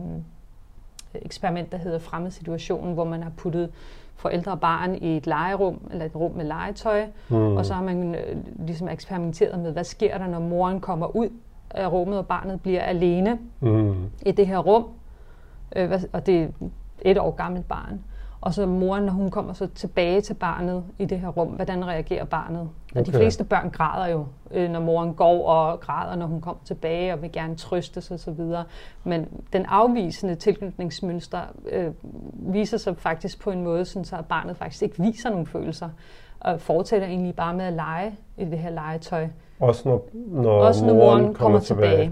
eksperiment, 1.16 1.72
der 1.72 1.78
hedder 1.78 2.00
fremmedsituationen, 2.00 2.94
hvor 2.94 3.04
man 3.04 3.24
har 3.24 3.32
puttet 3.38 3.70
forældre 4.16 4.52
og 4.52 4.60
barn 4.60 4.96
i 4.96 5.18
et 5.18 5.28
legerum, 5.28 5.82
eller 5.92 6.06
et 6.06 6.16
rum 6.16 6.32
med 6.32 6.46
legetøj, 6.46 7.06
Mm. 7.30 7.58
og 7.58 7.66
så 7.66 7.74
har 7.74 7.84
man 7.84 8.16
øh, 8.16 8.38
ligesom 8.66 8.88
eksperimenteret 8.90 9.60
med, 9.60 9.72
hvad 9.72 9.84
sker 9.84 10.18
der, 10.18 10.28
når 10.28 10.40
moren 10.40 10.82
kommer 10.82 11.16
ud 11.16 11.30
af 11.72 11.92
rummet, 11.92 12.18
og 12.20 12.28
barnet 12.28 12.62
bliver 12.62 12.82
alene 12.82 13.40
Mm. 13.60 13.96
i 14.26 14.32
det 14.32 14.48
her 14.48 14.58
rum, 14.58 14.86
øh, 15.76 15.92
og 16.14 16.26
det 16.26 16.44
er 16.44 16.48
et 17.02 17.18
år 17.18 17.32
gammelt 17.32 17.68
barn. 17.68 18.02
Og 18.48 18.54
så 18.54 18.66
moren, 18.66 19.04
når 19.04 19.14
hun 19.14 19.32
kommer 19.32 19.54
så 19.54 19.68
tilbage 19.76 20.22
til 20.22 20.34
barnet 20.34 20.84
i 21.00 21.06
det 21.06 21.20
her 21.20 21.28
rum, 21.28 21.48
hvordan 21.48 21.88
reagerer 21.88 22.26
barnet? 22.26 22.62
Og 22.62 22.70
de 22.96 23.00
Okay. 23.02 23.12
fleste 23.12 23.44
børn 23.44 23.70
græder 23.70 24.08
jo, 24.08 24.26
øh, 24.52 24.70
når 24.70 24.80
moren 24.80 25.14
går 25.14 25.48
og 25.48 25.80
græder, 25.80 26.16
når 26.16 26.26
hun 26.26 26.42
kommer 26.42 26.60
tilbage 26.66 27.14
og 27.14 27.22
vil 27.22 27.32
gerne 27.32 27.56
trøstes 27.56 28.12
og 28.12 28.20
så 28.20 28.32
videre. 28.32 28.64
Men 29.04 29.28
den 29.54 29.66
afvisende 29.66 30.36
tilknytningsmønster 30.36 31.40
øh, 31.72 31.92
viser 32.34 32.78
sig 32.78 32.98
faktisk 32.98 33.42
på 33.42 33.52
en 33.52 33.64
måde, 33.64 33.86
sådan 33.86 34.06
så 34.06 34.16
at 34.16 34.26
barnet 34.26 34.58
faktisk 34.58 34.84
ikke 34.84 34.96
viser 35.04 35.30
nogen 35.30 35.46
følelser, 35.46 35.90
og 36.40 36.62
fortsætter 36.62 37.08
egentlig 37.08 37.36
bare 37.36 37.54
med 37.54 37.66
at 37.66 37.74
lege 37.74 38.16
i 38.38 38.46
det 38.46 38.60
her 38.60 38.70
legetøj. 38.70 39.28
Også 39.60 39.90
når, 39.90 40.08
når, 40.14 40.52
Også 40.52 40.86
når 40.86 40.94
moren 40.94 41.34
kommer 41.34 41.60
tilbage. 41.60 42.12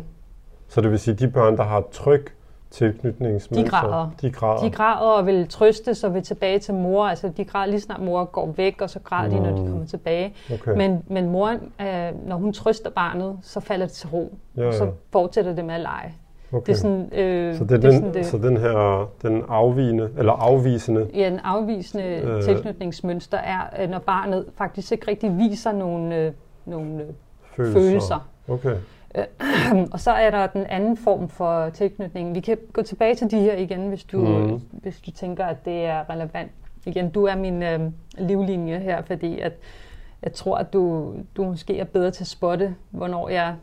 Så 0.68 0.82
det 0.82 0.92
vil 0.92 1.00
sige, 1.00 1.14
at 1.14 1.20
de 1.20 1.28
børn, 1.28 1.58
der 1.58 1.64
har 1.64 1.78
et 1.78 1.88
tryg 1.88 2.28
tilknytningsmønster, 2.76 3.64
De 3.64 3.70
græder. 3.70 4.10
De 4.22 4.32
græder. 4.32 4.62
De 4.64 4.70
græder 4.72 5.10
og 5.12 5.26
vil 5.26 5.48
trøstes 5.48 6.04
og 6.04 6.14
vil 6.14 6.24
tilbage 6.24 6.60
til 6.60 6.74
mor. 6.74 7.06
Altså 7.06 7.30
de 7.38 7.46
græder 7.46 7.66
lige 7.66 7.82
snart 7.82 8.02
mor 8.02 8.24
går 8.26 8.54
væk, 8.58 8.82
og 8.82 8.90
så 8.90 9.00
græder 9.00 9.30
de, 9.30 9.44
når 9.44 9.56
de 9.56 9.62
Mm. 9.62 9.70
kommer 9.70 9.86
tilbage. 9.86 10.34
okay. 10.54 10.72
Men, 10.78 11.04
men 11.08 11.30
moren, 11.30 11.60
øh, 11.82 12.28
når 12.28 12.36
hun 12.36 12.54
trøster 12.54 12.90
barnet, 12.90 13.38
så 13.42 13.60
falder 13.60 13.86
det 13.86 13.94
til 13.94 14.10
ro. 14.10 14.38
ja, 14.58 14.68
Og 14.68 14.74
så 14.74 14.84
ja. 14.86 14.90
fortsætter 15.12 15.56
det 15.56 15.66
med 15.66 15.76
at 15.76 15.82
lege. 15.82 16.14
Okay. 16.52 16.66
Det 16.66 16.72
er 16.72 16.78
sådan, 16.78 17.10
øh, 17.14 17.56
så 17.56 17.64
det 17.64 17.72
er, 17.72 17.78
det 17.78 17.86
er 17.86 17.90
den, 17.90 18.00
sådan 18.00 18.14
det, 18.14 18.26
så 18.26 18.38
den 18.38 18.58
her, 18.58 19.10
den 19.22 19.44
afvigende, 19.50 20.10
eller 20.18 20.34
afvisende, 20.34 21.08
ja, 21.14 21.28
en 21.28 21.40
afvisende 21.44 22.04
Øh. 22.06 22.36
øh. 22.36 22.44
tilknytningsmønster 22.44 23.38
er, 23.38 23.60
øh, 23.84 23.90
når 23.90 24.00
barnet 24.00 24.46
faktisk 24.58 24.92
ikke 24.92 25.08
rigtig 25.12 25.38
viser 25.38 25.72
nogle, 25.72 26.16
øh, 26.16 26.32
nogle 26.66 27.02
øh, 27.02 27.06
følelser. 27.56 27.80
følelser. 27.80 28.30
Okay. 28.48 28.76
og 29.94 30.00
så 30.00 30.12
er 30.12 30.30
der 30.32 30.48
den 30.48 30.66
anden 30.70 30.98
form 30.98 31.30
for 31.30 31.70
tilknytning. 31.70 32.36
Vi 32.36 32.40
kan 32.40 32.58
gå 32.74 32.82
tilbage 32.82 33.16
til 33.16 33.32
de 33.32 33.40
her 33.40 33.56
igen, 33.56 33.88
hvis 33.90 34.04
du, 34.04 34.18
mm. 34.20 34.62
hvis 34.72 35.02
du 35.02 35.12
tænker, 35.12 35.46
at 35.46 35.66
det 35.66 35.86
er 35.86 36.10
relevant. 36.10 36.52
Igen, 36.86 37.10
du 37.10 37.26
er 37.26 37.36
min 37.36 37.64
øh, 37.64 37.80
livlinje 38.18 38.80
her, 38.80 39.02
fordi 39.02 39.40
at 39.40 39.54
jeg 40.24 40.34
tror, 40.34 40.58
at 40.58 40.74
du, 40.74 41.14
du 41.38 41.44
måske 41.44 41.80
er 41.80 41.84
bedre 41.84 42.12
til 42.12 42.24
at 42.24 42.28
spotte, 42.28 42.76
hvornår 42.90 43.30
jeg 43.30 43.56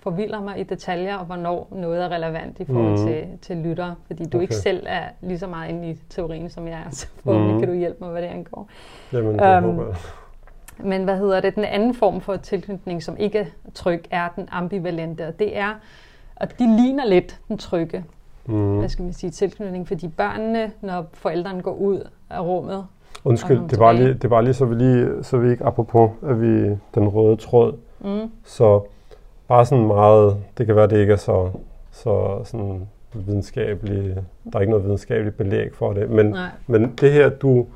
forvilder 0.00 0.40
mig 0.40 0.60
i 0.60 0.62
detaljer, 0.62 1.16
og 1.16 1.24
hvornår 1.24 1.68
noget 1.72 2.04
er 2.04 2.08
relevant 2.08 2.60
i 2.60 2.64
forhold 2.64 2.98
Mhm. 2.98 3.06
til, 3.06 3.24
til 3.42 3.56
lyttere. 3.56 3.94
Fordi 4.06 4.24
du 4.24 4.36
Okay. 4.38 4.42
ikke 4.42 4.54
selv 4.54 4.86
er 4.88 5.02
lige 5.20 5.38
så 5.38 5.46
meget 5.46 5.68
inde 5.68 5.90
i 5.90 5.94
teorien, 6.10 6.50
som 6.50 6.68
jeg 6.68 6.78
er. 6.86 6.90
Så 6.90 7.06
forhåbentlig 7.24 7.52
Mhm. 7.54 7.60
kan 7.60 7.68
du 7.68 7.74
hjælpe 7.74 7.98
mig, 8.00 8.10
hvad 8.10 8.22
det 8.22 8.28
angår. 8.28 8.68
Jamen, 9.12 9.38
det 9.38 9.56
Øhm, 9.56 9.64
håber 9.64 9.86
jeg. 9.86 9.94
Men 10.78 11.04
hvad 11.04 11.18
hedder 11.18 11.40
det? 11.40 11.54
Den 11.54 11.64
anden 11.64 11.94
form 11.94 12.20
for 12.20 12.36
tilknytning, 12.36 13.02
som 13.02 13.16
ikke 13.18 13.38
er 13.38 13.44
tryg, 13.74 14.04
er 14.10 14.28
den 14.36 14.48
ambivalente. 14.52 15.26
Og 15.28 15.38
det 15.38 15.56
er, 15.58 15.74
at 16.36 16.58
de 16.58 16.76
ligner 16.76 17.06
lidt 17.06 17.40
den 17.48 17.58
trygge, 17.58 18.04
Mm. 18.46 18.78
hvad 18.78 18.88
skal 18.88 19.02
man 19.02 19.12
sige, 19.12 19.30
tilknytning. 19.30 19.88
Fordi 19.88 20.08
børnene, 20.08 20.70
når 20.80 21.06
forældrene 21.12 21.62
går 21.62 21.74
ud 21.74 22.08
af 22.30 22.40
rummet, 22.40 22.86
Undskyld, 23.24 23.60
det 23.60 23.70
tilbage. 23.70 23.96
lige, 23.96 24.14
det 24.14 24.30
bare 24.30 24.44
lige, 24.44 24.54
så 24.54 24.64
vi, 24.64 24.74
lige, 24.74 25.24
så 25.24 25.36
vi 25.38 25.50
ikke, 25.50 25.64
apropos, 25.64 26.10
at 26.22 26.40
vi 26.40 26.62
den 26.94 27.08
røde 27.08 27.36
tråd, 27.36 27.72
mm, 28.00 28.30
så 28.44 28.80
bare 29.48 29.66
sådan 29.66 29.86
meget, 29.86 30.36
det 30.58 30.66
kan 30.66 30.76
være, 30.76 30.86
det 30.86 30.96
ikke 30.98 31.12
er 31.12 31.16
så, 31.16 31.50
så 31.90 32.40
sådan 32.44 32.88
videnskabeligt, 33.14 34.14
der 34.52 34.56
er 34.56 34.60
ikke 34.60 34.70
noget 34.70 34.84
videnskabeligt 34.84 35.36
belæg 35.36 35.74
for 35.74 35.92
det, 35.92 36.10
men, 36.10 36.26
nej, 36.26 36.48
men 36.66 36.92
det 37.00 37.12
her, 37.12 37.28
du, 37.28 37.66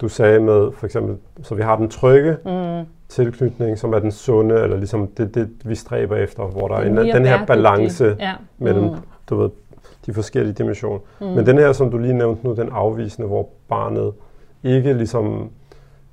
du 0.00 0.08
sagde 0.08 0.40
med, 0.40 0.72
for 0.72 0.86
eksempel, 0.86 1.16
så 1.42 1.54
vi 1.54 1.62
har 1.62 1.76
den 1.76 1.88
trygge 1.90 2.36
mm, 2.44 2.84
tilknytning, 3.08 3.78
som 3.78 3.92
er 3.92 3.98
den 3.98 4.12
sunde, 4.12 4.54
eller 4.62 4.76
ligesom 4.76 5.06
det, 5.06 5.34
det 5.34 5.48
vi 5.64 5.74
stræber 5.74 6.16
efter, 6.16 6.42
hvor 6.42 6.68
der 6.68 6.74
er 6.76 6.82
en, 6.82 6.96
den 6.96 7.26
her 7.26 7.46
balance 7.46 8.16
ja, 8.20 8.32
mellem, 8.58 8.84
mm, 8.84 8.90
du 9.30 9.36
ved, 9.36 9.50
de 10.06 10.14
forskellige 10.14 10.54
dimensioner. 10.54 10.98
mm, 11.20 11.26
Men 11.26 11.46
den 11.46 11.58
her, 11.58 11.72
som 11.72 11.90
du 11.90 11.98
lige 11.98 12.14
nævnte 12.14 12.46
nu, 12.46 12.54
den 12.54 12.68
afvisende, 12.72 13.28
hvor 13.28 13.48
barnet 13.68 14.12
ikke 14.62 14.92
ligesom 14.92 15.50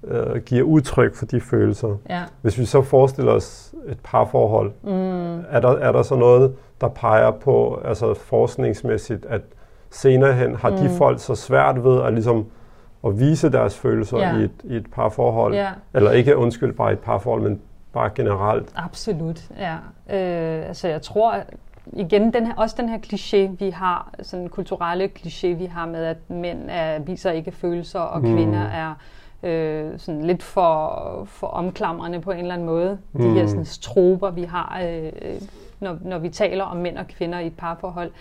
øh, 0.04 0.36
giver 0.42 0.64
udtryk 0.64 1.16
for 1.16 1.26
de 1.26 1.42
følelser. 1.42 1.96
ja, 2.10 2.22
Hvis 2.42 2.60
vi 2.60 2.66
så 2.66 2.82
forestiller 2.82 3.32
os 3.32 3.74
et 3.88 3.98
parforhold, 4.04 4.72
mm, 4.84 5.40
er 5.50 5.60
der, 5.62 5.70
er 5.70 5.92
der 5.92 6.02
så 6.02 6.16
noget, 6.16 6.54
der 6.82 6.88
peger 6.88 7.32
på, 7.32 7.82
altså 7.86 8.14
forskningsmæssigt, 8.14 9.26
at 9.26 9.42
senere 9.92 10.34
hen 10.34 10.56
har 10.56 10.70
de 10.70 10.84
Mm. 10.84 10.90
folk 10.90 11.20
så 11.20 11.36
svært 11.36 11.84
ved 11.84 12.02
at 12.02 12.14
ligesom 12.14 12.46
at 13.08 13.20
vise 13.20 13.52
deres 13.52 13.78
følelser 13.78 14.18
Ja. 14.18 14.38
i, 14.38 14.44
et, 14.44 14.52
i 14.64 14.76
et 14.76 14.92
parforhold? 14.92 15.54
ja, 15.54 15.70
Eller 15.94 16.12
ikke, 16.12 16.38
undskyld, 16.38 16.74
bare 16.74 16.90
i 16.90 16.94
et 16.94 17.00
parforhold, 17.00 17.42
men 17.42 17.62
bare 17.94 18.10
generelt. 18.16 18.74
absolut, 18.76 19.42
ja. 19.60 19.74
Øh, 20.10 20.68
altså 20.68 20.88
jeg 20.88 21.02
tror, 21.02 21.32
at 21.32 21.50
igen, 21.94 22.34
den 22.34 22.46
her, 22.46 22.54
også 22.58 22.76
den 22.80 22.90
her 22.90 22.98
kliché, 22.98 23.64
vi 23.66 23.70
har, 23.70 24.10
sådan 24.22 24.48
kulturelle 24.50 25.10
kliché, 25.20 25.48
vi 25.48 25.66
har 25.66 25.86
med, 25.86 26.04
at 26.06 26.18
mænd 26.30 26.60
er, 26.70 27.00
viser 27.00 27.32
ikke 27.32 27.52
følelser, 27.52 28.00
og 28.00 28.22
Mm. 28.22 28.36
kvinder 28.36 28.60
er 28.62 28.94
øh, 29.44 30.00
sådan 30.00 30.22
lidt 30.22 30.44
for, 30.44 31.24
for 31.26 31.48
omklamrende 31.48 32.22
på 32.22 32.32
en 32.32 32.40
eller 32.40 32.54
anden 32.54 32.68
måde. 32.68 32.90
De 32.90 33.28
Mm. 33.28 33.34
her 33.34 33.48
sådan, 33.48 33.66
troper, 33.82 34.30
vi 34.32 34.44
har, 34.44 34.82
øh, 34.86 35.12
når, 35.80 35.98
når 36.02 36.18
vi 36.18 36.30
taler 36.30 36.64
om 36.64 36.78
mænd 36.78 36.98
og 36.98 37.08
kvinder 37.08 37.40
i 37.40 37.48
et 37.48 37.58
parforhold, 37.58 38.12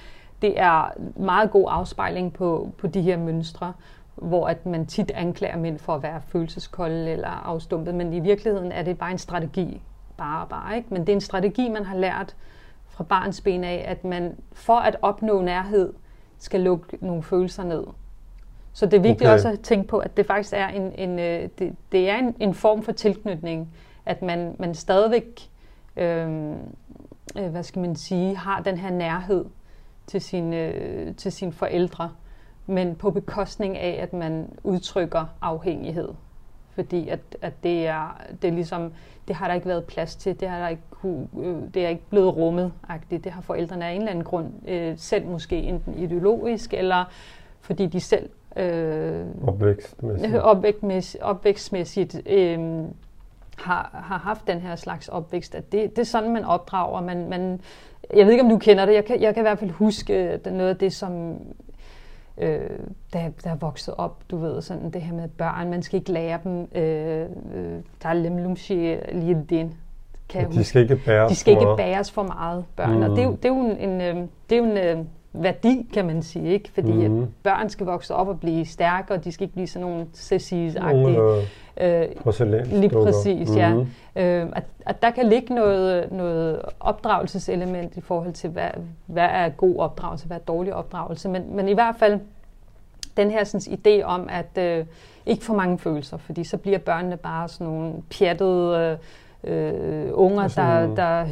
det 0.43 0.61
er 0.61 0.93
meget 1.17 1.51
god 1.51 1.67
afspejling 1.71 2.33
på, 2.33 2.69
på 2.79 2.87
de 2.87 3.01
her 3.03 3.17
mønstre. 3.19 3.73
Hvor 4.15 4.47
at 4.47 4.67
man 4.67 4.87
tit 4.87 5.11
anklager 5.11 5.57
mænd 5.57 5.79
for 5.79 5.95
at 5.95 6.03
være 6.03 6.23
følelseskolde 6.29 7.11
eller 7.11 7.29
afstumpet, 7.29 7.95
men 7.95 8.13
i 8.13 8.21
virkeligheden 8.21 8.73
er 8.73 8.83
det 8.83 8.99
bare 8.99 9.11
en 9.11 9.19
strategi, 9.19 9.83
bare 10.17 10.43
og 10.43 10.49
bare, 10.49 10.77
ikke? 10.77 10.89
Men 10.91 11.01
det 11.01 11.09
er 11.09 11.15
en 11.17 11.21
strategi, 11.21 11.69
man 11.69 11.85
har 11.85 11.97
lært 11.97 12.37
fra 12.89 13.05
barns 13.05 13.41
ben 13.41 13.65
af, 13.65 13.85
at 13.89 14.05
man 14.05 14.37
for 14.53 14.77
at 14.77 14.97
opnå 15.03 15.41
nærhed, 15.41 15.93
skal 16.39 16.61
lukke 16.61 16.99
nogle 17.01 17.23
følelser 17.23 17.65
ned. 17.65 17.85
Så 18.73 18.87
det 18.87 18.97
er 18.97 19.01
vigtigt 19.01 19.23
okay. 19.23 19.35
også 19.35 19.49
at 19.49 19.61
tænke 19.61 19.89
på, 19.89 19.99
at 19.99 20.17
det 20.17 20.27
faktisk 20.27 20.55
er 20.57 20.69
en, 20.69 20.93
en, 20.93 21.19
øh, 21.19 21.49
det, 21.59 21.77
det 21.93 22.11
er 22.11 22.17
en, 22.17 22.37
en 22.41 22.55
form 22.55 22.83
for 22.83 22.93
tilknytning, 22.93 23.75
at 24.07 24.23
man, 24.23 24.57
man 24.59 24.75
stadigvæk, 24.75 25.51
øh, 25.97 26.53
hvad 27.35 27.63
skal 27.63 27.83
man 27.83 27.97
sige, 27.97 28.37
har 28.37 28.63
den 28.63 28.77
her 28.77 28.91
nærhed 28.91 29.45
til 30.07 30.21
sine, 30.21 30.57
øh, 30.57 31.15
til 31.15 31.33
sine 31.33 31.53
forældre, 31.53 32.11
men 32.67 32.95
på 32.95 33.11
bekostning 33.11 33.79
af, 33.79 33.99
at 34.03 34.13
man 34.13 34.49
udtrykker 34.65 35.25
afhængighed. 35.41 36.09
Fordi 36.75 37.09
at, 37.09 37.21
at 37.43 37.53
det, 37.63 37.87
er, 37.87 38.21
det 38.43 38.49
er 38.49 38.53
ligesom, 38.53 38.93
det 39.29 39.37
har 39.37 39.47
der 39.49 39.55
ikke 39.55 39.69
været 39.69 39.85
plads 39.85 40.17
til, 40.17 40.41
det 40.41 40.49
har 40.49 40.59
der 40.59 40.69
ikke, 40.69 40.83
øh, 41.39 41.57
det 41.75 41.85
er 41.85 41.89
ikke 41.89 42.07
blevet 42.11 42.37
rummet 42.37 42.73
-agtigt. 42.89 43.19
Det 43.19 43.33
har 43.33 43.41
forældrene 43.41 43.85
af 43.85 43.91
en 43.91 43.99
eller 43.99 44.11
anden 44.11 44.25
grund 44.25 44.69
øh, 44.69 44.95
selv 44.97 45.27
måske 45.27 45.57
enten 45.57 45.99
ideologisk, 45.99 46.75
eller 46.75 47.05
fordi 47.61 47.87
de 47.87 48.01
selv 48.01 48.29
øh, 48.57 49.27
opvækstmæssigt, 49.47 50.35
opvækstmæssigt, 50.37 51.23
opvækstmæssigt 51.23 52.23
øh, 52.27 52.59
har, 53.59 54.03
har 54.05 54.19
haft 54.19 54.47
den 54.47 54.61
her 54.61 54.77
slags 54.77 55.09
opvækst, 55.09 55.55
at 55.55 55.73
det, 55.73 55.91
det 55.91 55.99
er 55.99 56.07
sådan, 56.07 56.33
man 56.33 56.45
opdrager. 56.45 57.01
Man, 57.01 57.29
man, 57.29 57.61
jeg 58.15 58.27
ved 58.27 58.33
ikke, 58.33 58.45
om 58.45 58.51
du 58.51 58.59
kender 58.59 58.87
det. 58.87 58.95
Jeg 58.95 59.05
kan, 59.05 59.23
jeg 59.23 59.35
kan 59.35 59.41
i 59.41 59.47
hvert 59.47 59.59
fald 59.59 59.71
huske 59.71 60.41
det, 60.45 60.53
noget 60.53 60.71
af 60.71 60.77
det, 60.77 60.93
som 60.93 61.37
øh, 62.43 62.71
der, 63.13 63.29
der 63.45 63.51
er 63.51 63.57
vokset 63.57 63.95
op, 63.99 64.23
du 64.31 64.37
ved, 64.37 64.63
sådan 64.63 64.91
det 64.91 65.03
her 65.03 65.15
med 65.15 65.29
børn, 65.29 65.71
man 65.71 65.83
skal 65.83 65.99
ikke 65.99 66.13
lære 66.13 66.39
dem, 66.45 66.69
øh, 66.75 67.21
øh 67.55 67.81
der 68.03 68.09
er 68.09 68.15
lemlumshi 68.15 68.97
lidin, 69.13 69.75
kan 70.29 70.53
de 70.53 70.65
skal 70.65 70.83
ikke 70.83 70.97
bæres 70.97 71.31
De 71.31 71.37
skal 71.37 71.53
ikke 71.53 71.75
bæres 71.77 72.11
for 72.11 72.23
meget, 72.23 72.65
børn. 72.77 72.97
Mm. 72.97 73.03
Og 73.03 73.11
det 73.11 73.19
er 73.19 73.25
jo, 73.25 73.31
det 73.31 73.45
er 73.45 73.49
jo 73.49 73.61
en, 73.61 73.91
en, 73.91 74.01
øh, 74.01 74.17
det 74.51 74.59
er 74.59 74.63
jo 74.63 74.65
en 74.65 74.99
øh, 74.99 75.05
værdi, 75.33 75.91
kan 75.95 76.07
man 76.07 76.23
sige, 76.23 76.53
ikke? 76.53 76.71
Fordi 76.75 76.93
mm. 76.93 77.23
at 77.23 77.29
børn 77.43 77.69
skal 77.69 77.87
vokse 77.87 78.15
op 78.15 78.29
og 78.29 78.41
blive 78.41 78.67
stærke, 78.67 79.15
og 79.15 79.25
de 79.25 79.33
skal 79.33 79.45
ikke 79.45 79.55
blive 79.55 79.67
sådan 79.67 79.89
nogle 79.89 80.07
cecils-agtige. 80.15 81.19
Øh, 81.81 82.07
lige 82.81 82.89
præcis, 82.89 83.51
mm. 83.51 83.87
Øh, 84.17 84.47
at, 84.53 84.65
at 84.87 85.03
der 85.03 85.11
kan 85.11 85.27
ligge 85.27 85.55
noget, 85.55 86.13
noget 86.13 86.63
opdragelseselement 86.81 87.97
i 87.97 88.01
forhold 88.01 88.33
til, 88.33 88.51
hvad, 88.51 88.71
hvad 89.07 89.29
er 89.31 89.49
god 89.49 89.77
opdragelse, 89.79 90.27
hvad 90.27 90.37
er 90.37 90.41
dårlig 90.41 90.75
opdragelse. 90.75 91.29
Men, 91.29 91.57
men 91.57 91.69
i 91.69 91.73
hvert 91.73 91.97
fald 91.99 92.21
den 93.17 93.31
her 93.31 93.45
sådan, 93.45 93.79
idé 93.79 94.03
om, 94.03 94.29
at 94.31 94.59
øh, 94.59 94.87
ikke 95.27 95.45
for 95.45 95.55
mange 95.55 95.79
følelser, 95.79 96.17
fordi 96.17 96.45
så 96.45 96.57
bliver 96.57 96.79
børnene 96.79 97.17
bare 97.17 97.49
sådan 97.49 97.67
nogle 97.67 97.95
pjattede... 98.11 98.99
Øh, 99.45 100.11
unger, 100.13 100.49
der, 100.49 100.95
der, 100.95 101.27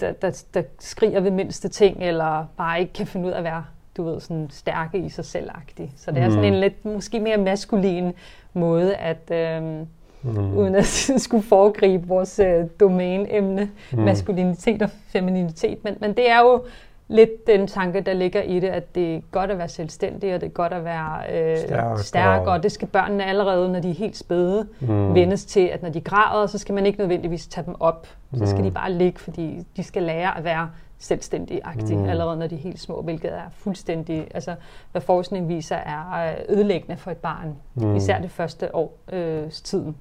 der, 0.00 0.12
der, 0.12 0.44
der 0.54 0.62
skriger 0.78 1.20
ved 1.20 1.30
mindste 1.30 1.68
ting, 1.68 2.02
eller 2.02 2.44
bare 2.56 2.80
ikke 2.80 2.92
kan 2.92 3.06
finde 3.06 3.26
ud 3.26 3.32
af 3.32 3.38
at 3.38 3.44
være 3.44 3.64
du 3.96 4.04
ved, 4.04 4.20
sådan 4.20 4.46
stærke 4.50 4.98
i 4.98 5.08
sig 5.08 5.24
selv 5.24 5.50
-agtig. 5.50 5.90
Så 5.96 6.10
det 6.10 6.22
er 6.22 6.28
sådan 6.28 6.48
mm. 6.48 6.54
en 6.54 6.60
lidt, 6.60 6.84
måske 6.84 7.20
mere 7.20 7.36
maskulin 7.36 8.12
måde 8.52 8.94
at, 8.94 9.30
øh, 9.30 9.86
mm. 10.26 10.56
uden 10.56 10.74
at 10.74 10.86
skulle 11.26 11.42
foregribe 11.42 12.08
vores 12.08 12.38
øh, 12.38 12.64
domæneemne, 12.80 13.70
mm. 13.92 13.98
maskulinitet 13.98 14.82
og 14.82 14.90
femininitet. 15.08 15.84
Men, 15.84 15.96
men 16.00 16.12
det 16.12 16.30
er 16.30 16.40
jo 16.40 16.62
lidt 17.08 17.46
den 17.46 17.66
tanke, 17.66 18.00
der 18.00 18.12
ligger 18.12 18.42
i 18.42 18.60
det, 18.60 18.68
at 18.68 18.94
det 18.94 19.14
er 19.14 19.20
godt 19.30 19.50
at 19.50 19.58
være 19.58 19.68
selvstændig, 19.68 20.34
og 20.34 20.40
det 20.40 20.46
er 20.46 20.50
godt 20.50 20.72
at 20.72 20.84
være 20.84 21.18
øh, 21.32 21.58
stærk, 21.58 21.98
stærk, 21.98 22.46
og 22.46 22.62
det 22.62 22.72
skal 22.72 22.88
børnene 22.88 23.24
allerede, 23.24 23.72
når 23.72 23.80
de 23.80 23.90
er 23.90 23.94
helt 23.94 24.16
spæde, 24.16 24.66
mm. 24.80 25.14
vendes 25.14 25.44
til, 25.44 25.60
at 25.60 25.82
når 25.82 25.88
de 25.90 26.00
græder, 26.00 26.46
så 26.46 26.58
skal 26.58 26.74
man 26.74 26.86
ikke 26.86 26.98
nødvendigvis 26.98 27.46
tage 27.46 27.66
dem 27.66 27.74
op. 27.80 28.06
Så 28.34 28.40
mm. 28.40 28.46
skal 28.46 28.64
de 28.64 28.70
bare 28.70 28.92
ligge, 28.92 29.18
fordi 29.18 29.66
de 29.76 29.82
skal 29.82 30.02
lære 30.02 30.38
at 30.38 30.44
være 30.44 30.70
selvstændige-agtige 30.98 31.98
mm. 31.98 32.08
allerede, 32.08 32.36
når 32.36 32.46
de 32.46 32.54
er 32.54 32.58
helt 32.58 32.80
små, 32.80 33.02
hvilket 33.02 33.32
er 33.32 33.50
fuldstændig, 33.52 34.28
altså 34.34 34.54
hvad 34.92 35.02
forskning 35.02 35.48
viser, 35.48 35.76
er 35.76 36.30
øh, 36.30 36.56
ødelæggende 36.56 36.96
for 36.96 37.10
et 37.10 37.16
barn, 37.16 37.56
mm. 37.74 37.96
især 37.96 38.20
det 38.20 38.30
første 38.30 38.74
års 38.74 38.90
øh, 39.12 39.50
tiden. 39.50 39.96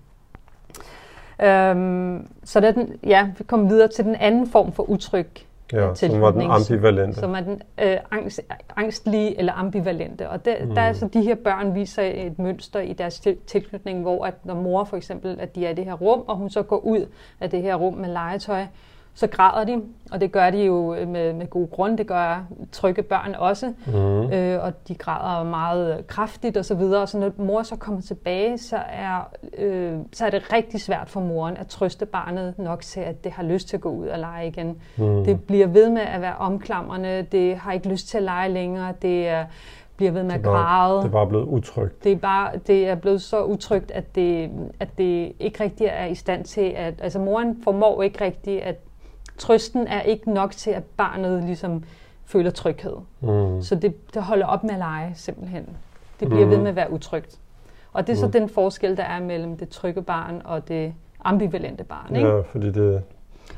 Øhm, 1.43 2.27
så 2.43 2.59
den, 2.59 2.99
ja, 3.03 3.29
vi 3.37 3.43
kommer 3.43 3.67
videre 3.67 3.87
til 3.87 4.05
den 4.05 4.15
anden 4.15 4.47
form 4.47 4.71
for 4.71 4.89
utryg 4.89 5.27
Ja, 5.73 5.95
som 5.95 6.21
var 6.21 6.31
den 6.31 6.41
ambivalente. 6.41 7.19
Som 7.19 7.35
er 7.35 7.39
den 7.39 7.61
øh, 7.83 7.97
angst, 8.11 8.41
angstlige 8.75 9.39
eller 9.39 9.53
ambivalente. 9.53 10.29
Og 10.29 10.45
der, 10.45 10.65
mm. 10.65 10.75
der 10.75 10.81
er 10.81 10.93
så 10.93 11.07
de 11.07 11.21
her 11.21 11.35
børn 11.35 11.75
viser 11.75 12.03
et 12.03 12.39
mønster 12.39 12.79
i 12.79 12.93
deres 12.93 13.27
tilknytning, 13.47 14.01
hvor 14.01 14.25
at 14.25 14.45
når 14.45 14.55
mor 14.55 14.83
for 14.83 14.97
eksempel, 14.97 15.37
at 15.39 15.55
de 15.55 15.65
er 15.65 15.69
i 15.69 15.73
det 15.73 15.85
her 15.85 15.93
rum, 15.93 16.23
og 16.27 16.35
hun 16.35 16.49
så 16.49 16.63
går 16.63 16.77
ud 16.77 17.05
af 17.39 17.49
det 17.49 17.61
her 17.61 17.75
rum 17.75 17.93
med 17.93 18.09
legetøj, 18.09 18.65
så 19.15 19.27
græder 19.27 19.63
de, 19.65 19.81
og 20.11 20.21
det 20.21 20.31
gør 20.31 20.49
de 20.49 20.65
jo 20.65 20.95
med, 21.07 21.33
med 21.33 21.49
god 21.49 21.69
grund. 21.69 21.97
Det 21.97 22.07
gør 22.07 22.45
trygge 22.71 23.03
børn 23.03 23.35
også, 23.35 23.73
mm. 23.87 24.31
øh, 24.31 24.63
og 24.63 24.87
de 24.87 24.95
græder 24.95 25.43
meget 25.43 26.07
kraftigt 26.07 26.57
osv. 26.57 26.73
Og, 26.73 27.01
og 27.01 27.09
så 27.09 27.17
når 27.17 27.31
mor 27.37 27.63
så 27.63 27.75
kommer 27.75 28.01
tilbage, 28.01 28.57
så 28.57 28.77
er, 28.89 29.29
øh, 29.57 29.97
så 30.13 30.25
er 30.25 30.29
det 30.29 30.53
rigtig 30.53 30.81
svært 30.81 31.09
for 31.09 31.19
moren 31.19 31.57
at 31.57 31.67
trøste 31.67 32.05
barnet 32.05 32.53
nok 32.57 32.81
til, 32.81 32.99
at 32.99 33.23
det 33.23 33.31
har 33.31 33.43
lyst 33.43 33.67
til 33.67 33.77
at 33.77 33.81
gå 33.81 33.89
ud 33.89 34.07
og 34.07 34.19
lege 34.19 34.47
igen. 34.47 34.77
Mm. 34.97 35.23
Det 35.23 35.43
bliver 35.43 35.67
ved 35.67 35.89
med 35.89 36.01
at 36.01 36.21
være 36.21 36.35
omklamrende, 36.35 37.27
det 37.31 37.57
har 37.57 37.71
ikke 37.71 37.89
lyst 37.89 38.07
til 38.07 38.17
at 38.17 38.23
lege 38.23 38.49
længere, 38.49 38.93
det 39.01 39.27
er 39.27 39.45
bliver 39.97 40.11
ved 40.11 40.23
med 40.23 40.35
at 40.35 40.43
græde. 40.43 40.97
Det 40.97 41.05
er 41.05 41.11
bare 41.11 41.27
blevet 41.27 41.45
utrygt. 41.45 42.03
Det 42.03 42.11
er, 42.11 42.15
bare, 42.15 42.51
det 42.67 42.87
er 42.87 42.95
blevet 42.95 43.21
så 43.21 43.43
utrygt, 43.43 43.91
at 43.91 44.15
det, 44.15 44.49
at 44.79 44.97
det 44.97 45.33
ikke 45.39 45.63
rigtig 45.63 45.87
er 45.87 46.05
i 46.05 46.15
stand 46.15 46.45
til 46.45 46.73
at... 46.75 46.93
Altså 47.01 47.19
moren 47.19 47.57
formår 47.63 48.03
ikke 48.03 48.23
rigtig 48.23 48.63
at 48.63 48.75
trøsten 49.37 49.87
er 49.87 50.01
ikke 50.01 50.31
nok 50.31 50.51
til, 50.51 50.71
at 50.71 50.83
barnet 50.83 51.43
ligesom 51.43 51.83
føler 52.25 52.51
tryghed. 52.51 52.95
Mm. 53.21 53.61
Så 53.61 53.75
det, 53.75 54.13
det 54.13 54.23
holder 54.23 54.45
op 54.45 54.63
med 54.63 54.71
at 54.71 54.77
lege 54.77 55.11
simpelthen. 55.15 55.69
Det 56.19 56.27
bliver 56.29 56.45
mm. 56.45 56.51
ved 56.51 56.57
med 56.57 56.69
at 56.69 56.75
være 56.75 56.91
utrygt. 56.91 57.39
Og 57.93 58.07
det 58.07 58.13
er 58.13 58.17
så 58.17 58.25
mm. 58.25 58.31
den 58.31 58.49
forskel, 58.49 58.97
der 58.97 59.03
er 59.03 59.19
mellem 59.19 59.57
det 59.57 59.69
trygge 59.69 60.01
barn 60.01 60.41
og 60.45 60.67
det 60.67 60.93
ambivalente 61.23 61.83
barn. 61.83 62.15
Ikke? 62.15 62.27
Ja, 62.27 62.41
fordi 62.41 62.65
det, 62.65 62.75
det... 62.75 63.03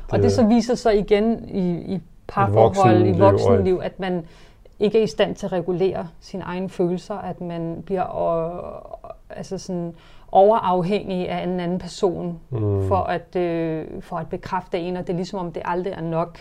Og 0.08 0.18
det 0.18 0.32
så 0.32 0.46
viser 0.46 0.74
sig 0.74 0.98
igen 0.98 1.48
i, 1.48 1.94
i 1.94 2.00
parforhold, 2.28 3.06
i 3.06 3.18
voksenliv, 3.18 3.80
at 3.82 4.00
man 4.00 4.24
ikke 4.78 4.98
er 4.98 5.02
i 5.02 5.06
stand 5.06 5.34
til 5.34 5.46
at 5.46 5.52
regulere 5.52 6.08
sine 6.20 6.42
egne 6.42 6.68
følelser, 6.68 7.14
at 7.14 7.40
man 7.40 7.82
bliver 7.86 8.16
øh, 8.16 9.38
altså 9.38 9.58
sådan, 9.58 9.94
overafhængig 10.32 11.28
af 11.28 11.42
en 11.42 11.60
anden 11.60 11.78
person 11.78 12.40
mm. 12.50 12.88
for, 12.88 12.96
at, 12.96 13.36
øh, 13.36 13.86
for 14.00 14.16
at 14.16 14.28
bekræfte 14.28 14.78
en, 14.78 14.96
og 14.96 15.06
det 15.06 15.12
er 15.12 15.16
ligesom 15.16 15.38
om 15.38 15.52
det 15.52 15.62
aldrig 15.64 15.92
er 15.92 16.00
nok, 16.00 16.38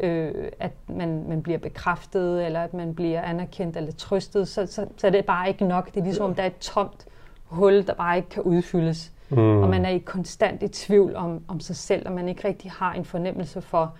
øh, 0.00 0.32
at 0.60 0.72
man, 0.88 1.24
man 1.28 1.42
bliver 1.42 1.58
bekræftet, 1.58 2.46
eller 2.46 2.60
at 2.60 2.74
man 2.74 2.94
bliver 2.94 3.22
anerkendt 3.22 3.76
eller 3.76 3.92
trøstet, 3.92 4.48
så, 4.48 4.66
så, 4.66 4.86
så 4.96 5.06
er 5.06 5.10
det 5.10 5.24
bare 5.24 5.48
ikke 5.48 5.64
nok. 5.64 5.86
Det 5.86 6.00
er 6.00 6.04
ligesom 6.04 6.24
om 6.24 6.34
der 6.34 6.42
er 6.42 6.46
et 6.46 6.58
tomt 6.58 7.06
hul, 7.44 7.86
der 7.86 7.94
bare 7.94 8.16
ikke 8.16 8.28
kan 8.28 8.42
udfyldes. 8.42 9.12
Mm. 9.30 9.62
Og 9.62 9.68
man 9.68 9.84
er 9.84 9.90
i 9.90 9.98
konstant 9.98 10.62
i 10.62 10.68
tvivl 10.68 11.16
om, 11.16 11.42
om 11.48 11.60
sig 11.60 11.76
selv, 11.76 12.08
og 12.08 12.12
man 12.12 12.28
ikke 12.28 12.48
rigtig 12.48 12.70
har 12.70 12.92
en 12.92 13.04
fornemmelse 13.04 13.60
for, 13.60 13.94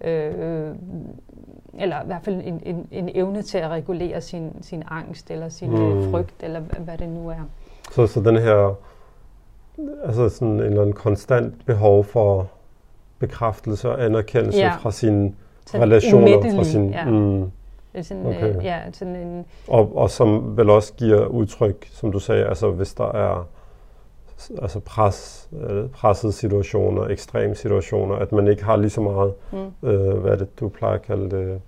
øh, 0.00 0.74
eller 1.74 2.02
i 2.02 2.06
hvert 2.06 2.22
fald 2.24 2.42
en, 2.44 2.62
en, 2.66 2.88
en 2.90 3.10
evne 3.14 3.42
til 3.42 3.58
at 3.58 3.70
regulere 3.70 4.20
sin, 4.20 4.62
sin 4.62 4.82
angst, 4.90 5.30
eller 5.30 5.48
sin 5.48 5.70
mm. 5.70 6.10
frygt, 6.10 6.42
eller 6.42 6.60
hvad 6.60 6.98
det 6.98 7.08
nu 7.08 7.28
er. 7.28 7.44
Så, 7.92 8.06
så 8.06 8.20
den 8.20 8.36
her, 8.36 8.74
altså 10.04 10.28
sådan 10.28 10.48
en 10.48 10.60
eller 10.60 10.80
anden 10.80 10.94
konstant 10.94 11.66
behov 11.66 12.04
for 12.04 12.50
bekræftelse 13.18 13.90
og 13.90 14.04
anerkendelse 14.04 14.58
ja. 14.58 14.76
fra 14.76 14.90
sine 14.90 15.32
sådan 15.66 15.82
relationer, 15.82 16.54
fra 16.56 16.64
sin... 16.64 16.90
Ja. 16.90 17.04
Mm, 17.04 17.50
sådan, 18.02 18.26
okay. 18.26 18.56
øh, 18.56 18.64
ja, 18.64 18.78
sådan 18.92 19.16
en... 19.16 19.44
og, 19.68 19.96
og 19.96 20.10
som 20.10 20.56
vel 20.56 20.70
også 20.70 20.92
giver 20.94 21.26
udtryk, 21.26 21.88
som 21.90 22.12
du 22.12 22.18
sagde, 22.18 22.46
altså 22.46 22.70
hvis 22.70 22.94
der 22.94 23.12
er 23.12 23.46
altså 24.62 24.80
pres, 24.80 25.48
øh, 25.68 25.88
pressede 25.88 26.32
situationer, 26.32 27.04
ekstreme 27.08 27.54
situationer, 27.54 28.14
at 28.14 28.32
man 28.32 28.48
ikke 28.48 28.64
har 28.64 28.76
lige 28.76 28.90
så 28.90 29.00
meget, 29.00 29.34
mm. 29.52 29.88
øh, 29.88 30.18
hvad 30.18 30.32
er 30.32 30.36
det, 30.36 30.60
du 30.60 30.68
plejer 30.68 30.94
at 30.94 31.02
kalde 31.02 31.30
det, 31.30 31.60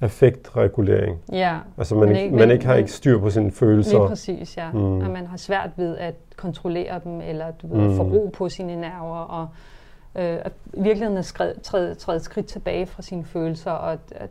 affektregulering. 0.00 1.18
Ja. 1.32 1.58
Altså 1.78 1.94
man, 1.94 2.16
ikke, 2.16 2.36
man 2.36 2.50
ikke 2.50 2.66
har 2.66 2.74
ikke 2.74 2.92
styr 2.92 3.20
på 3.20 3.30
sine 3.30 3.52
følelser. 3.52 3.98
Lige 3.98 4.08
præcis, 4.08 4.56
ja. 4.56 4.72
Mm. 4.72 5.02
At 5.02 5.10
man 5.10 5.26
har 5.26 5.36
svært 5.36 5.70
ved 5.76 5.96
at 5.96 6.14
kontrollere 6.36 7.00
dem, 7.04 7.20
eller 7.20 7.50
du 7.50 7.66
ved, 7.66 7.88
mm. 7.88 7.96
få 7.96 8.02
ro 8.02 8.30
på 8.34 8.48
sine 8.48 8.80
nerver, 8.80 9.16
og 9.16 9.48
øh, 10.14 10.38
at 10.44 10.52
virkeligheden 10.74 11.24
træde, 11.62 11.94
træde 11.94 12.20
skridt 12.20 12.46
tilbage 12.46 12.86
fra 12.86 13.02
sine 13.02 13.24
følelser, 13.24 13.70
og 13.70 13.92
at, 13.92 14.00
at 14.10 14.30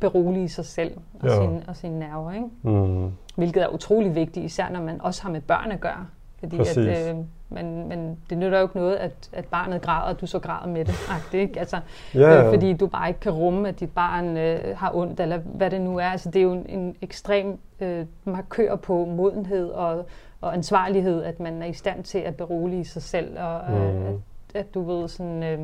berolige 0.00 0.48
sig 0.48 0.64
selv 0.64 0.96
og, 1.20 1.28
ja. 1.28 1.34
sine, 1.34 1.62
og 1.68 1.76
sine 1.76 1.98
nerver. 1.98 2.32
Ikke? 2.32 2.46
Mm. 2.62 3.12
Hvilket 3.36 3.62
er 3.62 3.68
utrolig 3.68 4.14
vigtigt, 4.14 4.46
især 4.46 4.70
når 4.70 4.80
man 4.80 5.00
også 5.00 5.22
har 5.22 5.30
med 5.30 5.40
børn 5.40 5.72
at 5.72 5.80
gøre. 5.80 6.06
Fordi 6.40 6.56
Præcis. 6.56 6.76
at, 6.76 7.10
øh, 7.16 7.16
men, 7.48 7.88
men 7.88 8.18
det 8.30 8.38
nytter 8.38 8.58
jo 8.58 8.64
ikke 8.64 8.76
noget, 8.76 8.96
at, 8.96 9.30
at 9.32 9.44
barnet 9.44 9.82
græder, 9.82 10.14
og 10.14 10.20
du 10.20 10.26
så 10.26 10.38
græder 10.38 10.66
med 10.68 10.84
det. 10.84 10.94
Agtigt, 11.16 11.40
ikke? 11.40 11.60
Altså, 11.60 11.80
Ja, 12.14 12.20
ja. 12.20 12.44
øh, 12.44 12.52
fordi 12.54 12.72
du 12.72 12.86
bare 12.86 13.08
ikke 13.08 13.20
kan 13.20 13.32
rumme, 13.32 13.68
at 13.68 13.80
dit 13.80 13.90
barn 13.92 14.36
øh, 14.36 14.76
har 14.76 14.90
ondt, 14.94 15.20
eller 15.20 15.38
hvad 15.38 15.70
det 15.70 15.80
nu 15.80 15.98
er. 15.98 16.04
Altså, 16.06 16.30
det 16.30 16.38
er 16.38 16.42
jo 16.42 16.52
en, 16.52 16.66
en 16.68 16.96
ekstrem 17.02 17.58
øh, 17.80 18.06
markør 18.24 18.76
på 18.76 19.04
modenhed 19.04 19.68
og, 19.70 20.06
og 20.40 20.54
ansvarlighed, 20.54 21.22
at 21.22 21.40
man 21.40 21.62
er 21.62 21.66
i 21.66 21.72
stand 21.72 22.04
til 22.04 22.18
at 22.18 22.36
berolige 22.36 22.84
sig 22.84 23.02
selv, 23.02 23.38
og 23.38 23.60
øh, 23.74 23.94
Mm. 23.94 24.06
at, 24.06 24.14
at 24.54 24.74
du 24.74 24.82
ved 24.82 25.08
sådan, 25.08 25.42
øh, 25.42 25.58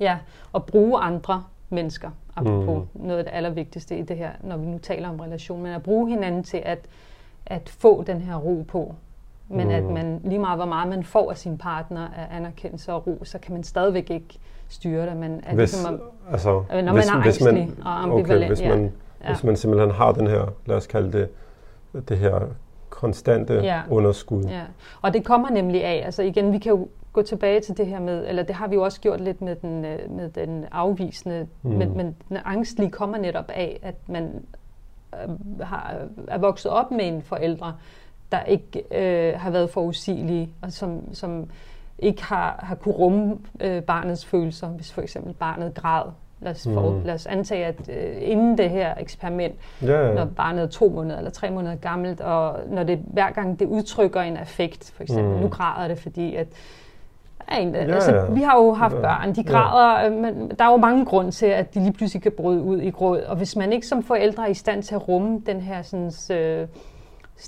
ja, 0.00 0.18
at 0.54 0.64
bruge 0.66 1.00
andre 1.00 1.44
mennesker, 1.70 2.10
apropos 2.36 2.84
mm. 2.94 3.06
noget 3.06 3.18
af 3.18 3.24
det 3.24 3.32
allervigtigste 3.34 3.98
i 3.98 4.02
det 4.02 4.16
her, 4.16 4.30
når 4.42 4.56
vi 4.56 4.66
nu 4.66 4.78
taler 4.78 5.08
om 5.08 5.20
relation, 5.20 5.62
men 5.62 5.72
at 5.72 5.82
bruge 5.82 6.08
hinanden 6.10 6.42
til 6.44 6.62
at, 6.64 6.78
at 7.46 7.68
få 7.68 8.02
den 8.02 8.20
her 8.20 8.36
ro 8.36 8.64
på. 8.68 8.94
Men 9.48 9.66
mm. 9.66 9.74
at 9.74 9.84
man 9.84 10.20
lige 10.24 10.38
meget, 10.38 10.58
hvor 10.58 10.66
meget 10.66 10.88
man 10.88 11.04
får 11.04 11.30
af 11.30 11.36
sin 11.36 11.58
partner 11.58 12.08
af 12.08 12.36
anerkendelse 12.36 12.92
og 12.92 13.06
ro, 13.06 13.18
så 13.24 13.38
kan 13.38 13.52
man 13.52 13.64
stadigvæk 13.64 14.10
ikke 14.10 14.38
styre 14.68 15.06
det. 15.06 15.16
Men 15.16 15.40
at 15.46 15.54
Hvis, 15.54 15.72
ligesom 15.72 15.94
at, 15.94 16.00
altså, 16.32 16.62
når 16.70 16.92
man 16.92 16.96
er 16.96 17.24
ængstelig 17.24 17.70
og 17.84 18.02
ambivalent, 18.02 18.44
okay, 18.44 18.48
hvis, 18.48 18.62
man, 18.62 18.92
Ja. 19.24 19.32
hvis 19.32 19.44
man 19.44 19.56
simpelthen 19.56 19.90
har 19.90 20.12
den 20.12 20.26
her, 20.26 20.52
lad 20.66 20.76
os 20.76 20.86
kalde 20.86 21.12
det, 21.12 21.28
det 22.08 22.18
her 22.18 22.40
konstante 22.88 23.54
Ja. 23.54 23.80
underskud. 23.90 24.44
Ja, 24.44 24.62
og 25.02 25.14
det 25.14 25.24
kommer 25.24 25.50
nemlig 25.50 25.84
af, 25.84 26.02
altså 26.04 26.22
igen, 26.22 26.52
vi 26.52 26.58
kan 26.58 26.72
jo 26.72 26.88
gå 27.12 27.22
tilbage 27.22 27.60
til 27.60 27.76
det 27.76 27.86
her 27.86 28.00
med, 28.00 28.24
eller 28.28 28.42
det 28.42 28.54
har 28.54 28.68
vi 28.68 28.74
jo 28.74 28.82
også 28.82 29.00
gjort 29.00 29.20
lidt 29.20 29.40
med 29.42 29.56
den, 29.56 29.84
øh, 29.84 30.10
med 30.10 30.28
den 30.30 30.64
afvisende, 30.72 31.46
mm. 31.62 31.70
Mm. 31.70 31.76
men, 31.76 31.96
men 31.96 32.16
den 32.28 32.38
angstlige 32.44 32.90
kommer 32.90 33.18
netop 33.18 33.44
af, 33.48 33.78
at 33.82 33.94
man 34.08 34.42
øh, 35.14 35.60
har, 35.66 35.94
er 36.28 36.38
vokset 36.38 36.70
op 36.70 36.90
med 36.90 37.08
en 37.08 37.22
forældre, 37.22 37.74
der 38.32 38.42
ikke 38.42 38.82
øh, 38.94 39.40
har 39.40 39.50
været 39.50 39.70
forudsigelige, 39.70 40.50
og 40.62 40.72
som, 40.72 41.14
som 41.14 41.50
ikke 41.98 42.24
har, 42.24 42.58
har 42.62 42.74
kunne 42.74 42.94
rumme 42.94 43.36
øh, 43.60 43.82
barnets 43.82 44.24
følelser, 44.26 44.68
hvis 44.68 44.92
for 44.92 45.02
eksempel 45.02 45.32
barnet 45.34 45.74
græd. 45.74 46.02
Lad 46.40 46.52
os, 46.52 46.68
for, 46.74 46.90
Mm. 46.90 47.02
lad 47.04 47.14
os 47.14 47.26
antage, 47.26 47.64
at 47.64 47.88
øh, 47.88 48.16
inden 48.20 48.58
det 48.58 48.70
her 48.70 48.94
eksperiment, 49.00 49.54
Ja, 49.82 49.86
når 49.86 50.20
ja. 50.20 50.24
barnet 50.24 50.62
er 50.62 50.66
to 50.66 50.88
måneder 50.88 51.18
eller 51.18 51.30
tre 51.30 51.50
måneder 51.50 51.76
gammelt, 51.76 52.20
og 52.20 52.56
når 52.70 52.82
det 52.82 52.98
hver 53.06 53.30
gang 53.30 53.58
det 53.58 53.66
udtrykker 53.66 54.20
en 54.20 54.36
affekt, 54.36 54.92
for 54.96 55.02
eksempel, 55.02 55.34
mm. 55.34 55.40
Nu 55.40 55.48
græder 55.48 55.88
det, 55.88 55.98
fordi 55.98 56.34
at 56.34 56.46
Ja, 57.50 57.58
en, 57.58 57.74
Ja, 57.74 57.80
altså, 57.80 58.14
ja. 58.16 58.24
vi 58.30 58.40
har 58.42 58.56
jo 58.56 58.72
haft 58.72 58.94
Ja. 58.94 59.00
børn, 59.00 59.34
de 59.34 59.40
Ja. 59.46 59.50
græder, 59.52 60.06
øh, 60.06 60.12
men 60.18 60.50
der 60.58 60.64
er 60.64 60.70
jo 60.70 60.76
mange 60.76 61.04
grunde 61.04 61.30
til, 61.30 61.46
at 61.46 61.74
de 61.74 61.80
lige 61.80 61.92
pludselig 61.92 62.22
kan 62.22 62.32
bryde 62.36 62.62
ud 62.62 62.80
i 62.80 62.90
gråd. 62.90 63.20
Og 63.20 63.36
hvis 63.36 63.56
man 63.56 63.72
ikke 63.72 63.86
som 63.86 64.02
forældre 64.02 64.42
er 64.46 64.50
i 64.50 64.54
stand 64.54 64.82
til 64.82 64.94
at 64.94 65.08
rumme 65.08 65.42
den 65.46 65.60
her, 65.60 65.82
sådan, 65.82 66.36
øh, 66.38 66.68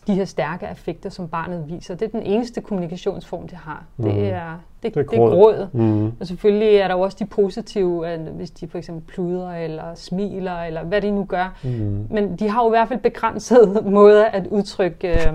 de 0.06 0.14
her 0.14 0.24
stærke 0.24 0.66
affekter, 0.66 1.10
som 1.10 1.28
barnet 1.28 1.64
viser, 1.68 1.94
det 1.94 2.06
er 2.06 2.10
den 2.10 2.22
eneste 2.22 2.60
kommunikationsform, 2.60 3.48
det 3.48 3.58
har. 3.58 3.84
Mm. 3.96 4.04
Det, 4.04 4.28
er, 4.32 4.50
det, 4.82 4.94
Det 4.94 5.00
er 5.00 5.02
det 5.02 5.12
er 5.12 5.16
gråd. 5.18 5.30
gråd. 5.30 5.68
Mm. 5.72 6.06
Og 6.20 6.26
selvfølgelig 6.26 6.76
er 6.76 6.88
der 6.88 6.94
jo 6.94 7.00
også 7.00 7.16
de 7.20 7.26
positive, 7.26 8.16
hvis 8.16 8.50
de 8.50 8.68
for 8.68 8.78
eksempel 8.78 9.04
pludrer 9.14 9.56
eller 9.56 9.94
smiler, 9.94 10.62
eller 10.62 10.82
hvad 10.84 11.00
de 11.00 11.10
nu 11.10 11.24
gør. 11.24 11.58
Mm. 11.64 12.06
Men 12.10 12.36
de 12.36 12.48
har 12.48 12.62
jo 12.62 12.68
i 12.68 12.70
hvert 12.70 12.88
fald 12.88 13.00
begrænsede 13.00 13.82
måder 13.90 14.24
at 14.24 14.46
udtrykke 14.46 15.08
øh, 15.08 15.32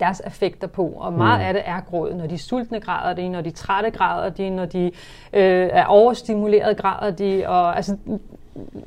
deres 0.00 0.20
affekter 0.20 0.66
på. 0.66 0.86
Og 0.96 1.12
meget 1.12 1.40
Mm. 1.40 1.46
af 1.46 1.52
det 1.52 1.62
er 1.66 1.80
gråd. 1.80 2.14
Når 2.14 2.26
de 2.26 2.34
er 2.34 2.38
sultne 2.38 2.80
græder 2.80 3.14
de, 3.14 3.28
når 3.28 3.40
de 3.40 3.48
er 3.48 3.52
trætte 3.52 3.90
græder 3.90 4.30
de, 4.30 4.50
når 4.50 4.64
de 4.64 4.84
øh, 5.32 5.68
er 5.72 5.84
overstimuleret 5.84 6.76
græder 6.76 7.10
de. 7.10 7.44
Og, 7.48 7.76
altså, 7.76 7.96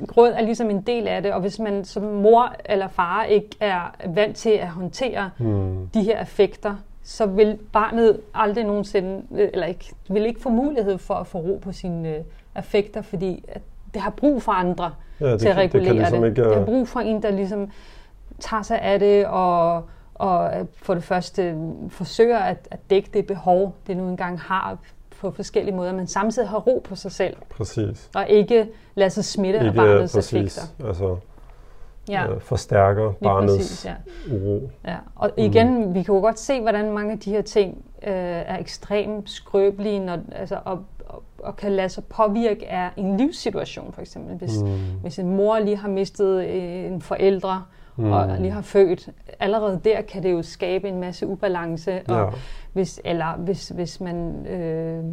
gråd 0.06 0.28
er 0.30 0.40
ligesom 0.42 0.70
en 0.70 0.80
del 0.80 1.08
af 1.08 1.22
det, 1.22 1.32
og 1.32 1.40
hvis 1.40 1.58
man 1.58 1.84
som 1.84 2.02
mor 2.02 2.52
eller 2.64 2.88
far 2.88 3.24
ikke 3.24 3.48
er 3.60 3.94
vant 4.06 4.36
til 4.36 4.50
at 4.50 4.68
håndtere 4.68 5.30
Mm. 5.38 5.88
de 5.94 6.02
her 6.02 6.18
affekter, 6.18 6.76
så 7.02 7.26
vil 7.26 7.58
barnet 7.72 8.20
aldrig 8.34 8.64
nogensinde, 8.64 9.22
eller 9.54 9.66
ikke, 9.66 9.92
vil 10.08 10.26
ikke 10.26 10.40
få 10.40 10.48
mulighed 10.48 10.98
for 10.98 11.14
at 11.14 11.26
få 11.26 11.38
ro 11.38 11.58
på 11.62 11.72
sine 11.72 12.08
øh, 12.08 12.20
affekter, 12.54 13.02
fordi 13.02 13.44
at 13.48 13.60
det 13.94 14.02
har 14.02 14.10
brug 14.10 14.42
for 14.42 14.52
andre 14.52 14.90
Ja, 15.20 15.32
det, 15.32 15.40
til 15.40 15.48
at 15.48 15.54
kan- 15.54 15.62
det 15.62 15.74
regulere 15.74 15.86
kan 15.86 15.96
ligesom 15.96 16.20
det. 16.22 16.28
ikke... 16.28 16.44
Det 16.44 16.56
har 16.56 16.64
brug 16.64 16.88
for 16.88 17.00
en, 17.00 17.22
der 17.22 17.30
ligesom 17.30 17.70
tager 18.40 18.62
sig 18.62 18.80
af 18.80 18.98
det 18.98 19.26
og, 19.26 19.82
og 20.14 20.58
øh, 20.58 20.66
for 20.82 20.94
det 20.94 21.02
første 21.04 21.56
forsøger 21.88 22.38
at, 22.38 22.68
at 22.70 22.78
dække 22.90 23.10
det 23.14 23.26
behov, 23.26 23.74
det 23.86 23.96
nu 23.96 24.08
engang 24.08 24.40
har 24.40 24.78
på 25.20 25.30
forskellige 25.30 25.76
måder, 25.76 25.92
men 25.92 26.06
samtidig 26.06 26.48
har 26.48 26.58
ro 26.58 26.80
på 26.84 26.94
sig 26.94 27.12
selv 27.12 27.36
Præcis. 27.50 28.10
og 28.14 28.28
ikke 28.28 28.68
lade 28.94 29.10
sig 29.10 29.24
smitte 29.24 29.58
af 29.58 29.64
Ikke 29.64 29.76
barnets 29.76 30.14
præcis. 30.14 30.58
affekter. 30.58 30.86
Altså, 30.88 31.16
Ja, 32.08 32.30
øh, 32.30 32.40
forstærker 32.40 33.02
lige 33.08 33.16
barnets 33.22 33.54
præcis, 33.56 33.84
ja. 33.86 33.94
uro. 34.34 34.70
Ja, 34.86 34.96
og 35.14 35.30
igen, 35.36 35.86
mm. 35.86 35.94
vi 35.94 36.02
kan 36.02 36.14
jo 36.14 36.20
godt 36.20 36.38
se, 36.38 36.60
hvordan 36.60 36.92
mange 36.92 37.12
af 37.12 37.18
de 37.18 37.30
her 37.30 37.42
ting 37.42 37.84
øh, 38.02 38.12
er 38.12 38.58
ekstremt 38.58 39.30
skrøbelige, 39.30 40.00
når, 40.00 40.18
altså, 40.32 40.58
og, 40.64 40.84
og, 41.06 41.22
og 41.38 41.56
kan 41.56 41.72
lade 41.72 41.88
sig 41.88 42.04
påvirke 42.04 42.68
af 42.70 42.90
en 42.96 43.16
livssituation, 43.16 43.92
for 43.92 44.00
eksempel. 44.00 44.36
Hvis, 44.36 44.62
mm. 44.62 44.68
Hvis 45.02 45.18
en 45.18 45.36
mor 45.36 45.58
lige 45.58 45.76
har 45.76 45.88
mistet 45.88 46.44
øh, 46.44 46.84
en 46.92 47.02
forældre. 47.02 47.62
Mm. 47.98 48.12
og 48.12 48.36
lige 48.40 48.50
har 48.50 48.60
født, 48.62 49.08
allerede 49.40 49.80
der 49.84 50.02
kan 50.02 50.22
det 50.22 50.32
jo 50.32 50.42
skabe 50.42 50.88
en 50.88 51.00
masse 51.00 51.26
ubalance. 51.26 52.00
Og 52.08 52.16
Ja. 52.16 52.24
hvis, 52.72 53.00
eller 53.04 53.36
hvis, 53.36 53.68
hvis 53.68 54.00
man 54.00 54.46
øh, 54.46 55.04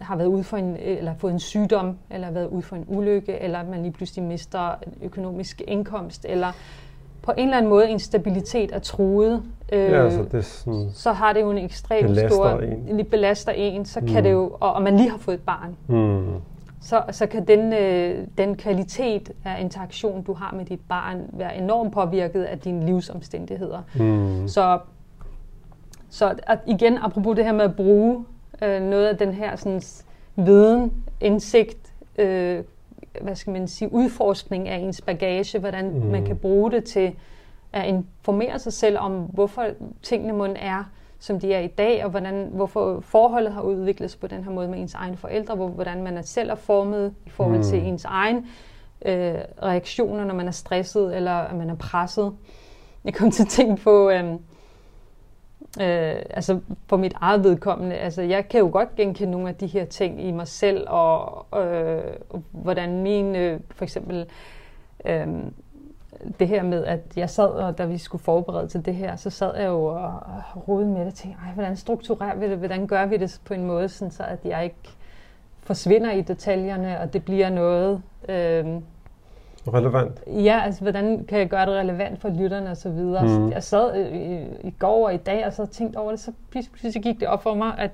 har 0.00 0.16
været 0.16 0.26
ude 0.28 0.44
for 0.44 0.56
en, 0.56 0.76
eller 0.76 1.14
fået 1.18 1.32
en 1.32 1.38
sygdom, 1.38 1.98
eller 2.10 2.30
været 2.30 2.48
ude 2.48 2.62
for 2.62 2.76
en 2.76 2.84
ulykke, 2.88 3.38
eller 3.40 3.64
man 3.70 3.82
lige 3.82 3.92
pludselig 3.92 4.24
mister 4.24 4.70
økonomisk 5.02 5.62
indkomst, 5.68 6.26
eller 6.28 6.52
på 7.22 7.32
en 7.36 7.44
eller 7.44 7.56
anden 7.56 7.68
måde 7.70 7.88
en 7.88 7.98
stabilitet 7.98 8.72
er 8.74 8.78
truet, 8.78 9.42
øh, 9.72 9.78
ja, 9.80 10.04
altså 10.04 10.22
det 10.22 10.34
er 10.34 10.40
sådan... 10.40 10.88
så 10.92 11.12
har 11.12 11.32
det 11.32 11.40
jo 11.40 11.50
en 11.50 11.56
Belaster 11.90 12.28
stor... 12.28 12.60
en. 12.60 12.98
Det 12.98 13.06
belaster 13.06 13.52
en. 13.52 13.84
Så 13.84 14.00
kan 14.00 14.16
Mm. 14.16 14.22
det 14.22 14.32
jo... 14.32 14.56
Og, 14.60 14.72
og 14.72 14.82
man 14.82 14.96
lige 14.96 15.10
har 15.10 15.18
fået 15.18 15.34
et 15.34 15.42
barn. 15.42 15.76
Mm. 15.88 16.24
Så, 16.84 17.02
så 17.10 17.26
kan 17.26 17.44
den, 17.46 17.72
øh, 17.72 18.26
den 18.38 18.56
kvalitet 18.56 19.32
af 19.44 19.60
interaktion, 19.60 20.22
du 20.22 20.32
har 20.32 20.54
med 20.56 20.64
dit 20.64 20.80
barn, 20.88 21.30
være 21.32 21.56
enormt 21.56 21.92
påvirket 21.92 22.42
af 22.42 22.58
dine 22.58 22.86
livsomstændigheder. 22.86 23.82
Mm. 23.96 24.48
Så, 24.48 24.78
så 26.10 26.34
at 26.46 26.58
igen, 26.66 26.98
apropos 26.98 27.36
det 27.36 27.44
her 27.44 27.52
med 27.52 27.64
at 27.64 27.76
bruge 27.76 28.24
øh, 28.62 28.82
noget 28.82 29.06
af 29.06 29.16
den 29.16 29.34
her 29.34 29.56
sådan, 29.56 29.82
viden, 30.36 30.92
indsigt, 31.20 31.94
øh, 32.18 32.64
hvad 33.20 33.34
skal 33.34 33.52
man 33.52 33.68
sige, 33.68 33.92
udforskning 33.92 34.68
af 34.68 34.76
ens 34.78 35.00
bagage, 35.00 35.58
hvordan. 35.58 35.90
Mm. 35.90 36.06
man 36.06 36.24
kan 36.24 36.36
bruge 36.36 36.70
det 36.70 36.84
til 36.84 37.14
at 37.72 37.86
informere 37.86 38.58
sig 38.58 38.72
selv 38.72 38.98
om, 38.98 39.12
hvorfor 39.12 39.66
tingene 40.02 40.32
må 40.32 40.46
er, 40.56 40.90
som 41.24 41.40
de 41.40 41.54
er 41.54 41.60
i 41.60 41.66
dag, 41.66 42.04
og 42.04 42.10
hvordan, 42.10 42.50
hvorfor 42.52 43.00
forholdet 43.00 43.52
har 43.52 43.62
udviklet 43.62 44.10
sig 44.10 44.20
på 44.20 44.26
den 44.26 44.44
her 44.44 44.50
måde 44.50 44.68
med 44.68 44.78
ens 44.78 44.94
egne 44.94 45.16
forældre, 45.16 45.54
hvor, 45.54 45.68
hvordan 45.68 46.02
man 46.02 46.16
er 46.16 46.22
selv 46.22 46.50
er 46.50 46.54
formet 46.54 47.14
i 47.26 47.30
forhold 47.30 47.62
til 47.62 47.80
Mm. 47.80 47.86
ens 47.86 48.04
egen 48.04 48.36
øh, 49.04 49.38
reaktioner, 49.62 50.24
når 50.24 50.34
man 50.34 50.46
er 50.46 50.50
stresset 50.50 51.16
eller 51.16 51.32
at 51.32 51.56
man 51.56 51.70
er 51.70 51.74
presset. 51.74 52.32
Jeg 53.04 53.14
kom 53.14 53.30
til 53.30 53.42
at 53.42 53.48
tænke 53.48 53.82
på, 53.82 54.10
øh, 54.10 54.32
øh, 55.80 56.22
altså 56.30 56.60
for 56.86 56.96
mit 56.96 57.14
eget 57.20 57.44
vedkommende, 57.44 57.96
altså 57.96 58.22
jeg 58.22 58.48
kan 58.48 58.60
jo 58.60 58.68
godt 58.72 58.96
genkende 58.96 59.30
nogle 59.30 59.48
af 59.48 59.54
de 59.54 59.66
her 59.66 59.84
ting 59.84 60.24
i 60.24 60.30
mig 60.30 60.48
selv, 60.48 60.84
og 60.88 61.46
øh, 61.64 62.02
og 62.30 62.42
hvordan 62.50 63.02
min, 63.02 63.36
øh, 63.36 63.60
for 63.70 63.84
eksempel, 63.84 64.26
øh, 65.04 65.28
det 66.38 66.48
her 66.48 66.62
med, 66.62 66.84
at 66.84 67.00
jeg 67.16 67.30
sad, 67.30 67.48
og 67.48 67.78
da 67.78 67.84
vi 67.84 67.98
skulle 67.98 68.24
forberede 68.24 68.68
til 68.68 68.86
det 68.86 68.94
her, 68.94 69.16
så 69.16 69.30
sad 69.30 69.56
jeg 69.56 69.66
jo 69.66 69.84
og, 69.84 70.12
rodede 70.68 70.88
med 70.88 71.00
det 71.00 71.06
og 71.06 71.14
tænkte, 71.14 71.40
Ej, 71.46 71.52
hvordan 71.54 71.76
strukturerer 71.76 72.36
vi 72.36 72.50
det, 72.50 72.58
hvordan 72.58 72.86
gør 72.86 73.06
vi 73.06 73.16
det 73.16 73.40
på 73.44 73.54
en 73.54 73.66
måde, 73.66 73.88
sådan 73.88 74.12
så 74.12 74.22
at 74.22 74.38
jeg 74.44 74.64
ikke 74.64 74.76
forsvinder 75.62 76.12
i 76.12 76.22
detaljerne, 76.22 77.00
og 77.00 77.12
det 77.12 77.24
bliver 77.24 77.50
noget... 77.50 78.02
Øh, 78.28 78.64
Relevant. 79.74 80.20
Ja, 80.26 80.60
altså 80.64 80.80
hvordan 80.80 81.24
kan 81.28 81.38
jeg 81.38 81.48
gøre 81.48 81.66
det 81.66 81.74
relevant 81.74 82.20
for 82.20 82.28
lytterne 82.28 82.70
og 82.70 82.76
så 82.76 82.90
videre. 82.90 83.38
Mm. 83.38 83.50
Jeg 83.50 83.62
sad 83.62 83.96
øh, 83.96 84.16
i, 84.16 84.46
i 84.68 84.74
går 84.78 85.06
og 85.06 85.14
i 85.14 85.16
dag 85.16 85.46
og 85.46 85.52
så 85.52 85.66
tænkte 85.66 85.96
over 85.96 86.10
det, 86.10 86.20
så 86.20 86.32
pludselig 86.50 87.02
gik 87.02 87.20
det 87.20 87.28
op 87.28 87.42
for 87.42 87.54
mig, 87.54 87.74
at 87.78 87.90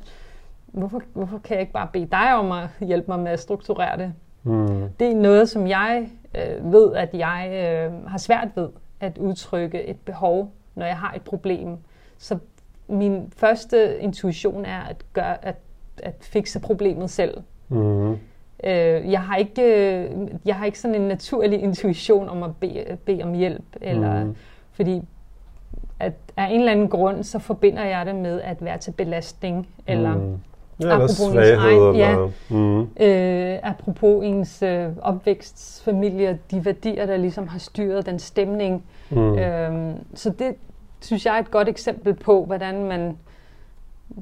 hvorfor, 0.66 1.02
hvorfor 1.12 1.38
kan 1.38 1.54
jeg 1.54 1.60
ikke 1.60 1.72
bare 1.72 1.88
bede 1.92 2.06
dig 2.06 2.34
om 2.34 2.52
at 2.52 2.68
hjælpe 2.80 3.10
mig 3.10 3.18
med 3.18 3.32
at 3.32 3.40
strukturere 3.40 3.98
det? 3.98 4.12
Mm. 4.42 4.88
Det 5.00 5.10
er 5.10 5.14
noget, 5.14 5.48
som 5.48 5.66
jeg 5.66 6.08
øh, 6.34 6.72
ved, 6.72 6.94
at 6.94 7.08
jeg 7.14 7.48
øh, 7.52 8.06
har 8.06 8.18
svært 8.18 8.48
ved 8.54 8.68
at 9.00 9.18
udtrykke 9.18 9.82
et 9.86 9.96
behov, 10.00 10.52
når 10.74 10.86
jeg 10.86 10.96
har 10.96 11.12
et 11.12 11.22
problem. 11.22 11.76
Så 12.18 12.38
min 12.88 13.32
første 13.36 13.98
intuition 14.00 14.64
er 14.64 14.80
at 14.80 14.96
gøre, 15.12 15.44
at, 15.44 15.56
at 16.02 16.14
fikse 16.20 16.60
problemet 16.60 17.10
selv. 17.10 17.42
Mm. 17.68 18.10
Øh, 18.64 19.10
jeg, 19.10 19.22
har 19.22 19.36
ikke, 19.36 19.62
øh, 19.62 20.10
jeg 20.44 20.56
har 20.56 20.66
ikke 20.66 20.80
sådan 20.80 20.94
en 21.02 21.08
naturlig 21.08 21.62
intuition 21.62 22.28
om 22.28 22.42
at 22.42 22.56
bede, 22.56 22.98
bede 23.04 23.22
om 23.22 23.32
hjælp, 23.34 23.64
eller, 23.80 24.24
Mm. 24.24 24.36
fordi 24.72 25.02
at 26.00 26.12
af 26.36 26.46
en 26.50 26.58
eller 26.60 26.72
anden 26.72 26.88
grund, 26.88 27.22
så 27.22 27.38
forbinder 27.38 27.84
jeg 27.84 28.06
det 28.06 28.14
med 28.14 28.40
at 28.40 28.64
være 28.64 28.78
til 28.78 28.90
belastning, 28.90 29.68
eller 29.86 30.14
Mm. 30.16 30.38
Ja, 30.80 30.94
apropos 30.94 31.20
ens 31.20 31.36
egen- 31.36 31.96
ja. 31.96 32.16
Mm. 32.48 32.80
øh, 32.80 33.58
apropos 33.62 34.24
ens 34.24 34.62
øh, 34.62 34.86
opvækstfamilie, 35.02 36.38
de 36.50 36.64
værdier, 36.64 37.06
der 37.06 37.16
ligesom 37.16 37.48
har 37.48 37.58
styret 37.58 38.06
den 38.06 38.18
stemning. 38.18 38.84
Mm. 39.10 39.38
Øh, 39.38 39.94
så 40.14 40.30
det 40.30 40.54
synes 41.00 41.26
jeg 41.26 41.34
er 41.36 41.40
et 41.40 41.50
godt 41.50 41.68
eksempel 41.68 42.14
på, 42.14 42.44
hvordan 42.44 42.84
man 42.84 43.16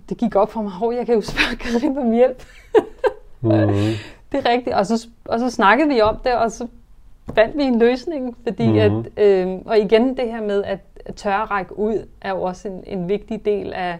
det 0.08 0.16
gik 0.18 0.34
op 0.36 0.50
for 0.52 0.62
mig, 0.62 0.72
at 0.92 0.96
jeg 0.98 1.06
kan 1.06 1.14
jo 1.14 1.20
spørge 1.20 1.56
Karin 1.56 1.98
om 1.98 2.10
hjælp. 2.12 2.42
Mm. 3.40 3.50
det 4.32 4.46
er 4.46 4.48
rigtigt. 4.50 4.76
Og 4.76 4.86
så, 4.86 5.06
og 5.24 5.38
så 5.40 5.50
snakkede 5.50 5.88
vi 5.88 6.00
om 6.00 6.16
det, 6.24 6.34
og 6.34 6.52
så 6.52 6.66
fandt 7.34 7.56
vi 7.56 7.62
en 7.62 7.78
løsning. 7.78 8.36
Fordi 8.48 8.68
Mhm. 8.68 9.04
at, 9.16 9.24
øh, 9.24 9.58
og 9.66 9.78
igen 9.78 10.16
det 10.16 10.24
her 10.32 10.42
med 10.42 10.64
at 10.64 10.78
tørre 11.16 11.44
række 11.44 11.78
ud, 11.78 12.06
er 12.20 12.30
jo 12.30 12.42
også 12.42 12.68
en, 12.68 12.82
en 12.86 13.08
vigtig 13.08 13.44
del 13.44 13.72
af, 13.72 13.98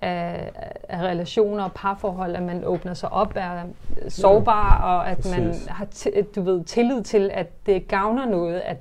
af, 0.00 0.50
af 0.88 0.98
relationer 1.02 1.64
og 1.64 1.72
parforhold, 1.72 2.36
at 2.36 2.42
man 2.42 2.64
åbner 2.64 2.94
sig 2.94 3.12
op, 3.12 3.32
er 3.36 3.62
sårbar, 4.08 4.82
og 4.82 5.08
at 5.10 5.26
man 5.36 5.46
præcis. 5.48 5.66
har 5.66 5.84
ti- 5.84 6.22
du 6.36 6.42
ved, 6.42 6.64
tillid 6.64 7.02
til, 7.02 7.30
at 7.34 7.66
det 7.66 7.88
gavner 7.88 8.26
noget, 8.26 8.60
at 8.60 8.78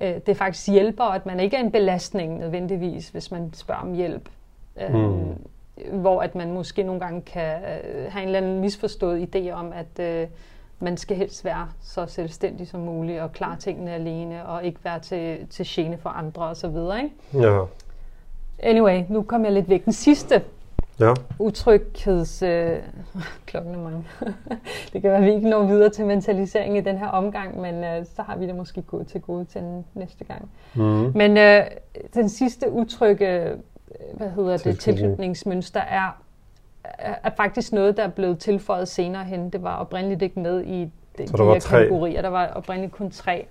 øh, 0.00 0.14
det 0.26 0.36
faktisk 0.36 0.68
hjælper, 0.68 1.04
og 1.04 1.14
at 1.14 1.26
man 1.26 1.40
ikke 1.40 1.56
er 1.56 1.60
en 1.60 1.72
belastning 1.72 2.38
nødvendigvis, 2.38 3.08
hvis 3.08 3.30
man 3.30 3.50
spørger 3.54 3.80
om 3.82 3.94
hjælp. 3.94 4.28
Øh, 4.80 4.94
Mm. 4.94 5.34
Hvor 5.92 6.22
at 6.22 6.34
man 6.34 6.52
måske 6.52 6.82
nogle 6.82 7.00
gange 7.00 7.20
kan 7.22 7.54
øh, 7.62 8.12
have 8.12 8.22
en 8.22 8.28
eller 8.28 8.38
anden 8.38 8.60
misforstået 8.60 9.36
idé 9.36 9.50
om, 9.50 9.72
at 9.72 10.04
øh, 10.04 10.26
man 10.80 10.96
skal 10.96 11.16
helst 11.16 11.44
være 11.44 11.68
så 11.80 12.06
selvstændig 12.06 12.68
som 12.68 12.80
muligt, 12.80 13.20
og 13.20 13.32
klare 13.32 13.56
tingene 13.56 13.92
alene, 13.94 14.46
og 14.46 14.64
ikke 14.64 14.78
være 14.84 14.98
til, 15.00 15.46
til 15.50 15.66
gene 15.68 15.98
for 15.98 16.08
andre 16.10 16.42
osv. 16.42 16.66
Ikke? 16.66 17.10
Ja. 17.48 17.60
Anyway, 18.62 19.02
nu 19.08 19.22
kom 19.22 19.44
jeg 19.44 19.52
lidt 19.52 19.68
væk. 19.68 19.84
Den 19.84 19.92
sidste 19.92 20.42
Ja. 21.00 21.14
utrygheds... 21.38 22.42
Øh, 22.42 22.78
klokken 23.46 23.74
er 23.74 23.78
mange. 23.78 24.04
det 24.92 25.02
kan 25.02 25.10
være, 25.10 25.16
at 25.18 25.24
vi 25.24 25.34
ikke 25.34 25.48
når 25.48 25.62
videre 25.66 25.90
til 25.90 26.06
mentalisering 26.06 26.76
i 26.78 26.80
den 26.80 26.98
her 26.98 27.06
omgang, 27.08 27.60
men 27.60 27.84
øh, 27.84 28.06
så 28.16 28.22
har 28.22 28.36
vi 28.36 28.46
det 28.46 28.54
måske 28.54 28.82
gået 28.82 29.06
til 29.06 29.20
gode 29.20 29.44
til 29.44 29.60
den 29.60 29.84
næste 29.94 30.24
gang. 30.24 30.50
Mm. 30.74 31.12
Men 31.14 31.36
øh, 31.36 31.64
den 32.14 32.28
sidste 32.28 32.70
utrygge, 32.72 33.28
øh, 33.42 33.56
hvad 34.14 34.30
hedder 34.30 34.50
det, 34.52 34.60
Tilknytning. 34.60 34.98
tilknytningsmønster 34.98 35.80
er, 35.80 36.22
er, 36.98 37.30
faktisk 37.36 37.72
noget, 37.72 37.96
der 37.96 38.02
er 38.02 38.08
blevet 38.08 38.38
tilføjet 38.38 38.88
senere 38.88 39.24
hen. 39.24 39.50
Det 39.50 39.62
var 39.62 39.76
oprindeligt 39.76 40.22
ikke 40.22 40.40
med 40.40 40.60
i 40.64 40.90
de, 41.18 41.26
Så 41.28 41.32
de 41.32 41.38
der 41.38 41.44
var 41.44 41.52
her 41.52 41.60
tre? 41.60 41.76
kategorier. 41.78 42.22
Der 42.22 42.28
var 42.28 42.46
oprindeligt 42.46 42.92
kun 42.92 43.10
tre. 43.10 43.46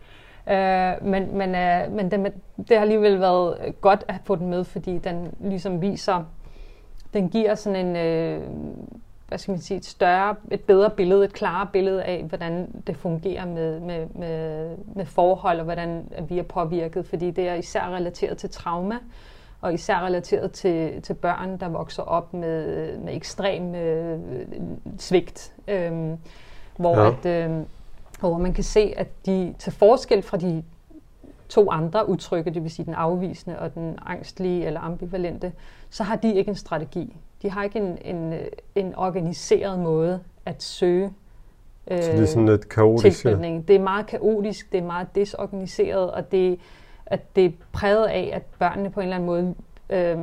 Øh, 0.49 0.93
men 1.01 1.37
men, 1.37 1.55
øh, 1.55 1.91
men 1.91 2.11
det, 2.11 2.33
det 2.57 2.77
har 2.77 2.81
alligevel 2.81 3.19
været 3.19 3.75
godt 3.81 4.03
at 4.07 4.15
få 4.23 4.35
den 4.35 4.49
med, 4.49 4.63
fordi 4.63 4.97
den 4.97 5.33
ligesom 5.39 5.81
viser, 5.81 6.23
den 7.13 7.29
giver 7.29 7.55
sådan 7.55 7.85
en, 7.87 7.95
øh, 7.95 8.41
hvad 9.27 9.37
skal 9.37 9.51
man 9.51 9.61
sige, 9.61 9.77
et 9.77 9.85
større, 9.85 10.35
et 10.51 10.61
bedre 10.61 10.89
billede, 10.89 11.25
et 11.25 11.33
klarere 11.33 11.67
billede 11.73 12.03
af, 12.03 12.23
hvordan 12.23 12.67
det 12.87 12.97
fungerer 12.97 13.45
med, 13.45 13.79
med, 13.79 14.07
med, 14.15 14.69
med 14.95 15.05
forhold, 15.05 15.57
og 15.57 15.63
hvordan 15.63 16.09
vi 16.29 16.39
er 16.39 16.43
påvirket, 16.43 17.05
fordi 17.05 17.31
det 17.31 17.47
er 17.47 17.53
især 17.53 17.95
relateret 17.95 18.37
til 18.37 18.49
trauma, 18.49 18.95
og 19.61 19.73
især 19.73 20.05
relateret 20.05 20.51
til, 20.51 21.01
til 21.01 21.13
børn, 21.13 21.57
der 21.59 21.69
vokser 21.69 22.03
op 22.03 22.33
med, 22.33 22.97
med 22.97 23.15
ekstrem 23.15 23.75
øh, 23.75 24.19
svigt, 24.97 25.53
øh, 25.67 25.91
hvor, 26.77 26.97
Ja. 26.97 27.07
at, 27.07 27.49
øh, 27.49 27.57
hvor 28.19 28.37
man 28.37 28.53
kan 28.53 28.63
se, 28.63 28.93
at 28.97 29.07
de 29.25 29.55
til 29.59 29.71
forskel 29.71 30.21
fra 30.21 30.37
de 30.37 30.63
to 31.49 31.71
andre 31.71 32.09
udtrykke, 32.09 32.51
det 32.51 32.63
vil 32.63 32.71
sige 32.71 32.85
den 32.85 32.93
afvisende 32.93 33.59
og 33.59 33.75
den 33.75 33.99
angstlige 34.05 34.65
eller 34.65 34.79
ambivalente, 34.79 35.53
så 35.89 36.03
har 36.03 36.15
de 36.15 36.33
ikke 36.33 36.49
en 36.49 36.55
strategi. 36.55 37.15
De 37.41 37.49
har 37.49 37.63
ikke 37.63 37.79
en, 37.79 37.97
en, 38.15 38.33
øh, 38.33 38.45
en 38.75 38.95
organiseret 38.95 39.79
måde 39.79 40.19
at 40.45 40.63
søge 40.63 41.13
øh, 41.91 42.03
Så 42.03 42.11
det 42.11 42.21
er 42.21 42.25
sådan 42.25 42.45
lidt 42.45 42.69
kaotisk. 42.69 43.21
tilknytning. 43.21 43.67
Det 43.67 43.75
er 43.75 43.79
meget 43.79 44.07
kaotisk, 44.07 44.71
det 44.71 44.77
er 44.77 44.85
meget 44.85 45.07
desorganiseret, 45.15 46.11
og 46.11 46.31
det, 46.31 46.59
at 47.05 47.35
det 47.35 47.45
er 47.45 47.51
præget 47.71 48.05
af, 48.05 48.29
at 48.33 48.43
børnene 48.59 48.89
på 48.89 48.99
en 48.99 49.03
eller 49.03 49.15
anden 49.15 49.27
måde 49.27 49.55
øh, 49.89 50.17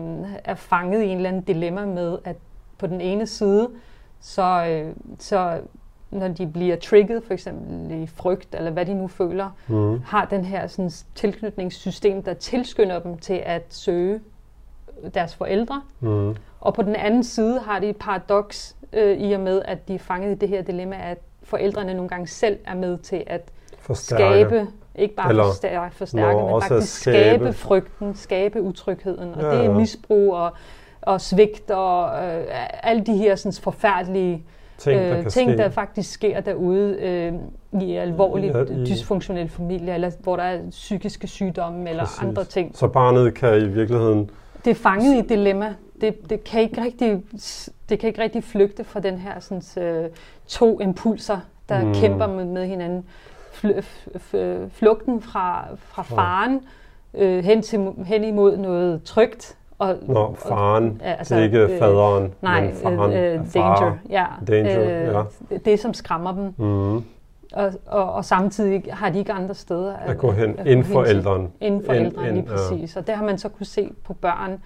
er 0.44 0.54
fanget 0.54 1.02
i 1.02 1.06
en 1.06 1.16
eller 1.16 1.28
anden 1.28 1.42
dilemma 1.42 1.86
med, 1.86 2.18
at 2.24 2.36
på 2.78 2.86
den 2.86 3.00
ene 3.00 3.26
side, 3.26 3.70
så, 4.20 4.66
øh, 4.68 4.94
så 5.18 5.60
når 6.14 6.28
de 6.28 6.46
bliver 6.46 6.76
trigget, 6.76 7.22
for 7.26 7.32
eksempel 7.34 8.02
i 8.02 8.06
frygt, 8.06 8.54
eller 8.54 8.70
hvad 8.70 8.86
de 8.86 8.94
nu 8.94 9.08
føler, 9.08 9.50
Mm. 9.68 10.00
har 10.06 10.24
den 10.24 10.44
her 10.44 10.66
sådan, 10.66 10.90
tilknytningssystem, 11.14 12.22
der 12.22 12.34
tilskynder 12.34 12.98
dem 12.98 13.18
til 13.18 13.42
at 13.46 13.62
søge 13.68 14.20
deres 15.14 15.34
forældre. 15.34 15.82
Mm. 16.00 16.36
Og 16.60 16.74
på 16.74 16.82
den 16.82 16.96
anden 16.96 17.24
side 17.24 17.60
har 17.60 17.78
de 17.78 17.88
et 17.88 17.96
paradoks 17.96 18.76
øh, 18.92 19.18
i 19.18 19.32
og 19.32 19.40
med, 19.40 19.62
at 19.64 19.88
de 19.88 19.94
er 19.94 19.98
fanget 19.98 20.32
i 20.32 20.34
det 20.34 20.48
her 20.48 20.62
dilemma, 20.62 20.96
at 20.96 21.18
forældrene 21.42 21.94
nogle 21.94 22.08
gange 22.08 22.26
selv 22.26 22.58
er 22.66 22.74
med 22.74 22.98
til 22.98 23.24
at 23.26 23.40
Forstærke. 23.78 24.22
skabe, 24.22 24.66
ikke 24.94 25.14
bare 25.14 25.28
Eller 25.28 25.44
forstærke, 25.44 25.94
forstærke 25.94 26.42
men 26.52 26.62
faktisk 26.62 27.00
skabe. 27.00 27.16
skabe 27.38 27.52
frygten, 27.52 28.14
skabe 28.14 28.62
utrygheden. 28.62 29.34
Og 29.34 29.42
Ja, 29.42 29.50
det 29.56 29.64
er 29.66 29.72
misbrug 29.74 30.34
og, 30.34 30.52
og 31.02 31.20
svigt 31.20 31.70
og 31.70 32.24
øh, 32.24 32.44
alle 32.82 33.02
de 33.06 33.16
her 33.16 33.36
sådan, 33.36 33.52
forfærdelige 33.62 34.44
Ting, 34.78 35.00
der 35.00 35.22
kan 35.22 35.30
ting 35.30 35.50
ske. 35.50 35.58
der 35.58 35.68
faktisk 35.68 36.12
sker 36.12 36.40
derude 36.40 36.96
øh, 37.00 37.32
i 37.82 37.94
alvorligt 37.96 38.54
ja, 38.54 38.62
i- 38.62 38.84
dysfunktionelle 38.86 39.48
familier, 39.48 39.94
eller 39.94 40.10
hvor 40.20 40.36
der 40.36 40.42
er 40.42 40.70
psykiske 40.70 41.26
sygdomme 41.26 41.90
eller 41.90 42.04
Præcis. 42.04 42.22
andre 42.22 42.44
ting. 42.44 42.76
Så 42.76 42.88
barnet 42.88 43.34
kan 43.34 43.62
i 43.62 43.66
virkeligheden... 43.68 44.30
Det 44.64 44.70
er 44.70 44.74
fanget 44.74 45.14
i 45.14 45.18
et 45.18 45.28
dilemma. 45.28 45.74
Det, 46.00 46.30
det, 46.30 46.44
kan 46.44 46.60
ikke 46.60 46.84
rigtig, 46.84 47.22
det 47.88 47.98
kan 47.98 48.08
ikke 48.08 48.22
rigtig 48.22 48.44
flygte 48.44 48.84
fra 48.84 49.00
den 49.00 49.18
her 49.18 49.40
sådan, 49.40 49.84
øh, 49.84 50.08
to 50.46 50.80
impulser, 50.80 51.38
der 51.68 51.84
mm. 51.84 51.94
kæmper 51.94 52.26
med, 52.26 52.44
med 52.44 52.66
hinanden. 52.66 53.04
Fl, 53.52 53.70
f, 53.80 54.06
f, 54.18 54.34
flugten 54.72 55.22
fra, 55.22 55.64
fra 55.76 56.02
faren 56.02 56.60
øh, 57.14 57.44
hen, 57.44 57.62
til, 57.62 57.92
hen 58.06 58.24
imod 58.24 58.56
noget 58.56 59.02
trygt. 59.02 59.56
Og, 59.78 59.96
Når 60.02 60.34
faren, 60.48 61.00
ja, 61.04 61.12
altså, 61.12 61.36
ikke 61.36 61.68
faderen, 61.78 62.34
nej, 62.42 62.60
men 62.64 62.74
faren 62.74 63.12
øh, 63.12 63.18
er 63.18 63.34
øh, 63.40 63.46
far. 63.46 63.76
danger. 63.76 63.96
Ja, 64.10 64.24
Danger, 64.48 64.80
ja. 65.50 65.56
det, 65.64 65.80
som 65.80 65.94
skræmmer 65.94 66.32
dem. 66.32 66.54
Mm. 66.66 66.96
Og, 67.52 67.72
og, 67.86 68.12
og 68.12 68.24
samtidig 68.24 68.82
har 68.90 69.10
de 69.10 69.18
ikke 69.18 69.32
andre 69.32 69.54
steder 69.54 69.94
At 69.96 70.18
gå 70.18 70.30
hen 70.30 70.58
at 70.58 70.66
inden 70.66 70.92
gå 70.92 70.98
hen 70.98 71.06
til. 71.08 71.16
ældren. 71.16 71.52
Inden 71.60 71.82
for 71.86 71.92
Ind- 71.92 72.06
ældren, 72.06 72.26
ind, 72.26 72.34
lige 72.34 72.46
ja. 72.50 72.56
præcis. 72.56 72.96
Og 72.96 73.06
det 73.06 73.14
har 73.14 73.24
man 73.24 73.38
så 73.38 73.48
kunne 73.48 73.66
se 73.66 73.90
på 74.04 74.12
børn, 74.14 74.60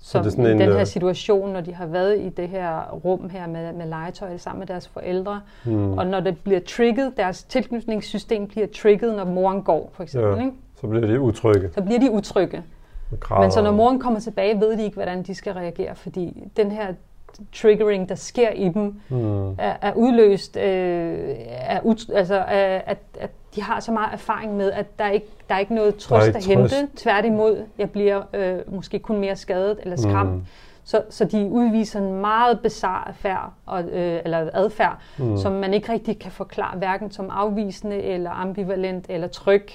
som 0.00 0.24
det 0.24 0.38
er 0.38 0.46
i 0.48 0.52
en, 0.52 0.60
den 0.60 0.68
her 0.72 0.80
øh, 0.80 0.86
situation, 0.86 1.52
når 1.52 1.60
de 1.60 1.74
har 1.74 1.86
været 1.86 2.18
i 2.18 2.28
det 2.28 2.48
her 2.48 2.90
rum 3.04 3.30
her 3.30 3.46
med, 3.46 3.72
med 3.72 3.86
legetøj 3.86 4.36
sammen 4.36 4.58
med 4.58 4.66
deres 4.66 4.88
forældre. 4.88 5.40
Mm. 5.64 5.98
Og 5.98 6.06
når 6.06 6.20
det 6.20 6.38
bliver 6.38 6.60
trigget, 6.68 7.12
deres 7.16 7.42
tilknytningssystem 7.44 8.46
bliver 8.46 8.66
trigget, 8.82 9.14
når 9.16 9.24
moren 9.24 9.62
går, 9.62 9.90
for 9.92 10.02
eksempel. 10.02 10.30
Ja. 10.36 10.38
Ikke? 10.44 10.52
Så 10.80 10.86
bliver 10.86 11.06
de 11.06 11.20
utrygge. 11.20 11.70
Så 11.74 11.82
bliver 11.82 12.00
de 12.00 12.10
utrygge. 12.10 12.62
Men 13.42 13.50
så 13.50 13.62
når 13.62 13.70
moren 13.72 14.00
kommer 14.00 14.20
tilbage, 14.20 14.60
ved 14.60 14.76
de 14.76 14.82
ikke, 14.84 14.94
hvordan 14.94 15.22
de 15.22 15.34
skal 15.34 15.52
reagere, 15.52 15.94
fordi 15.94 16.48
den 16.56 16.70
her 16.70 16.86
triggering, 17.52 18.08
der 18.08 18.14
sker 18.14 18.50
i 18.50 18.68
dem, 18.68 18.94
Mm. 19.08 19.50
er, 19.50 19.74
er 19.82 19.92
udløst 19.94 20.56
øh, 20.56 20.62
af, 21.50 21.80
ut, 21.82 22.10
altså, 22.14 22.34
af, 22.48 22.82
at, 22.86 22.98
at 23.20 23.30
de 23.54 23.62
har 23.62 23.80
så 23.80 23.92
meget 23.92 24.12
erfaring 24.12 24.56
med, 24.56 24.72
at 24.72 24.98
der 24.98 25.04
er 25.04 25.10
ikke 25.10 25.26
der 25.48 25.54
er 25.54 25.58
ikke 25.58 25.74
noget 25.74 25.96
trøst 25.96 26.26
ikke 26.26 26.38
at 26.38 26.44
hente. 26.44 26.68
trøst. 26.68 26.96
Tværtimod, 26.96 27.64
jeg 27.78 27.90
bliver 27.90 28.22
øh, 28.34 28.58
måske 28.74 28.98
kun 28.98 29.18
mere 29.20 29.36
skadet 29.36 29.78
eller 29.82 29.96
skræmt. 29.96 30.30
Mm. 30.34 30.44
Så, 30.84 31.02
så 31.10 31.24
de 31.24 31.48
udviser 31.50 32.00
en 32.00 32.20
meget 32.20 32.60
bizarre 32.60 33.08
affærd, 33.08 33.52
og, 33.66 33.82
øh, 33.82 34.20
eller 34.24 34.50
adfærd, 34.52 34.98
mm. 35.18 35.36
som 35.36 35.52
man 35.52 35.74
ikke 35.74 35.92
rigtig 35.92 36.18
kan 36.18 36.32
forklare, 36.32 36.78
hverken 36.78 37.10
som 37.10 37.30
afvisende 37.30 37.96
eller 38.02 38.30
ambivalent 38.30 39.06
eller 39.08 39.28
tryg. 39.28 39.70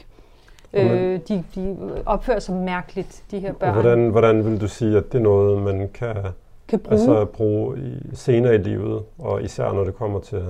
Øh, 0.74 1.20
de, 1.28 1.44
de 1.56 1.78
opfører 2.06 2.40
sig 2.40 2.56
mærkeligt, 2.56 3.24
de 3.32 3.40
her 3.40 3.50
Og 3.50 3.56
børn. 3.56 3.74
hvordan, 3.74 4.10
hvordan 4.10 4.46
vil 4.46 4.62
du 4.62 4.68
sige, 4.68 4.98
at 4.98 5.12
det 5.12 5.18
er 5.18 5.24
noget, 5.24 5.62
man 5.62 5.90
kan 5.94 6.16
kan 6.68 6.80
bruge. 6.80 6.94
altså, 7.00 7.26
bruge 7.26 7.78
i, 7.80 8.16
senere 8.16 8.56
i 8.56 8.58
livet, 8.58 9.04
og 9.20 9.44
især 9.44 9.72
når 9.74 9.84
det 9.84 9.96
kommer 9.96 10.20
til 10.20 10.44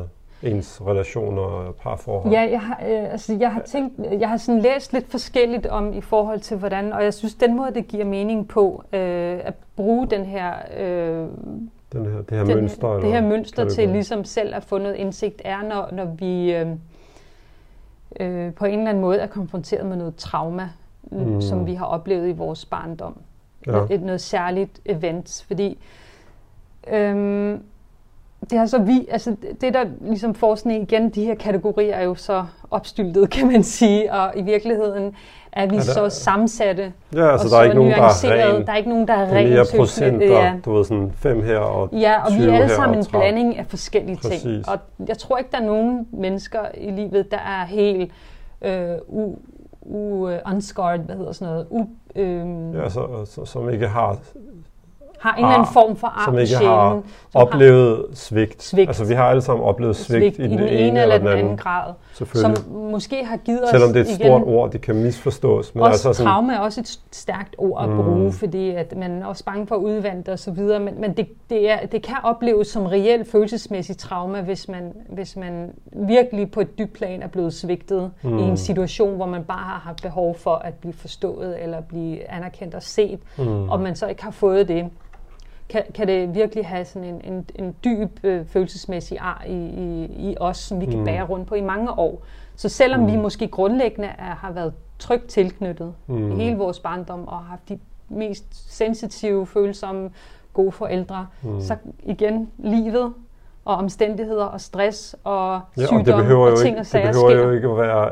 ens 0.44 0.82
relationer 0.88 1.42
og 1.42 1.76
parforhold? 1.76 2.34
Ja, 2.34 2.42
jeg 2.52 2.62
har, 2.62 2.80
øh, 2.90 3.12
altså, 3.12 3.38
jeg 3.40 3.52
har 3.52 3.62
tænkt, 3.62 3.94
jeg 4.20 4.30
har 4.30 4.38
sådan 4.38 4.62
læst 4.62 4.94
lidt 4.94 5.12
forskelligt 5.12 5.66
om 5.66 5.94
i 5.94 6.02
forhold 6.02 6.40
til 6.40 6.58
hvordan, 6.58 6.94
og 6.94 7.04
jeg 7.04 7.14
synes 7.14 7.34
den 7.36 7.56
måde 7.58 7.74
det 7.74 7.88
giver 7.88 8.06
mening 8.06 8.48
på 8.48 8.84
øh, 8.94 9.00
at 9.44 9.54
bruge 9.76 10.08
den 10.08 10.26
her 10.26 10.54
øh, 10.78 11.26
Den 11.94 12.06
her, 12.06 12.22
det 12.30 12.38
her 12.38 12.44
den, 12.46 12.56
mønster? 12.56 12.88
det 12.94 13.12
her 13.12 13.22
mønster 13.22 13.70
til 13.70 13.90
ligesom 13.90 14.24
selv 14.24 14.56
at 14.56 14.64
få 14.64 14.78
noget 14.78 14.96
indsigt 14.96 15.42
er, 15.46 15.58
når, 15.70 15.90
når 15.92 16.06
vi 16.06 16.56
øh, 16.56 16.68
øh, 18.20 18.54
på 18.54 18.66
en 18.66 18.78
eller 18.80 18.90
anden 18.90 19.02
måde 19.02 19.18
er 19.20 19.28
konfronteret 19.28 19.86
med 19.86 19.98
noget 19.98 20.16
trauma, 20.16 20.70
Mm. 21.12 21.18
mm. 21.18 21.42
som 21.42 21.66
vi 21.66 21.74
har 21.74 21.86
oplevet 21.86 22.28
i 22.30 22.32
vores 22.32 22.66
barndom. 22.66 23.18
Ja. 23.68 23.86
Et, 23.90 24.02
noget 24.02 24.22
særligt 24.22 24.80
event, 24.86 25.44
fordi 25.48 25.78
øhm, 26.88 27.64
det 28.50 28.60
har 28.60 28.66
så 28.66 28.78
vi, 28.78 29.08
altså 29.12 29.36
det 29.62 29.74
der 29.74 29.86
ligesom 30.02 30.36
forskning 30.36 30.82
igen, 30.92 31.10
de 31.10 31.24
her 31.26 31.36
kategorier 31.36 31.96
er 31.96 32.04
jo 32.04 32.16
så 32.16 32.46
opstyltet, 32.72 33.30
kan 33.36 33.48
man 33.48 33.64
sige, 33.64 34.14
og 34.14 34.34
i 34.36 34.42
virkeligheden 34.42 35.16
er 35.56 35.66
vi 35.68 35.76
Er 35.76 35.80
der- 35.80 35.94
så 35.94 36.10
sammensatte 36.10 36.94
Ja, 37.16 37.32
altså 37.32 37.48
og 37.48 37.52
der 37.52 37.58
er 37.58 37.62
så 37.62 37.64
ikke 37.64 37.76
nogen, 37.76 37.92
der 37.92 38.02
er 38.02 38.54
ren. 38.54 38.66
Der 38.66 38.72
er 38.74 38.78
ikke 38.78 38.90
nogen, 38.90 39.08
der 39.08 39.14
er 39.14 39.32
ren 39.36 39.50
mere 39.50 39.66
procenter, 39.78 40.28
Ja. 40.28 40.54
du 40.66 40.74
ved 40.74 40.86
sådan 40.86 41.12
fem 41.16 41.44
her 41.44 41.58
og 41.60 41.90
Ja, 41.94 42.14
og 42.26 42.32
vi 42.34 42.38
20 42.38 42.52
er 42.52 42.56
alle 42.62 42.70
sammen 42.76 42.98
en 42.98 43.06
30. 43.06 43.20
blanding 43.20 43.58
af 43.60 43.66
forskellige 43.68 44.16
ting. 44.16 44.34
Præcis. 44.34 44.68
Og 44.68 44.78
jeg 45.08 45.18
tror 45.18 45.38
ikke, 45.38 45.50
der 45.52 45.58
er 45.58 45.66
nogen 45.66 46.08
mennesker 46.12 46.60
i 46.78 46.92
livet, 46.92 47.32
der 47.32 47.38
er 47.38 47.66
helt 47.66 48.12
øh, 48.62 48.90
u, 49.08 49.36
u, 49.82 50.28
uh, 50.28 50.32
unscarred, 50.54 51.00
hvad 51.00 51.16
hedder 51.16 51.32
sådan 51.32 51.54
noget, 51.54 51.68
u, 51.70 51.86
øh, 52.16 52.76
ja, 52.84 52.90
så, 52.90 53.26
så, 53.26 53.46
som 53.46 53.70
ikke 53.70 53.88
har, 53.88 54.18
har 55.26 55.32
har 55.32 55.38
en 55.38 55.44
eller 55.46 55.54
anden 55.58 55.74
form 55.74 55.96
for 55.96 56.08
ar 56.08 56.26
som 56.26 56.38
ikke 56.38 56.48
sjælen. 56.48 56.68
har 56.68 56.90
som 57.32 57.42
oplevet 57.42 58.06
svigt. 58.14 58.64
Svigt. 58.64 58.90
Altså 58.90 59.06
vi 59.06 59.14
har 59.14 59.24
alle 59.24 59.42
sammen 59.42 59.66
oplevet 59.66 59.96
svigt, 59.96 60.36
svigt 60.36 60.52
i 60.52 60.56
den, 60.56 60.68
ene 60.68 61.02
eller 61.02 61.18
den 61.18 61.28
anden, 61.28 61.58
grad. 61.58 61.94
Som 62.14 62.56
måske 62.92 63.26
har 63.26 63.38
givet 63.38 63.64
os 63.64 63.70
Selvom 63.70 63.94
det 63.94 64.00
er 64.00 64.04
et 64.04 64.10
igen, 64.10 64.20
stort 64.28 64.42
ord, 64.46 64.72
det 64.72 64.82
kan 64.82 64.96
misforstås. 64.96 65.76
Men 65.76 65.84
også 65.84 65.92
altså 65.92 66.14
sådan, 66.14 66.32
traume 66.32 66.54
er 66.56 66.60
også 66.60 66.82
et 66.82 67.00
stærkt 67.12 67.56
ord 67.58 67.84
at 67.84 67.90
Mm. 67.90 68.04
bruge, 68.04 68.32
fordi 68.32 68.70
at 68.70 68.98
man 68.98 69.22
er 69.22 69.26
også 69.26 69.44
bange 69.46 69.68
for 69.68 69.76
at 69.76 69.82
og 70.28 70.40
så 70.40 70.52
videre, 70.52 70.80
men, 70.80 71.02
men 71.02 71.14
det, 71.18 71.28
det, 71.50 71.70
er, 71.72 71.86
det 71.86 72.02
kan 72.04 72.16
opleves 72.24 72.68
som 72.68 72.86
reelt 72.86 73.32
følelsesmæssigt 73.32 74.00
trauma, 74.00 74.42
hvis 74.42 74.68
man, 74.70 74.94
hvis 75.10 75.36
man 75.36 75.72
virkelig 75.94 76.52
på 76.52 76.62
et 76.62 76.78
dybt 76.78 76.94
plan 76.94 77.24
er 77.24 77.28
blevet 77.28 77.54
svigtet 77.54 78.12
mm. 78.24 78.30
i 78.30 78.42
Mm. 78.42 78.50
en 78.50 78.58
situation, 78.58 79.16
hvor 79.16 79.26
man 79.26 79.44
bare 79.44 79.58
har 79.58 79.80
haft 79.86 80.02
behov 80.02 80.36
for 80.36 80.56
at 80.56 80.74
blive 80.74 80.94
forstået 80.94 81.64
eller 81.64 81.82
blive 81.82 82.32
anerkendt 82.32 82.76
og 82.76 82.84
set, 82.84 83.20
mm, 83.38 83.70
og 83.70 83.80
man 83.82 83.96
så 83.96 84.08
ikke 84.08 84.24
har 84.24 84.32
fået 84.32 84.68
det. 84.68 84.86
Kan, 85.70 85.84
kan 85.94 86.08
det 86.08 86.36
virkelig 86.36 86.66
have 86.68 86.86
sådan 86.86 87.04
en, 87.08 87.22
en, 87.34 87.46
en 87.56 87.76
dyb 87.84 88.20
øh, 88.24 88.46
følelsesmæssig 88.46 89.18
ar 89.22 89.44
i, 89.48 89.54
i, 89.68 90.06
i 90.32 90.36
os, 90.40 90.58
som 90.58 90.82
vi 90.82 90.86
kan 90.86 91.00
Mm. 91.00 91.06
bære 91.06 91.24
rundt 91.24 91.48
på 91.48 91.56
i 91.56 91.62
mange 91.62 91.92
år. 91.92 92.22
Så 92.56 92.70
selvom 92.70 93.00
Mm. 93.00 93.08
vi 93.12 93.16
måske 93.16 93.48
grundlæggende 93.48 94.08
er, 94.08 94.36
har 94.36 94.52
været 94.52 94.74
trygt 95.00 95.28
tilknyttet 95.28 95.94
mm, 96.08 96.32
i 96.32 96.36
hele 96.44 96.58
vores 96.58 96.80
barndom 96.80 97.28
og 97.28 97.38
har 97.38 97.46
haft 97.46 97.70
de 97.70 97.80
mest 98.10 98.76
sensitive, 98.76 99.48
følsomme, 99.48 100.10
gode 100.54 100.72
forældre, 100.72 101.28
mm. 101.44 101.62
så 101.62 101.76
igen 102.04 102.50
livet 102.58 103.14
og 103.66 103.76
omstændigheder 103.76 104.46
og 104.46 104.62
stress 104.62 105.16
og 105.24 105.62
ja, 105.78 105.82
og 105.84 105.88
sygdom 105.88 106.04
det 106.26 106.36
og 106.36 106.50
jo 106.52 106.56
ting 106.58 106.68
ikke, 106.68 106.76
og 106.80 106.80
det 106.80 106.88
sager 106.88 107.12
behøver 107.12 107.30
sker. 107.30 107.40
jo 107.44 107.52
ikke 107.52 107.68
at 107.70 107.78
være 107.78 108.12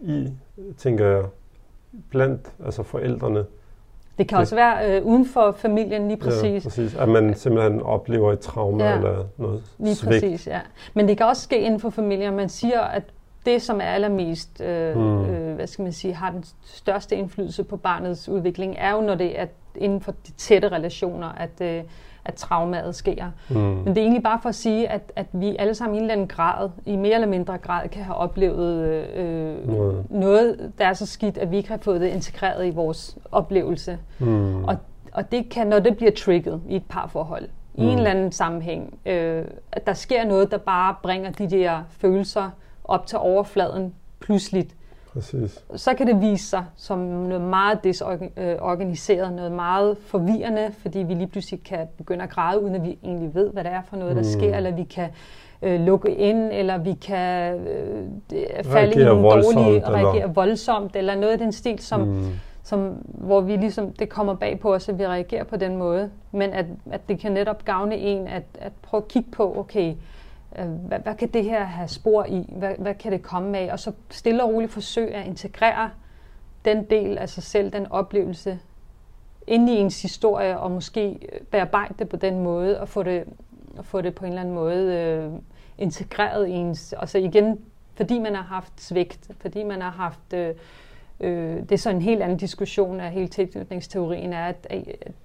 i, 0.00 0.32
tænker 0.78 1.06
jeg, 1.06 1.24
blandt 2.10 2.52
altså 2.64 2.82
forældrene. 2.82 3.44
Det 4.18 4.28
kan 4.28 4.38
også 4.38 4.54
være 4.54 4.90
øh, 4.96 5.04
uden 5.06 5.26
for 5.26 5.52
familien 5.58 6.08
lige 6.08 6.16
præcis. 6.16 6.64
Ja, 6.64 6.68
præcis. 6.68 6.94
At 6.94 7.08
man 7.08 7.34
simpelthen 7.34 7.82
oplever 7.82 8.32
et 8.32 8.40
traume 8.40 8.84
Ja. 8.84 8.96
eller 8.96 9.24
noget 9.38 9.62
Lige 9.78 9.94
svigt. 9.94 10.12
præcis, 10.12 10.46
ja. 10.46 10.60
Men 10.94 11.08
det 11.08 11.16
kan 11.16 11.26
også 11.26 11.42
ske 11.42 11.58
inden 11.60 11.80
for 11.80 11.90
familier. 11.90 12.30
Man 12.32 12.48
siger, 12.48 12.80
at 12.80 13.02
det, 13.46 13.62
som 13.62 13.80
er 13.80 13.84
allermest, 13.84 14.60
øh, 14.60 14.96
Mm. 14.96 15.24
øh, 15.24 15.54
hvad 15.54 15.66
skal 15.66 15.82
man 15.82 15.92
sige, 15.92 16.14
har 16.14 16.30
den 16.30 16.44
største 16.64 17.16
indflydelse 17.16 17.64
på 17.64 17.76
barnets 17.76 18.28
udvikling, 18.28 18.74
er 18.78 18.92
jo, 18.92 19.00
når 19.00 19.14
det 19.14 19.40
er 19.40 19.46
inden 19.76 20.00
for 20.00 20.12
de 20.26 20.32
tætte 20.32 20.68
relationer, 20.68 21.28
at, 21.28 21.60
øh, 21.60 21.82
at 22.24 22.34
traumaet 22.34 22.94
sker. 22.94 23.26
Mm. 23.50 23.56
Men 23.56 23.86
det 23.86 23.98
er 23.98 24.02
egentlig 24.02 24.22
bare 24.22 24.38
for 24.42 24.48
at 24.48 24.54
sige, 24.54 24.88
at, 24.88 25.12
at 25.16 25.26
vi 25.32 25.56
alle 25.58 25.74
sammen 25.74 25.94
i 25.94 25.98
en 25.98 26.02
eller 26.04 26.12
anden 26.12 26.28
grad, 26.28 26.70
i 26.86 26.96
mere 26.96 27.14
eller 27.14 27.28
mindre 27.28 27.58
grad, 27.58 27.88
kan 27.88 28.02
have 28.04 28.16
oplevet 28.16 28.84
øh, 29.16 29.68
Noget. 29.68 30.06
noget, 30.10 30.72
der 30.78 30.86
er 30.86 30.92
så 30.92 31.06
skidt, 31.06 31.38
at 31.38 31.50
vi 31.50 31.56
ikke 31.56 31.68
har 31.68 31.78
fået 31.82 32.00
det 32.00 32.06
integreret 32.08 32.66
i 32.66 32.70
vores 32.70 33.18
oplevelse. 33.32 33.98
Mm. 34.18 34.64
Og, 34.64 34.76
og 35.12 35.32
det 35.32 35.48
kan, 35.48 35.66
når 35.66 35.78
det 35.78 35.96
bliver 35.96 36.12
trigget 36.12 36.60
i 36.68 36.76
et 36.76 36.84
parforhold, 36.88 37.44
i 37.74 37.82
Mm. 37.82 37.88
en 37.88 37.96
eller 37.98 38.10
anden 38.10 38.32
sammenhæng, 38.32 38.98
øh, 39.06 39.44
at 39.72 39.86
der 39.86 39.92
sker 39.92 40.24
noget, 40.24 40.50
der 40.50 40.58
bare 40.58 40.94
bringer 41.02 41.30
de 41.30 41.50
der 41.50 41.82
følelser 41.90 42.50
op 42.84 43.06
til 43.06 43.18
overfladen 43.18 43.94
pludseligt, 44.20 44.74
Præcis. 45.14 45.64
så 45.76 45.94
kan 45.94 46.06
det 46.06 46.20
vise 46.20 46.46
sig 46.48 46.64
som 46.76 46.98
noget 46.98 47.40
meget 47.42 47.84
desorganiseret, 47.84 49.32
noget 49.32 49.52
meget 49.52 49.96
forvirrende, 49.98 50.70
fordi 50.78 50.98
vi 50.98 51.14
lige 51.14 51.26
pludselig 51.26 51.62
kan 51.64 51.86
begynde 51.98 52.22
at 52.24 52.30
græde, 52.30 52.62
uden 52.62 52.74
at 52.74 52.82
vi 52.84 52.98
egentlig 53.04 53.34
ved, 53.34 53.50
hvad 53.52 53.64
det 53.64 53.72
er 53.72 53.82
for 53.88 53.96
noget, 53.96 54.16
der 54.16 54.22
Mm. 54.22 54.28
sker, 54.28 54.56
eller 54.56 54.70
vi 54.70 54.84
kan 54.84 55.08
øh, 55.62 55.80
lukke 55.80 56.14
ind, 56.14 56.50
eller 56.52 56.78
vi 56.78 56.92
kan 56.92 57.54
øh, 57.68 58.64
falde 58.64 59.00
i 59.00 59.04
nogle 59.04 59.22
voldsomt, 59.22 59.56
dårlige, 59.56 59.76
eller- 59.86 59.90
reagere 60.12 60.34
voldsomt, 60.34 60.96
eller 60.96 61.14
noget 61.14 61.32
af 61.32 61.38
den 61.38 61.52
stil, 61.52 61.78
som, 61.78 62.00
mm. 62.00 62.22
som, 62.62 62.78
hvor 63.04 63.40
vi 63.40 63.56
ligesom, 63.56 63.92
det 63.92 64.08
kommer 64.08 64.34
bag 64.34 64.60
på 64.60 64.74
os, 64.74 64.88
at 64.88 64.98
vi 64.98 65.06
reagerer 65.06 65.44
på 65.44 65.56
den 65.56 65.76
måde. 65.76 66.10
Men 66.32 66.50
at, 66.50 66.66
at 66.90 67.00
det 67.08 67.18
kan 67.18 67.32
netop 67.32 67.64
gavne 67.64 67.96
en 67.96 68.26
at, 68.28 68.42
at 68.60 68.72
prøve 68.82 69.02
at 69.02 69.08
kigge 69.08 69.30
på, 69.30 69.58
okay, 69.58 69.88
øh, 69.90 69.94
Øh, 70.58 70.66
hvad, 70.66 70.98
hvad 70.98 71.14
kan 71.14 71.28
det 71.28 71.44
her 71.44 71.64
have 71.64 71.88
spor 71.88 72.24
i? 72.24 72.54
Hvad, 72.56 72.74
hvad 72.78 72.94
kan 72.94 73.12
det 73.12 73.22
komme 73.22 73.58
af? 73.58 73.72
Og 73.72 73.80
så 73.80 73.92
stille 74.10 74.42
og 74.44 74.50
roligt 74.50 74.72
forsøge 74.72 75.14
at 75.14 75.26
integrere 75.26 75.90
den 76.64 76.84
del 76.84 77.18
af 77.18 77.28
sig 77.28 77.42
selv, 77.42 77.72
den 77.72 77.86
oplevelse, 77.92 78.58
ind 79.46 79.70
i 79.70 79.72
ens 79.72 80.02
historie, 80.02 80.58
og 80.58 80.70
måske 80.70 81.28
bearbejde 81.50 81.94
det 81.98 82.08
på 82.08 82.16
den 82.16 82.40
måde, 82.40 82.80
og 82.80 82.88
få 82.88 83.02
det, 83.02 83.24
og 83.78 83.84
få 83.84 84.00
det 84.00 84.14
på 84.14 84.24
en 84.24 84.30
eller 84.30 84.40
anden 84.40 84.54
måde 84.54 84.94
øh, 84.94 85.32
integreret 85.78 86.48
i 86.48 86.50
ens... 86.50 86.94
Og 86.98 87.08
så 87.08 87.18
igen, 87.18 87.60
fordi 87.94 88.18
man 88.18 88.34
har 88.34 88.42
haft 88.42 88.72
svigt, 88.80 89.30
fordi 89.40 89.62
man 89.62 89.80
har 89.80 89.90
haft... 89.90 90.32
Øh, 90.34 90.54
øh, 91.20 91.56
det 91.56 91.72
er 91.72 91.76
så 91.76 91.90
en 91.90 92.02
helt 92.02 92.22
anden 92.22 92.38
diskussion 92.38 93.00
af 93.00 93.10
hele 93.10 93.28
tilknytningsteorien, 93.28 94.32
er, 94.32 94.44
at, 94.46 94.66
at, 94.70 94.82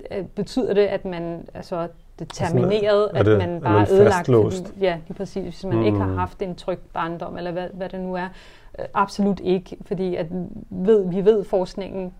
at 0.09 0.31
betyder 0.31 0.73
det, 0.73 0.85
at 0.85 1.05
man 1.05 1.47
altså, 1.53 1.87
det 2.19 2.29
er 2.29 2.33
termineret, 2.47 3.11
er 3.13 3.23
det- 3.23 3.31
at 3.31 3.37
man 3.37 3.49
er 3.55 3.59
bare 3.59 3.73
man 3.73 3.81
er 3.87 3.91
ødelagt, 3.93 4.13
fastlåst? 4.15 4.67
fordi, 4.67 4.79
ja, 4.81 4.97
lige 5.07 5.17
præcis, 5.17 5.43
hvis 5.43 5.63
man 5.65 5.75
mm. 5.77 5.83
ikke 5.83 5.97
har 5.97 6.07
Mm. 6.07 6.17
haft 6.17 6.41
en 6.41 6.55
tryg 6.55 6.79
barndom, 6.93 7.37
eller 7.37 7.51
hvad, 7.51 7.67
hvad 7.73 7.89
det 7.89 7.99
nu 7.99 8.15
er. 8.15 8.27
Øh, 8.79 8.85
Absolut 8.93 9.39
ikke, 9.39 9.77
fordi 9.85 10.15
at 10.15 10.25
ved, 10.69 11.09
vi 11.09 11.25
ved, 11.25 11.43
forskningen 11.43 12.13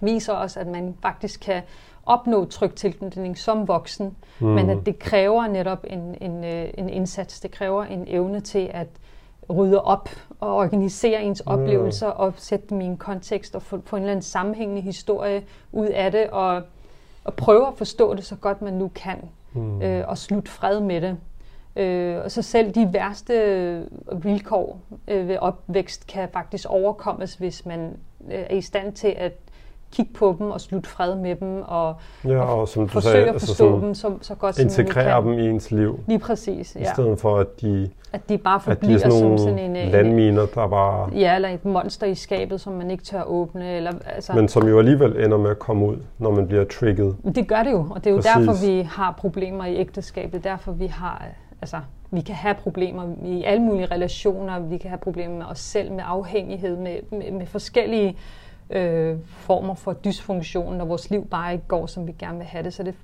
viser 0.00 0.32
os, 0.34 0.56
at 0.56 0.66
man 0.66 0.94
faktisk 1.02 1.40
kan 1.40 1.62
opnå 2.06 2.44
tryg 2.44 2.74
tilknytning 2.74 3.38
som 3.38 3.68
voksen, 3.68 4.16
mm. 4.40 4.46
men 4.46 4.70
at 4.70 4.78
det 4.86 4.98
kræver 4.98 5.46
netop 5.46 5.84
en, 5.90 6.14
en, 6.20 6.44
øh, 6.44 6.68
en 6.78 6.88
indsats, 6.88 7.40
det 7.40 7.50
kræver 7.50 7.84
en 7.84 8.04
evne 8.08 8.40
til 8.40 8.70
at 8.74 8.86
rydde 9.54 9.82
op 9.82 10.08
og 10.40 10.56
organisere 10.56 11.22
ens 11.22 11.42
Ja. 11.46 11.52
oplevelser 11.52 12.06
og 12.06 12.32
sætte 12.36 12.66
dem 12.70 12.80
i 12.80 12.84
en 12.84 12.96
kontekst 12.96 13.54
og 13.54 13.62
få, 13.62 13.80
få 13.84 13.96
en 13.96 14.02
eller 14.02 14.12
anden 14.12 14.22
sammenhængende 14.22 14.82
historie 14.82 15.42
ud 15.72 15.86
af 15.86 16.12
det 16.12 16.26
og, 16.30 16.62
og 17.24 17.34
prøve 17.34 17.66
at 17.66 17.74
forstå 17.76 18.14
det 18.14 18.24
så 18.24 18.36
godt 18.36 18.62
man 18.62 18.72
nu 18.72 18.90
kan 18.94 19.16
Mm. 19.52 19.82
øh, 19.82 20.08
og 20.08 20.18
slutte 20.18 20.50
fred 20.50 20.80
med 20.80 21.00
det. 21.00 21.16
Øh, 21.76 22.24
og 22.24 22.30
så 22.30 22.42
selv 22.42 22.74
de 22.74 22.92
værste 22.92 23.34
øh, 23.34 23.84
vilkår 24.24 24.80
øh, 25.08 25.28
ved 25.28 25.36
opvækst 25.36 26.06
kan 26.06 26.28
faktisk 26.32 26.66
overkommes, 26.68 27.34
hvis 27.34 27.66
man 27.66 27.96
øh, 28.30 28.44
er 28.50 28.54
i 28.54 28.60
stand 28.60 28.92
til 28.92 29.08
at 29.08 29.32
kigge 29.92 30.12
på 30.12 30.36
dem 30.38 30.50
og 30.50 30.60
slutte 30.60 30.88
fred 30.88 31.14
med 31.14 31.36
dem 31.36 31.62
og 31.66 31.94
Ja, 32.24 32.40
og 32.40 32.68
som 32.68 32.82
du 32.82 32.88
forsøge 32.88 33.12
sagde, 33.12 33.26
at 33.26 33.32
altså 33.32 33.46
forstå 33.46 33.70
sådan, 33.70 33.86
dem 33.86 33.94
så, 33.94 34.12
så 34.20 34.34
godt 34.34 34.56
som 34.56 34.62
integrere 34.64 35.22
dem 35.22 35.32
i 35.32 35.48
ens 35.48 35.70
liv, 35.70 36.00
Lige 36.06 36.18
præcis, 36.18 36.76
i 36.76 36.78
ja. 36.78 36.92
stedet 36.92 37.18
for 37.18 37.36
at 37.38 37.60
de, 37.60 37.90
At 38.12 38.28
de 38.28 38.38
bare 38.38 38.56
at 38.56 38.64
de 38.66 38.70
er 38.70 38.74
forbliver 38.74 38.98
sådan 38.98 39.20
som 39.20 39.38
sådan 39.38 39.58
en, 39.58 39.76
en, 39.76 39.88
landminer, 39.88 40.46
der 40.54 40.68
bare, 40.68 41.10
ja, 41.14 41.34
eller 41.34 41.48
et 41.48 41.64
monster 41.64 42.06
i 42.06 42.14
skabet, 42.14 42.60
som 42.60 42.72
man 42.72 42.90
ikke 42.90 43.04
tør 43.04 43.22
åbne. 43.22 43.76
Eller, 43.76 43.92
altså, 44.06 44.32
men 44.32 44.48
som 44.48 44.68
jo 44.68 44.78
alligevel 44.78 45.24
ender 45.24 45.38
med 45.38 45.50
at 45.50 45.58
komme 45.58 45.86
ud, 45.86 45.96
når 46.18 46.30
man 46.30 46.48
bliver 46.48 46.64
trigget. 46.64 47.16
Det 47.34 47.48
gør 47.48 47.62
det 47.62 47.72
jo, 47.72 47.86
og 47.90 48.04
det 48.04 48.06
er 48.06 48.10
jo 48.10 48.16
Præcis. 48.16 48.32
derfor, 48.32 48.66
vi 48.66 48.82
har 48.82 49.14
problemer 49.18 49.64
i 49.64 49.76
ægteskabet. 49.76 50.44
Derfor 50.44 50.72
vi 50.72 50.86
har, 50.86 51.26
altså, 51.62 51.76
vi 52.10 52.20
kan 52.20 52.34
have 52.34 52.54
problemer 52.54 53.04
i 53.24 53.44
alle 53.44 53.62
mulige 53.62 53.86
relationer. 53.86 54.58
Vi 54.60 54.76
kan 54.76 54.90
have 54.90 54.98
problemer 54.98 55.36
med 55.36 55.46
os 55.46 55.58
selv, 55.58 55.92
med 55.92 56.04
afhængighed, 56.06 56.76
med, 56.76 56.96
med, 57.10 57.32
med 57.32 57.46
forskellige 57.46 58.08
øh, 58.08 58.14
former 59.26 59.74
for 59.74 59.92
dysfunktion, 59.92 60.74
når 60.76 60.84
vores 60.84 61.10
liv 61.10 61.26
bare 61.26 61.52
ikke 61.52 61.64
går, 61.68 61.86
som 61.86 62.06
vi 62.06 62.12
gerne 62.18 62.38
vil 62.38 62.46
have 62.46 62.64
det. 62.64 62.74
Så 62.74 62.82
det 62.82 62.94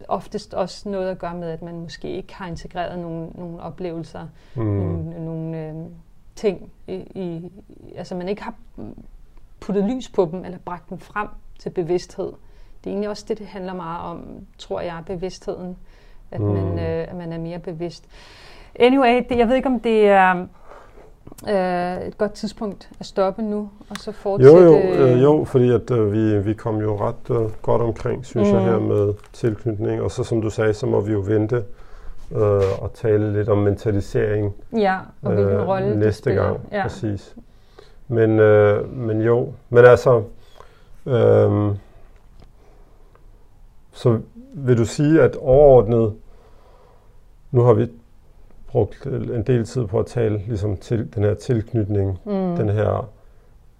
er 0.00 0.04
oftest 0.08 0.54
også 0.54 0.88
noget 0.88 1.10
at 1.10 1.18
gøre 1.18 1.34
med, 1.34 1.50
at 1.50 1.62
man 1.62 1.80
måske 1.80 2.08
ikke 2.08 2.34
har 2.34 2.46
integreret 2.46 2.98
nogle, 2.98 3.28
nogle 3.34 3.60
oplevelser, 3.62 4.26
Mm. 4.54 4.62
nogle, 4.64 5.24
nogle 5.24 5.58
øh, 5.68 5.74
ting, 6.36 6.70
i, 6.88 6.94
i, 6.94 7.52
altså 7.96 8.14
man 8.14 8.28
ikke 8.28 8.42
har 8.42 8.54
puttet 9.60 9.84
lys 9.84 10.08
på 10.08 10.28
dem, 10.32 10.44
eller 10.44 10.58
bragt 10.64 10.90
dem 10.90 10.98
frem 10.98 11.28
til 11.58 11.70
bevidsthed. 11.70 12.32
Det 12.84 12.90
er 12.90 12.94
egentlig 12.94 13.08
også 13.10 13.24
det, 13.28 13.38
det 13.38 13.46
handler 13.46 13.74
meget 13.74 14.00
om, 14.00 14.46
tror 14.58 14.80
jeg, 14.80 15.02
bevidstheden. 15.06 15.76
At, 16.30 16.40
Mm. 16.40 16.46
man, 16.46 16.78
øh, 16.78 17.08
at 17.08 17.14
man 17.16 17.32
er 17.32 17.38
mere 17.38 17.58
bevidst. 17.58 18.04
Anyway, 18.74 19.22
det, 19.28 19.38
jeg 19.38 19.48
ved 19.48 19.56
ikke, 19.56 19.68
om 19.68 19.80
det 19.80 20.08
er 20.08 20.46
øh, 21.48 22.06
et 22.08 22.18
godt 22.18 22.32
tidspunkt 22.32 22.88
at 23.00 23.06
stoppe 23.06 23.42
nu, 23.42 23.70
og 23.90 23.96
så 23.96 24.10
Jo, 24.10 24.12
fortsætte. 24.12 24.62
jo, 24.62 25.06
øh, 25.06 25.22
jo, 25.22 25.44
fordi 25.44 25.70
at 25.70 25.90
øh, 25.90 26.12
vi, 26.12 26.38
vi 26.38 26.54
kom 26.54 26.76
jo 26.80 26.96
ret 27.00 27.30
øh, 27.30 27.50
godt 27.62 27.82
omkring, 27.82 28.26
synes 28.26 28.48
mm. 28.48 28.54
jeg, 28.54 28.64
her 28.64 28.78
med 28.78 29.14
tilknytning. 29.32 30.02
Og 30.02 30.10
så 30.10 30.24
som 30.24 30.42
du 30.42 30.50
sagde, 30.50 30.74
så 30.74 30.86
må 30.86 31.00
vi 31.00 31.12
jo 31.12 31.22
vente 31.26 31.56
øh, 32.32 32.82
og 32.82 32.90
tale 32.94 33.32
lidt 33.32 33.48
om 33.48 33.58
mentalisering 33.58 34.54
Ja, 34.72 34.98
og 35.22 35.32
hvilken 35.32 35.62
rolle 35.62 35.88
det 35.90 35.98
næste 35.98 36.22
spiller. 36.22 36.42
gang. 36.42 36.60
Ja. 36.72 36.82
Præcis. 36.82 37.34
Men, 38.08 38.38
øh, 38.38 38.96
men 38.96 39.20
jo, 39.22 39.52
men 39.70 39.84
altså, 39.84 40.22
øh, 41.06 41.70
så 43.92 44.18
vil 44.54 44.78
du 44.78 44.84
sige, 44.84 45.22
at 45.22 45.36
overordnet, 45.36 46.14
nu 47.50 47.62
har 47.62 47.72
vi 47.72 47.90
brugt 48.74 49.06
en 49.06 49.42
del 49.42 49.64
tid 49.64 49.86
på 49.86 49.98
at 49.98 50.06
tale 50.06 50.38
ligesom 50.38 50.76
til 50.76 51.14
den 51.14 51.22
her 51.24 51.34
tilknytning, 51.34 52.18
Mm. 52.24 52.56
den 52.56 52.68
her 52.68 53.08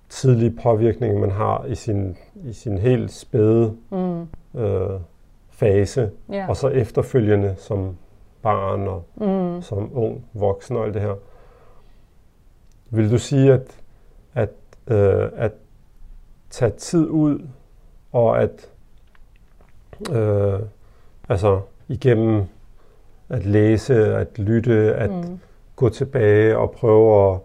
tidlige 0.09 0.57
påvirkning, 0.63 1.21
man 1.21 1.31
har 1.31 1.65
i 1.65 1.75
sin, 1.75 2.17
i 2.45 2.53
sin 2.53 2.79
helt 2.79 3.13
spæde 3.13 3.77
Mm. 3.91 4.27
øh, 4.61 5.01
fase, 5.51 6.11
Ja. 6.33 6.47
og 6.49 6.57
så 6.57 6.69
efterfølgende 6.69 7.55
som 7.59 7.97
barn 8.43 8.89
og 8.89 9.05
Mm. 9.17 9.63
som 9.63 9.91
ung 9.99 10.25
voksen 10.33 10.77
og 10.77 10.85
alt 10.85 10.95
det 10.95 11.03
her. 11.03 11.15
Vil 12.91 13.11
du 13.11 13.19
sige, 13.19 13.53
at, 13.53 13.79
at, 14.35 14.51
øh, 14.87 15.29
at 15.37 15.53
tage 16.51 16.71
tid 16.71 17.07
ud 17.09 17.41
og 18.13 18.43
at 18.43 18.69
øh, 20.13 20.61
altså 21.29 21.61
igennem 21.89 22.43
at 23.29 23.47
læse, 23.47 24.17
at 24.17 24.39
lytte, 24.39 24.95
at 24.95 25.11
mm. 25.11 25.41
gå 25.77 25.89
tilbage 25.89 26.59
og 26.59 26.71
prøve 26.71 27.33
at, 27.33 27.41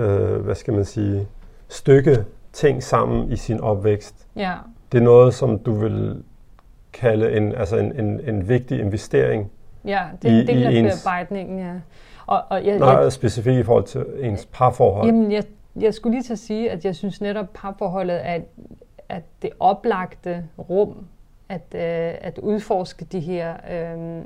øh, 0.00 0.40
hvad 0.40 0.54
skal 0.54 0.74
man 0.74 0.84
sige, 0.84 1.26
stykke 1.68 2.24
ting 2.52 2.82
sammen 2.82 3.32
i 3.32 3.36
sin 3.36 3.60
opvækst. 3.60 4.26
Ja. 4.36 4.54
Det 4.92 4.98
er 4.98 5.02
noget, 5.02 5.34
som 5.34 5.58
du 5.58 5.72
vil 5.72 6.22
kalde 6.92 7.36
en, 7.36 7.54
altså 7.54 7.76
en, 7.76 8.00
en, 8.00 8.20
en 8.20 8.48
vigtig 8.48 8.80
investering. 8.80 9.50
Ja, 9.84 10.02
det 10.22 10.30
er 10.30 10.40
en 10.40 10.46
del 10.46 10.66
af 10.66 10.70
ens, 10.70 11.04
bearbejdningen, 11.04 11.58
ja. 11.58 11.72
Og, 12.26 12.42
og 12.48 12.66
jeg, 12.66 12.78
nej, 12.78 12.88
jeg, 12.88 13.12
specifikt 13.12 13.58
i 13.58 13.62
forhold 13.62 13.84
til 13.84 14.04
ens 14.20 14.48
parforhold. 14.52 15.06
Jamen, 15.06 15.32
jeg, 15.32 15.44
jeg 15.80 15.94
skulle 15.94 16.16
lige 16.16 16.22
til 16.24 16.32
at 16.32 16.38
sige, 16.38 16.70
at 16.70 16.84
jeg 16.84 16.96
synes 16.96 17.20
netop 17.20 17.46
parforholdet 17.54 18.20
er, 18.26 18.40
at 19.08 19.22
det 19.42 19.50
oplagte 19.60 20.44
rum 20.58 21.06
at, 21.48 21.62
øh, 21.74 22.14
at 22.20 22.38
udforske 22.38 23.04
de 23.04 23.20
her 23.20 23.54
øh, 23.70 24.22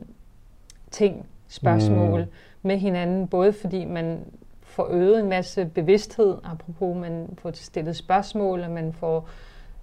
ting, 0.92 1.26
spørgsmål 1.48 2.20
mm. 2.20 2.28
med 2.62 2.78
hinanden, 2.78 3.28
både 3.28 3.52
fordi 3.52 3.84
man 3.84 4.18
får 4.62 4.88
øget 4.90 5.20
en 5.20 5.28
masse 5.28 5.64
bevidsthed, 5.64 6.38
apropos 6.44 6.96
man 6.96 7.28
får 7.38 7.50
stillet 7.54 7.96
spørgsmål, 7.96 8.60
og 8.60 8.70
man 8.70 8.92
får 8.92 9.28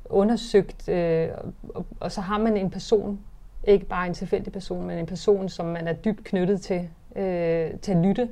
undersøgt, 0.06 0.90
øh, 0.90 1.30
og, 1.76 1.86
og 2.00 2.12
så 2.12 2.22
har 2.22 2.38
man 2.38 2.58
en 2.58 2.70
person, 2.70 3.20
ikke 3.64 3.86
bare 3.86 4.08
en 4.08 4.14
tilfældig 4.14 4.54
person, 4.54 4.88
men 4.88 4.98
en 4.98 5.06
person, 5.06 5.50
som 5.50 5.66
man 5.66 5.88
er 5.88 5.94
dybt 5.94 6.24
knyttet 6.24 6.62
til, 6.62 6.90
øh, 7.16 7.72
til 7.82 7.92
at 7.92 7.98
lytte, 7.98 8.30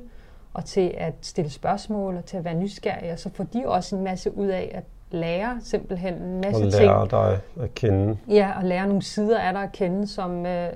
og 0.54 0.64
til 0.64 0.94
at 0.96 1.14
stille 1.20 1.50
spørgsmål, 1.50 2.16
og 2.16 2.24
til 2.24 2.36
at 2.36 2.44
være 2.44 2.54
nysgerrig, 2.54 3.12
og 3.12 3.18
så 3.18 3.30
får 3.34 3.44
de 3.44 3.62
også 3.66 3.96
en 3.96 4.04
masse 4.04 4.36
ud 4.36 4.46
af 4.46 4.70
at 4.74 4.84
lære 5.10 5.58
simpelthen 5.62 6.14
en 6.14 6.40
masse 6.40 6.64
og 6.66 6.72
ting. 6.72 6.90
Og 6.90 7.08
lære 7.10 7.28
dig 7.28 7.40
at 7.62 7.74
kende. 7.74 8.18
Ja, 8.28 8.52
og 8.58 8.64
lære 8.64 8.86
nogle 8.86 9.02
sider 9.02 9.38
af 9.38 9.52
dig 9.52 9.62
at 9.62 9.72
kende, 9.72 10.06
som, 10.06 10.46
øh, 10.46 10.72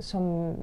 som 0.00 0.54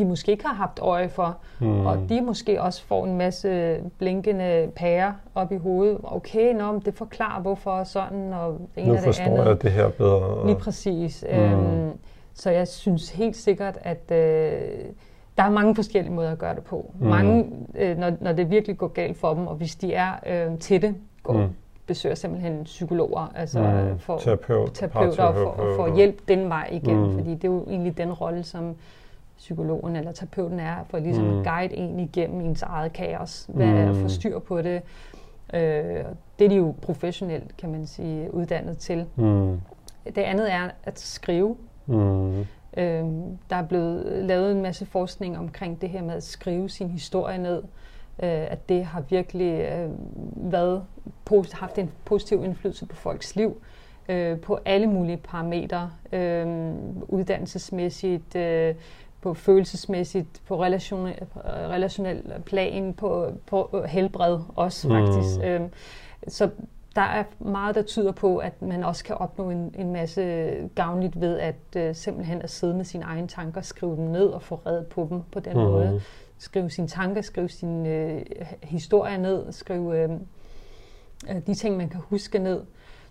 de 0.00 0.04
måske 0.04 0.32
ikke 0.32 0.46
har 0.46 0.54
haft 0.54 0.78
øje 0.78 1.08
for. 1.08 1.36
Mm. 1.58 1.86
Og 1.86 1.98
de 2.08 2.20
måske 2.20 2.62
også 2.62 2.84
får 2.84 3.04
en 3.04 3.16
masse 3.16 3.80
blinkende 3.98 4.70
pærer 4.76 5.12
op 5.34 5.52
i 5.52 5.56
hovedet. 5.56 5.98
Okay, 6.04 6.54
nå, 6.54 6.72
men 6.72 6.80
det 6.80 6.94
forklarer 6.94 7.40
hvorfor 7.42 7.84
sådan, 7.84 8.32
og 8.32 8.60
det 8.74 8.82
ene 8.82 8.92
nu 8.92 8.98
forstår 8.98 9.24
det 9.24 9.32
andet. 9.32 9.46
jeg 9.46 9.62
det 9.62 9.72
her 9.72 9.88
bedre. 9.88 10.46
Lige 10.46 10.58
præcis. 10.58 11.24
Mm. 11.32 11.38
Øhm, 11.38 11.90
så 12.34 12.50
jeg 12.50 12.68
synes 12.68 13.10
helt 13.10 13.36
sikkert, 13.36 13.78
at 13.80 14.10
øh, 14.10 14.60
der 15.36 15.42
er 15.42 15.50
mange 15.50 15.74
forskellige 15.74 16.14
måder 16.14 16.32
at 16.32 16.38
gøre 16.38 16.54
det 16.54 16.64
på. 16.64 16.90
Mm. 17.00 17.06
Mange, 17.06 17.46
øh, 17.74 17.98
når, 17.98 18.12
når 18.20 18.32
det 18.32 18.50
virkelig 18.50 18.78
går 18.78 18.88
galt 18.88 19.16
for 19.16 19.34
dem, 19.34 19.46
og 19.46 19.54
hvis 19.54 19.76
de 19.76 19.94
er 19.94 20.12
øh, 20.26 20.58
til 20.58 20.82
det, 20.82 20.94
går, 21.22 21.32
mm 21.32 21.48
besøger 21.90 22.14
simpelthen 22.14 22.64
psykologer, 22.64 23.32
altså 23.34 23.60
mm, 23.60 23.98
for 23.98 24.18
terapeut, 24.18 24.70
terapeuter, 24.74 25.32
for, 25.32 25.54
for, 25.56 25.76
for 25.76 25.96
hjælp 25.96 26.28
den 26.28 26.48
vej 26.48 26.68
igen, 26.72 26.96
mm. 26.96 27.12
fordi 27.12 27.34
det 27.34 27.44
er 27.44 27.48
jo 27.48 27.64
egentlig 27.68 27.98
den 27.98 28.12
rolle, 28.12 28.42
som 28.42 28.74
psykologen 29.40 29.96
eller 29.96 30.12
terapeuten 30.12 30.60
er, 30.60 30.84
for 30.90 30.98
ligesom 30.98 31.24
mm. 31.24 31.38
at 31.38 31.44
guide 31.44 31.76
en 31.76 32.00
igennem 32.00 32.40
ens 32.40 32.62
eget 32.62 32.92
kaos, 32.92 33.46
hvad 33.48 33.66
mm. 33.66 33.76
er 33.76 33.92
få 33.92 34.08
styr 34.08 34.38
på 34.38 34.62
det. 34.62 34.82
Øh, 35.54 36.04
det 36.38 36.44
er 36.44 36.48
de 36.48 36.54
jo 36.56 36.74
professionelt, 36.82 37.56
kan 37.56 37.70
man 37.70 37.86
sige, 37.86 38.34
uddannet 38.34 38.78
til. 38.78 39.06
Mm. 39.16 39.60
Det 40.04 40.18
andet 40.18 40.52
er 40.52 40.70
at 40.84 40.98
skrive. 40.98 41.56
Mm. 41.86 42.40
Øh, 42.76 43.04
der 43.50 43.56
er 43.56 43.66
blevet 43.68 44.24
lavet 44.24 44.52
en 44.52 44.62
masse 44.62 44.86
forskning 44.86 45.38
omkring 45.38 45.80
det 45.80 45.88
her 45.88 46.02
med 46.02 46.14
at 46.14 46.22
skrive 46.22 46.68
sin 46.68 46.90
historie 46.90 47.38
ned 47.38 47.62
øh, 48.22 48.52
at 48.52 48.68
det 48.68 48.84
har 48.84 49.00
virkelig 49.00 49.52
øh, 49.52 49.90
været, 50.52 50.84
haft 51.52 51.78
en 51.78 51.90
positiv 52.04 52.44
indflydelse 52.44 52.86
på 52.86 52.96
folks 52.96 53.36
liv 53.36 53.62
øh, 54.08 54.40
på 54.40 54.58
alle 54.64 54.86
mulige 54.86 55.16
parametre, 55.16 55.90
øh, 56.12 56.74
uddannelsesmæssigt, 57.08 58.36
øh, 58.36 58.74
på 59.22 59.34
følelsesmæssigt, 59.34 60.42
på 60.48 60.62
relationel, 60.62 61.14
relationel 61.44 62.32
plan, 62.46 62.94
på, 62.94 63.32
på 63.46 63.84
helbred 63.88 64.38
også 64.56 64.88
mm. 64.88 64.94
faktisk. 64.94 65.40
Øh, 65.44 65.60
så 66.28 66.50
der 66.96 67.02
er 67.02 67.24
meget, 67.38 67.74
der 67.74 67.82
tyder 67.82 68.12
på, 68.12 68.36
at 68.36 68.62
man 68.62 68.84
også 68.84 69.04
kan 69.04 69.16
opnå 69.16 69.50
en, 69.50 69.74
en 69.78 69.92
masse 69.92 70.52
gavnligt 70.74 71.20
ved 71.20 71.38
at 71.38 71.76
øh, 71.76 71.94
simpelthen 71.94 72.42
at 72.42 72.50
sidde 72.50 72.74
med 72.74 72.84
sine 72.84 73.04
egne 73.04 73.28
tanker, 73.28 73.60
skrive 73.60 73.96
dem 73.96 74.04
ned 74.04 74.26
og 74.26 74.42
få 74.42 74.60
reddet 74.66 74.86
på 74.86 75.06
dem 75.10 75.22
på 75.32 75.40
den 75.40 75.52
mm. 75.52 75.62
måde 75.62 76.00
skrive 76.40 76.70
sine 76.70 76.88
tanker, 76.88 77.22
skrive 77.22 77.48
sine 77.48 77.88
øh, 77.88 78.22
historier 78.62 79.16
ned, 79.16 79.52
skrive 79.52 80.02
øh, 80.02 80.10
øh, 81.30 81.36
de 81.46 81.54
ting, 81.54 81.76
man 81.76 81.88
kan 81.88 82.00
huske 82.00 82.38
ned. 82.38 82.60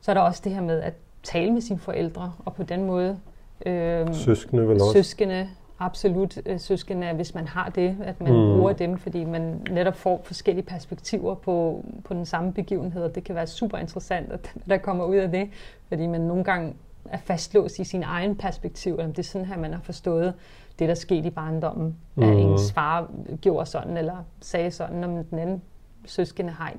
Så 0.01 0.11
er 0.11 0.13
der 0.13 0.21
også 0.21 0.41
det 0.43 0.51
her 0.51 0.61
med 0.61 0.81
at 0.81 0.93
tale 1.23 1.51
med 1.51 1.61
sine 1.61 1.79
forældre, 1.79 2.33
og 2.45 2.53
på 2.53 2.63
den 2.63 2.83
måde... 2.83 3.19
Øh, 3.65 4.13
søskende 4.13 4.67
vel 4.67 4.81
også? 4.81 4.93
Søskende, 4.93 5.49
absolut. 5.79 6.41
Øh, 6.45 6.59
søskende, 6.59 7.13
hvis 7.13 7.35
man 7.35 7.47
har 7.47 7.69
det, 7.69 7.97
at 8.03 8.21
man 8.21 8.33
mm. 8.33 8.57
bruger 8.57 8.73
dem, 8.73 8.97
fordi 8.97 9.23
man 9.25 9.61
netop 9.71 9.95
får 9.95 10.21
forskellige 10.23 10.65
perspektiver 10.65 11.35
på, 11.35 11.85
på 12.03 12.13
den 12.13 12.25
samme 12.25 12.53
begivenhed, 12.53 13.03
og 13.03 13.15
det 13.15 13.23
kan 13.23 13.35
være 13.35 13.47
super 13.47 13.77
interessant, 13.77 14.31
at 14.31 14.53
der 14.69 14.77
kommer 14.77 15.05
ud 15.05 15.15
af 15.15 15.31
det, 15.31 15.49
fordi 15.87 16.07
man 16.07 16.21
nogle 16.21 16.43
gange 16.43 16.73
er 17.05 17.17
fastlåst 17.17 17.79
i 17.79 17.83
sin 17.83 18.03
egen 18.03 18.35
perspektiv, 18.35 18.93
eller 18.93 19.07
det 19.07 19.19
er 19.19 19.23
sådan 19.23 19.47
her, 19.47 19.57
man 19.57 19.73
har 19.73 19.81
forstået 19.81 20.33
det, 20.79 20.89
der 20.89 20.95
skete 20.95 21.27
i 21.27 21.31
barndommen, 21.31 21.95
mm. 22.15 22.23
at 22.23 22.37
ens 22.37 22.71
far 22.71 23.11
gjorde 23.41 23.65
sådan, 23.65 23.97
eller 23.97 24.17
sagde 24.41 24.71
sådan, 24.71 24.97
når 24.97 25.07
den 25.07 25.39
anden 25.39 25.61
søskende 26.05 26.51
har 26.51 26.73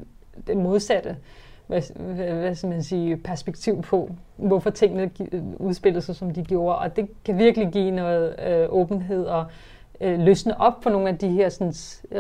det 0.47 0.57
modsatte 0.57 1.17
hvad, 1.71 2.35
hvad 2.35 2.55
skal 2.55 2.69
man 2.69 2.83
sige, 2.83 3.17
perspektiv 3.17 3.83
på, 3.83 4.11
hvorfor 4.37 4.71
tingene 4.71 5.11
udspillede 5.59 6.03
sig, 6.03 6.17
som 6.17 6.31
de 6.31 6.45
gjorde. 6.45 6.79
Og 6.79 6.97
det 6.97 7.09
kan 7.25 7.39
virkelig 7.39 7.69
give 7.73 7.91
noget 7.91 8.35
øh, 8.47 8.67
åbenhed 8.71 9.25
og 9.25 9.45
øh, 10.01 10.19
løsne 10.21 10.61
op 10.61 10.83
for 10.83 10.91
nogle 10.91 11.09
af 11.09 11.19
de 11.19 11.29
her 11.29 11.49
sådan, 11.49 11.75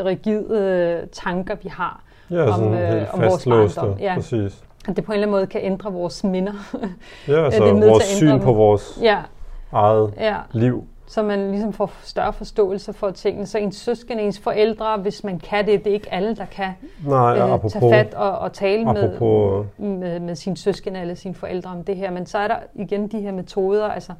rigide 0.05 0.45
øh, 0.51 1.09
tanker, 1.13 1.57
vi 1.63 1.69
har 1.69 2.03
ja, 2.31 2.51
om, 2.51 2.75
øh, 2.75 3.15
om 3.15 3.21
vores 3.21 3.45
barndom. 3.45 3.99
Ja, 3.99 4.15
præcis. 4.15 4.65
At 4.89 4.97
det 4.97 5.05
på 5.05 5.13
en 5.13 5.15
eller 5.15 5.27
anden 5.27 5.31
måde 5.31 5.47
kan 5.47 5.61
ændre 5.65 5.93
vores 5.93 6.25
minder. 6.25 6.53
Ja, 7.29 7.45
altså 7.45 7.73
vores 7.73 8.05
syn 8.05 8.41
på 8.41 8.53
vores 8.53 8.99
ja. 9.03 9.19
eget 9.73 10.15
ja. 10.19 10.37
liv 10.53 10.85
så 11.11 11.23
man 11.23 11.51
ligesom 11.51 11.73
får 11.73 11.93
større 12.03 12.33
forståelse 12.33 12.93
for 12.93 13.11
tingene. 13.11 13.47
Så 13.47 13.59
ens 13.59 13.77
søskende, 13.77 14.23
ens 14.23 14.39
forældre, 14.39 14.97
hvis 14.97 15.25
man 15.25 15.39
kan 15.39 15.67
det, 15.67 15.85
det 15.85 15.91
er 15.91 15.95
ikke 15.95 16.13
alle, 16.13 16.37
der 16.37 16.45
kan 16.45 16.73
Nej, 17.07 17.37
øh, 17.37 17.45
apropos, 17.45 17.73
tage 17.73 17.93
fat 17.93 18.15
og, 18.15 18.39
og 18.39 18.53
tale 18.53 18.89
apropos, 18.89 19.67
med, 19.79 19.89
med, 19.89 20.21
med 20.21 20.35
sine 20.35 20.57
søskende 20.57 21.01
eller 21.01 21.15
sine 21.15 21.35
forældre 21.35 21.71
om 21.71 21.85
det 21.85 21.97
her. 21.97 22.11
Men 22.11 22.27
så 22.27 22.39
er 22.39 22.49
der 22.49 22.57
igen 22.75 23.09
de 23.09 23.21
her 23.21 23.33
metoder, 23.33 23.89
altså 23.89 24.13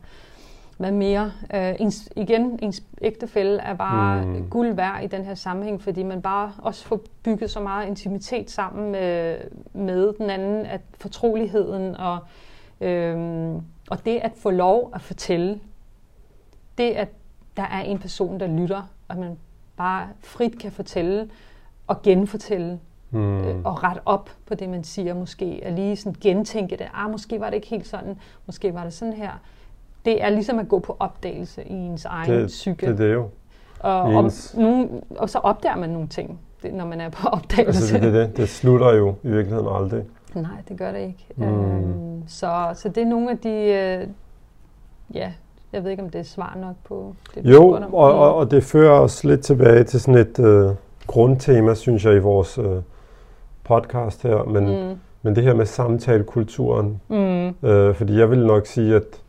hvad 0.79 0.93
mere? 0.93 1.33
Øh, 1.55 1.75
ens, 1.79 2.09
igen, 2.17 2.59
ens 2.63 2.83
ægtefælde 3.03 3.59
er 3.59 3.75
bare 3.75 4.25
mm. 4.25 4.51
guld 4.51 4.73
værd 4.73 5.05
i 5.05 5.07
den 5.07 5.25
her 5.25 5.35
sammenhæng, 5.35 5.83
fordi 5.83 6.03
man 6.03 6.23
bare 6.23 6.53
også 6.59 6.85
får 6.85 7.01
bygget 7.23 7.51
så 7.51 7.61
meget 7.61 7.87
intimitet 7.87 8.51
sammen 8.51 8.93
med, 8.93 9.37
med 9.73 10.13
den 10.19 10.31
anden, 10.31 10.67
at 10.67 10.81
fortroligheden 10.95 11.97
og, 11.97 12.19
øh, 12.81 13.55
og 13.91 14.05
det 14.05 14.19
at 14.23 14.33
få 14.37 14.51
lov 14.51 14.91
at 14.95 15.01
fortælle 15.01 15.61
det, 16.81 16.91
at 16.91 17.09
der 17.57 17.63
er 17.63 17.81
en 17.81 17.99
person, 17.99 18.41
der 18.41 18.47
lytter, 18.47 18.83
og 19.09 19.17
man 19.17 19.37
bare 19.77 20.09
frit 20.21 20.59
kan 20.59 20.73
fortælle 20.73 21.29
og 21.87 22.03
genfortælle 22.03 22.79
mm. 23.11 23.41
øh, 23.45 23.57
og 23.65 23.83
rette 23.83 24.01
op 24.07 24.31
på 24.47 24.55
det, 24.55 24.69
man 24.69 24.85
siger 24.85 25.15
måske, 25.15 25.63
og 25.67 25.73
lige 25.73 25.97
sådan 25.97 26.17
gentænke 26.21 26.77
det. 26.77 26.87
Ah, 26.95 27.11
måske 27.11 27.41
var 27.41 27.47
det 27.47 27.57
ikke 27.57 27.69
helt 27.69 27.87
sådan, 27.87 28.17
måske 28.47 28.75
var 28.75 28.85
det 28.85 28.93
sådan 28.93 29.15
her. 29.15 29.31
Det 30.05 30.23
er 30.23 30.31
ligesom 30.31 30.59
at 30.59 30.69
gå 30.69 30.79
på 30.79 30.97
opdagelse 30.99 31.65
i 31.65 31.73
ens 31.73 32.05
egen 32.05 32.33
det, 32.33 32.47
psyke. 32.47 32.87
Det 32.87 32.93
er 32.93 32.97
det 32.97 33.13
jo. 33.13 33.29
Og, 33.81 34.03
og, 34.03 34.33
nogen, 34.55 35.03
og 35.17 35.31
så 35.31 35.39
opdager 35.39 35.77
man 35.77 35.91
nogle 35.91 36.09
ting, 36.09 36.41
det, 36.63 36.75
når 36.75 36.87
man 36.87 37.01
er 37.01 37.09
på 37.09 37.29
opdagelse. 37.39 37.95
Altså 37.95 37.99
det, 37.99 38.13
det, 38.13 38.37
det 38.37 38.49
slutter 38.49 38.95
jo 38.95 39.15
i 39.23 39.29
virkeligheden 39.29 39.69
aldrig. 39.71 40.05
Nej, 40.35 40.63
det 40.69 40.79
gør 40.79 40.93
det 40.93 41.01
ikke. 41.01 41.27
Mm. 41.37 41.45
Øhm, 41.45 42.29
så, 42.29 42.71
så 42.75 42.89
det 42.89 43.03
er 43.03 43.07
nogle 43.07 43.31
af 43.31 43.39
de, 43.39 43.51
øh, 43.51 44.09
ja, 45.15 45.33
jeg 45.73 45.85
ved 45.85 45.91
ikke, 45.91 46.03
om 46.03 46.11
det 46.11 46.19
er 46.19 46.23
svar 46.23 46.57
nok 46.61 46.77
på 46.85 47.15
det, 47.35 47.45
Jo, 47.45 47.69
og, 47.93 48.15
og, 48.15 48.35
og 48.35 48.51
det 48.51 48.65
fører 48.65 49.01
os 49.01 49.25
lidt 49.25 49.41
tilbage 49.41 49.85
til 49.85 50.01
sådan 50.01 50.21
et 50.21 50.39
øh, 50.39 50.71
grundtema, 51.07 51.75
synes 51.75 52.05
jeg, 52.05 52.15
i 52.15 52.19
vores 52.19 52.59
øh, 52.59 52.83
podcast 53.65 54.23
her. 54.23 54.45
Men, 54.45 54.65
mm. 54.65 54.99
men 55.23 55.37
det 55.37 55.45
her 55.45 55.55
med 55.55 55.67
samtalekulturen. 55.67 57.01
Mm. 57.09 57.69
Øh, 57.69 57.95
fordi 57.95 58.19
jeg 58.19 58.31
vil 58.31 58.47
nok 58.47 58.67
sige, 58.67 58.95
at, 58.95 59.23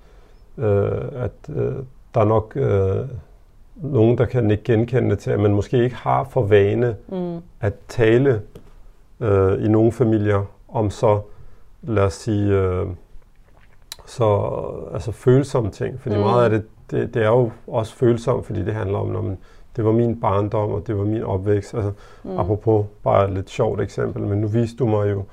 øh, 0.57 1.23
at 1.23 1.55
øh, 1.55 1.73
der 2.13 2.21
er 2.21 2.25
nok 2.25 2.53
øh, 2.55 3.05
nogen, 3.75 4.17
der 4.17 4.25
kan 4.25 4.51
ikke 4.51 4.63
genkende 4.63 5.09
det 5.09 5.19
til, 5.19 5.31
at 5.31 5.39
man 5.39 5.53
måske 5.53 5.83
ikke 5.83 5.95
har 5.95 6.23
for 6.23 6.41
vane 6.41 6.95
mm. 7.07 7.37
at 7.61 7.73
tale 7.87 8.41
øh, 9.19 9.65
i 9.65 9.67
nogle 9.67 9.91
familier 9.91 10.45
om 10.67 10.89
så, 10.89 11.19
lad 11.81 12.03
os 12.03 12.13
sige... 12.13 12.53
Øh, 12.53 12.87
så 14.05 14.51
altså 14.93 15.11
følsomme 15.11 15.69
ting, 15.69 15.99
fordi 16.01 16.15
mm. 16.15 16.21
meget 16.21 16.43
af 16.43 16.49
det, 16.49 16.63
det, 16.91 17.13
det 17.13 17.23
er 17.23 17.27
jo 17.27 17.51
også 17.67 17.95
følsomt, 17.95 18.45
fordi 18.45 18.63
det 18.65 18.73
handler 18.73 18.97
om, 18.97 19.07
når 19.07 19.21
man, 19.21 19.37
det 19.75 19.85
var 19.85 19.91
min 19.91 20.19
barndom, 20.19 20.71
og 20.71 20.83
det 20.87 20.97
var 20.97 21.03
min 21.03 21.23
opvækst. 21.23 21.73
Altså, 21.73 21.91
mm. 22.23 22.39
Apropos 22.39 22.85
bare 23.03 23.25
et 23.25 23.33
lidt 23.33 23.49
sjovt 23.49 23.81
eksempel, 23.81 24.21
men 24.21 24.41
nu 24.41 24.47
viste 24.47 24.77
du 24.77 24.85
mig 24.87 25.11
jo 25.11 25.23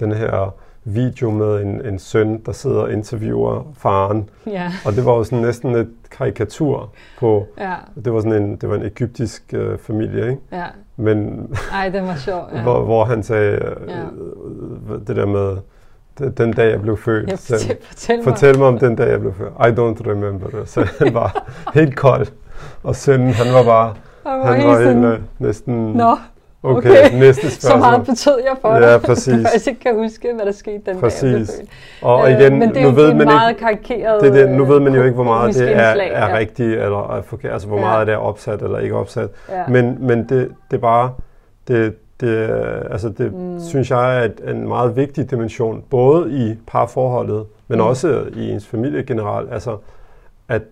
den 0.00 0.12
her 0.12 0.54
video 0.84 1.30
med 1.30 1.62
en, 1.62 1.86
en 1.86 1.98
søn, 1.98 2.42
der 2.46 2.52
sidder 2.52 2.80
og 2.80 2.92
interviewer 2.92 3.62
faren. 3.74 4.30
Ja. 4.46 4.72
Og 4.86 4.92
det 4.92 5.04
var 5.04 5.12
jo 5.12 5.24
sådan 5.24 5.38
næsten 5.44 5.74
et 5.74 5.88
karikatur 6.10 6.90
på, 7.18 7.46
Ja. 7.58 7.74
det 8.04 8.12
var 8.12 8.20
sådan 8.20 8.42
en, 8.42 8.56
det 8.56 8.68
var 8.68 8.74
en 8.76 8.82
egyptisk 8.82 9.54
øh, 9.54 9.78
familie, 9.78 10.30
ikke? 10.30 10.42
Ja. 10.52 10.66
Men 10.96 11.48
Ej, 11.72 11.88
den 11.88 12.04
var 12.06 12.16
sjov. 12.16 12.48
Ja. 12.54 12.62
hvor, 12.62 12.84
hvor 12.84 13.04
han 13.04 13.22
sagde 13.22 13.52
øh, 13.52 13.88
Ja. 13.88 14.00
øh, 14.94 15.00
det 15.06 15.16
der 15.16 15.26
med, 15.26 15.56
"Den- 16.18 16.52
dag 16.52 16.70
jeg 16.70 16.82
blev 16.82 16.96
født. 16.96 17.30
Ja, 17.30 17.36
så- 17.36 17.52
fortæl, 17.58 17.76
fortæl 17.88 18.16
mig. 18.16 18.24
Fortæl 18.24 18.58
mig 18.58 18.66
om 18.68 18.78
den 18.78 18.96
dag, 18.96 19.10
jeg 19.10 19.20
blev 19.20 19.34
født. 19.34 19.48
I 19.48 19.80
don't 19.80 20.10
remember. 20.10 20.46
Så 20.64 20.88
han 20.98 21.14
var 21.14 21.48
helt 21.74 21.96
kold. 21.96 22.26
Og 22.82 22.96
sønnen, 22.96 23.30
han 23.32 23.54
var 23.54 23.64
bare, 23.64 23.94
Han 24.26 24.40
var 24.40 24.46
han 24.52 24.66
var 24.68 24.74
helt 24.78 24.86
sådan, 24.88 25.04
øh, 25.04 25.18
næsten, 25.38 25.74
Nå, 25.92 26.16
okay, 26.62 26.90
okay. 26.90 27.18
næste 27.18 27.50
så 27.50 27.60
spørgsmål. 27.60 27.80
meget 27.80 28.06
betød 28.06 28.38
jeg 28.44 28.56
for 28.60 28.72
dig. 28.72 28.80
Ja, 28.80 28.94
at 28.94 29.02
præcis. 29.02 29.34
Du 29.38 29.42
faktisk 29.42 29.66
ikke 29.68 29.80
kan 29.80 29.94
huske, 29.94 30.28
hvad 30.36 30.46
der 30.46 30.52
skete 30.52 30.74
den 30.76 30.82
dag, 30.84 30.92
jeg 30.92 30.98
blev 31.00 31.10
Præcis. 31.10 31.50
født. 31.56 31.68
Og 32.02 32.30
Øh, 32.32 32.40
igen, 32.40 32.58
men 32.58 32.68
det 32.68 32.76
er 32.76 32.82
nu 32.86 32.90
ved 32.90 33.10
en 33.10 33.18
man 33.18 33.26
meget 33.26 33.50
ikke, 33.50 33.60
karikeret 33.60 34.22
det 34.22 34.32
det, 34.32 34.48
nu 34.50 34.64
ved 34.64 34.80
man 34.80 34.94
jo 34.94 35.02
ikke, 35.02 35.14
hvor 35.14 35.24
meget 35.24 35.54
det 35.54 35.62
er, 35.62 35.88
indslag, 35.88 36.10
er 36.12 36.28
ja. 36.28 36.36
rigtigt 36.38 36.72
eller 36.80 37.16
er 37.16 37.22
forkert. 37.22 37.52
Altså, 37.52 37.68
hvor 37.68 37.76
Ja. 37.78 37.82
meget 37.84 38.06
det 38.06 38.12
er 38.12 38.16
opsat 38.18 38.62
eller 38.62 38.78
ikke 38.78 38.94
opsat. 38.94 39.28
Ja. 39.50 39.62
Men, 39.68 39.96
men 40.00 40.18
det, 40.18 40.28
det 40.70 40.76
er 40.76 40.80
bare, 40.80 41.10
det, 41.68 41.94
det, 42.22 42.50
er- 42.50 42.88
altså 42.90 43.08
det 43.08 43.32
Mm. 43.34 43.60
synes 43.60 43.90
jeg 43.90 44.24
er 44.44 44.50
en 44.50 44.68
meget 44.68 44.96
vigtig 44.96 45.30
dimension, 45.30 45.84
både 45.90 46.30
i 46.32 46.54
parforholdet, 46.66 47.44
men 47.68 47.78
mm. 47.78 47.84
også 47.84 48.24
i 48.36 48.50
ens 48.50 48.66
familie 48.66 49.02
generelt. 49.02 49.52
Altså, 49.52 49.76
at, 50.48 50.62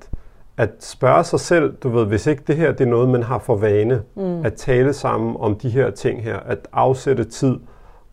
at 0.57 0.70
spørge 0.80 1.24
sig 1.24 1.40
selv, 1.40 1.72
du 1.82 1.88
ved, 1.88 2.07
hvis 2.07 2.26
ikke 2.26 2.42
det 2.46 2.57
her 2.57 2.72
det 2.72 2.86
er 2.86 2.90
noget, 2.90 3.09
man 3.09 3.22
har 3.22 3.38
for 3.38 3.57
vane, 3.57 4.03
Mm. 4.14 4.44
at 4.44 4.55
tale 4.55 4.92
sammen 4.92 5.36
om 5.38 5.55
de 5.55 5.68
her 5.70 5.90
ting 5.90 6.22
her, 6.22 6.36
at 6.46 6.59
afsætte 6.72 7.24
tid 7.24 7.57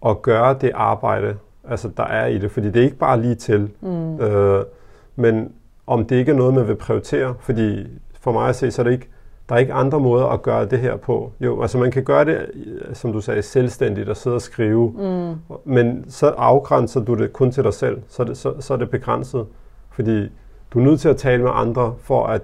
og 0.02 0.22
gøre 0.22 0.56
det 0.62 0.72
arbejde, 0.76 1.36
altså 1.70 1.90
der 1.98 2.04
er 2.04 2.26
i 2.28 2.38
det, 2.38 2.52
fordi 2.52 2.68
det 2.68 2.80
er 2.80 2.84
ikke 2.84 2.98
bare 2.98 3.22
lige 3.22 3.36
til, 3.36 3.70
Mm. 3.82 4.20
øh, 4.20 4.64
men 5.16 5.52
om 5.88 6.06
det 6.06 6.16
ikke 6.16 6.32
er 6.32 6.36
noget, 6.36 6.54
man 6.54 6.68
vil 6.68 6.76
prioritere, 6.76 7.34
fordi 7.40 7.88
for 8.22 8.32
mig 8.32 8.50
at 8.50 8.56
se, 8.56 8.72
så 8.72 8.82
er 8.82 8.84
det 8.84 8.92
ikke, 8.92 9.10
der 9.50 9.56
er 9.56 9.60
ikke 9.60 9.74
andre 9.74 10.00
måder 10.00 10.26
at 10.26 10.42
gøre 10.42 10.66
det 10.66 10.80
her 10.80 10.96
på. 10.98 11.32
Jo, 11.40 11.62
altså 11.62 11.78
man 11.78 11.92
kan 11.92 12.04
gøre 12.04 12.26
det, 12.26 12.38
øh, 12.66 12.96
som 12.96 13.14
du 13.14 13.22
sagde, 13.22 13.42
selvstændigt 13.42 14.10
og 14.10 14.18
sidde 14.18 14.36
og 14.36 14.42
skrive, 14.42 14.94
Mm. 14.98 15.36
men 15.66 16.06
så 16.10 16.28
afgrænser 16.28 17.00
du 17.00 17.14
det 17.14 17.34
kun 17.34 17.52
til 17.52 17.64
dig 17.64 17.74
selv, 17.74 18.02
så 18.08 18.24
er 18.24 18.28
det, 18.28 18.38
så, 18.38 18.54
så 18.60 18.74
er 18.74 18.78
det 18.78 18.90
begrænset, 18.90 19.46
fordi 19.92 20.30
du 20.74 20.80
er 20.80 20.84
nødt 20.84 21.00
til 21.00 21.10
at 21.10 21.18
tale 21.18 21.44
med 21.44 21.52
andre 21.54 21.94
for 22.02 22.26
at, 22.26 22.42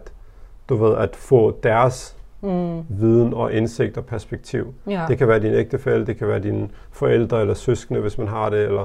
du 0.70 0.76
ved, 0.76 0.96
at 0.98 1.16
få 1.16 1.58
deres 1.64 2.16
Mm. 2.42 2.82
viden 2.90 3.34
og 3.34 3.54
indsigt 3.54 3.98
og 3.98 4.06
perspektiv. 4.06 4.74
Ja. 4.90 5.06
Det 5.08 5.18
kan 5.18 5.28
være 5.28 5.40
din 5.40 5.54
ægtefælle, 5.54 6.06
det 6.06 6.18
kan 6.18 6.28
være 6.28 6.40
dine 6.40 6.70
forældre 6.92 7.42
eller 7.42 7.54
søskende, 7.54 8.00
hvis 8.02 8.18
man 8.18 8.28
har 8.28 8.50
det, 8.50 8.60
eller 8.66 8.84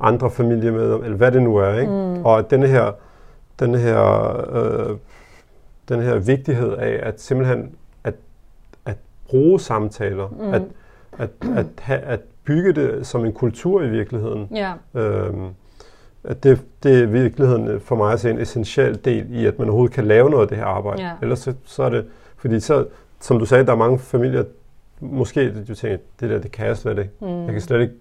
andre 0.00 0.30
familiemedlemmer, 0.30 1.04
eller 1.04 1.16
hvad 1.16 1.32
det 1.32 1.42
nu 1.42 1.56
er. 1.56 1.74
Ikke? 1.78 1.92
Mm. 1.92 2.24
Og 2.24 2.38
at 2.38 2.50
denne 2.50 2.66
her, 2.66 2.92
denne 3.60 3.78
her, 3.78 4.02
øh, 4.56 4.96
den 5.94 6.02
her 6.02 6.18
vigtighed 6.18 6.72
af 6.72 7.00
at 7.02 7.20
simpelthen 7.20 7.74
at, 8.04 8.14
at 8.86 8.96
bruge 9.28 9.60
samtaler, 9.60 10.28
Mm. 10.28 10.54
at, 10.54 10.62
at, 11.18 11.30
at, 11.56 11.66
have, 11.78 12.00
at 12.00 12.20
bygge 12.44 12.72
det 12.72 13.06
som 13.06 13.24
en 13.24 13.32
kultur 13.32 13.82
i 13.82 13.88
virkeligheden, 13.88 14.48
Ja. 14.54 14.72
Øhm, 14.94 15.46
at 16.24 16.42
det, 16.44 16.60
det 16.82 16.98
er 16.98 17.02
i 17.02 17.06
virkeligheden 17.10 17.80
for 17.80 17.96
mig 17.96 18.12
at 18.12 18.20
se 18.20 18.30
en 18.30 18.38
essentiel 18.38 19.04
del 19.04 19.26
i, 19.30 19.46
at 19.46 19.58
man 19.58 19.68
overhovedet 19.68 19.94
kan 19.94 20.06
lave 20.06 20.30
noget 20.30 20.42
af 20.42 20.48
det 20.48 20.56
her 20.58 20.64
arbejde. 20.64 21.02
Ja. 21.02 21.10
Ellers 21.22 21.38
så, 21.38 21.54
så 21.64 21.82
er 21.82 21.88
det, 21.90 22.04
fordi 22.36 22.60
så, 22.60 22.86
som 23.20 23.38
du 23.38 23.44
sagde, 23.44 23.66
der 23.66 23.72
er 23.72 23.76
mange 23.76 23.98
familier, 23.98 24.44
måske 25.00 25.64
du 25.68 25.74
tænker, 25.74 25.98
det 26.20 26.30
der, 26.30 26.38
det 26.38 26.52
kan 26.52 26.66
jeg 26.66 26.76
slet 26.76 26.98
ikke. 26.98 27.10
Mm. 27.20 27.44
Jeg 27.44 27.52
kan 27.52 27.60
slet 27.60 27.80
ikke, 27.80 27.94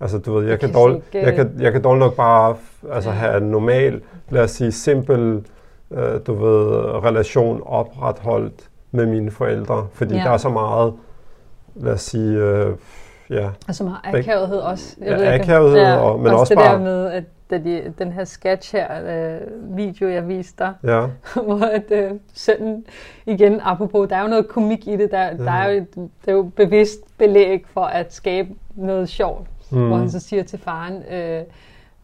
altså 0.00 0.18
du 0.18 0.32
ved, 0.34 0.42
jeg, 0.42 0.50
Jeg 0.50 0.60
kan, 0.60 0.68
kan 0.68 0.78
dårligt, 0.78 1.04
jeg, 1.14 1.34
kan, 1.34 1.50
jeg 1.60 1.72
kan 1.72 1.82
dårligt 1.82 2.00
nok 2.00 2.16
bare 2.16 2.56
altså, 2.92 3.10
have 3.10 3.36
en 3.36 3.50
normal, 3.50 4.00
lad 4.30 4.42
os 4.42 4.50
sige, 4.50 4.72
simpel, 4.72 5.44
øh, 5.90 6.20
du 6.26 6.34
ved, 6.34 6.68
relation 7.04 7.62
opretholdt 7.66 8.68
med 8.90 9.06
mine 9.06 9.30
forældre, 9.30 9.86
fordi 9.92 10.14
Ja. 10.16 10.20
der 10.22 10.30
er 10.30 10.36
så 10.36 10.48
meget, 10.48 10.94
lad 11.74 11.92
os 11.92 12.00
sige, 12.00 12.38
øh, 12.38 12.72
ja, 13.30 13.48
Altså 13.68 13.84
meget 13.84 13.98
Beg- 14.06 14.18
akavethed 14.18 14.58
også. 14.58 14.96
Ja, 15.00 15.10
ved 15.14 15.32
ikke- 15.32 15.44
akavethed, 15.44 15.92
og- 15.92 16.20
men 16.20 16.32
også 16.32 16.54
det 16.54 16.58
bare- 16.62 16.72
der 16.74 16.80
med, 16.80 17.06
at 17.10 17.24
da 17.50 17.58
de, 17.58 17.94
den 17.98 18.12
her 18.12 18.24
sketch 18.24 18.74
her, 18.76 18.86
øh, 19.36 19.40
video 19.76 20.08
jeg 20.08 20.28
viste 20.28 20.54
dig, 20.64 20.72
ja, 20.84 21.06
hvor 21.46 21.64
at, 21.66 21.90
øh, 21.90 22.10
sønnen, 22.34 22.84
igen 23.26 23.60
apropos, 23.64 24.08
der 24.08 24.16
er 24.16 24.22
jo 24.22 24.28
noget 24.28 24.48
komik 24.48 24.86
i 24.88 24.96
det, 24.96 25.10
der, 25.10 25.22
ja. 25.24 25.32
der 25.36 25.50
er 25.50 25.70
jo 25.70 25.76
et, 25.82 25.94
det 25.94 26.08
er 26.28 26.32
jo 26.32 26.42
bevidst 26.56 26.98
belæg 27.18 27.64
for 27.72 27.84
at 27.84 28.14
skabe 28.14 28.48
noget 28.76 29.08
sjovt, 29.08 29.46
mm. 29.70 29.86
hvor 29.88 29.96
han 29.96 30.10
så 30.10 30.20
siger 30.20 30.42
til 30.42 30.58
faren, 30.58 31.02
øh, 31.12 31.42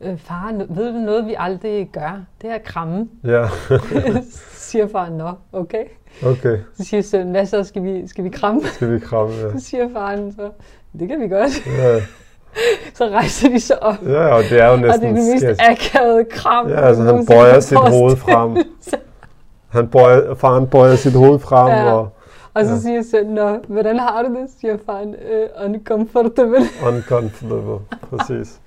øh, 0.01 0.18
far, 0.18 0.53
ved 0.68 0.92
du 0.92 0.99
noget, 0.99 1.26
vi 1.26 1.34
aldrig 1.38 1.88
gør? 1.92 2.22
Det 2.42 2.51
er 2.51 2.55
at 2.55 2.64
kramme. 2.64 3.09
ja, 3.24 3.45
siger 4.53 4.88
faren, 4.92 5.12
nå, 5.12 5.30
okay. 5.53 5.84
okay. 6.26 6.59
Så 6.76 6.84
siger 6.84 7.03
sønnen, 7.03 7.30
hvad 7.30 7.47
så, 7.47 7.64
skal 7.64 7.82
vi, 7.82 8.09
skal 8.09 8.24
vi 8.24 8.28
kramme? 8.28 8.61
Skal 8.64 8.95
vi 8.95 8.99
kramme, 8.99 9.34
ja. 9.34 9.51
Så 9.59 9.64
siger 9.64 9.88
faren 9.92 10.32
så, 10.32 10.51
det 10.99 11.09
kan 11.09 11.20
vi 11.20 11.28
godt. 11.28 11.66
Ja, 11.66 12.01
Så 12.99 13.09
rejser 13.09 13.49
de 13.49 13.61
sig 13.61 13.82
op. 13.82 13.95
ja 14.07 14.26
og 14.34 14.42
det 14.51 14.61
er 14.61 14.66
jo 14.66 14.72
Og 14.72 14.78
det 14.78 14.84
er 14.84 14.90
næsten 14.90 15.16
det 15.16 15.24
mest 15.32 15.45
sketch. 15.45 15.70
akavede 15.70 16.24
kram. 16.24 16.68
Ja, 16.68 16.80
altså 16.80 17.03
han 17.03 17.26
bøjer 17.26 17.61
sit 17.61 17.78
hoved 17.78 18.16
frem. 18.16 18.57
Han 19.68 19.88
bøjer, 19.88 20.34
faren 20.34 20.66
bøjer 20.66 20.97
sit 20.97 21.12
hoved 21.12 21.38
frem, 21.38 21.68
Ja. 21.72 21.92
og 21.92 22.09
Og 22.55 22.64
så 22.64 22.70
Ja. 22.72 22.78
siger 22.78 23.03
sønnen, 23.11 23.34
Nå, 23.34 23.59
hvordan 23.68 23.99
har 23.99 24.22
du 24.22 24.28
det? 24.28 24.47
Siger 24.61 24.76
faren, 24.86 25.14
øh, 25.14 25.49
uncomfortable. 25.64 26.59
uncomfortable, 26.88 27.78
præcis. 28.11 28.61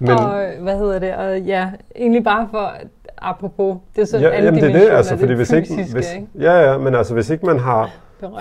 Men, 0.00 0.10
Og 0.10 0.44
hvad 0.60 0.78
hedder 0.78 0.98
det? 0.98 1.14
Og 1.14 1.40
ja, 1.40 1.68
egentlig 1.96 2.24
bare 2.24 2.48
for, 2.50 2.72
apropos, 3.18 3.76
det 3.96 4.02
er 4.02 4.06
sådan 4.06 4.26
en 4.26 4.32
ja, 4.32 4.36
anden 4.38 4.54
jamen 4.54 4.74
det 4.74 4.82
er 4.82 4.86
det, 4.90 4.96
altså, 4.96 5.16
fordi 5.16 5.28
det 5.28 5.36
hvis 5.36 5.52
ikke, 5.52 5.68
fysiske, 5.68 5.92
hvis, 5.94 6.14
ikke? 6.14 6.26
ja, 6.40 6.70
ja, 6.72 6.78
men 6.78 6.94
altså, 6.94 7.14
hvis 7.14 7.30
ikke 7.30 7.46
man 7.46 7.58
har 7.58 7.90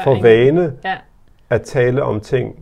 for 0.03 0.21
vane 0.21 0.73
Ja, 0.85 0.95
at 1.49 1.61
tale 1.61 2.03
om 2.03 2.19
ting, 2.19 2.55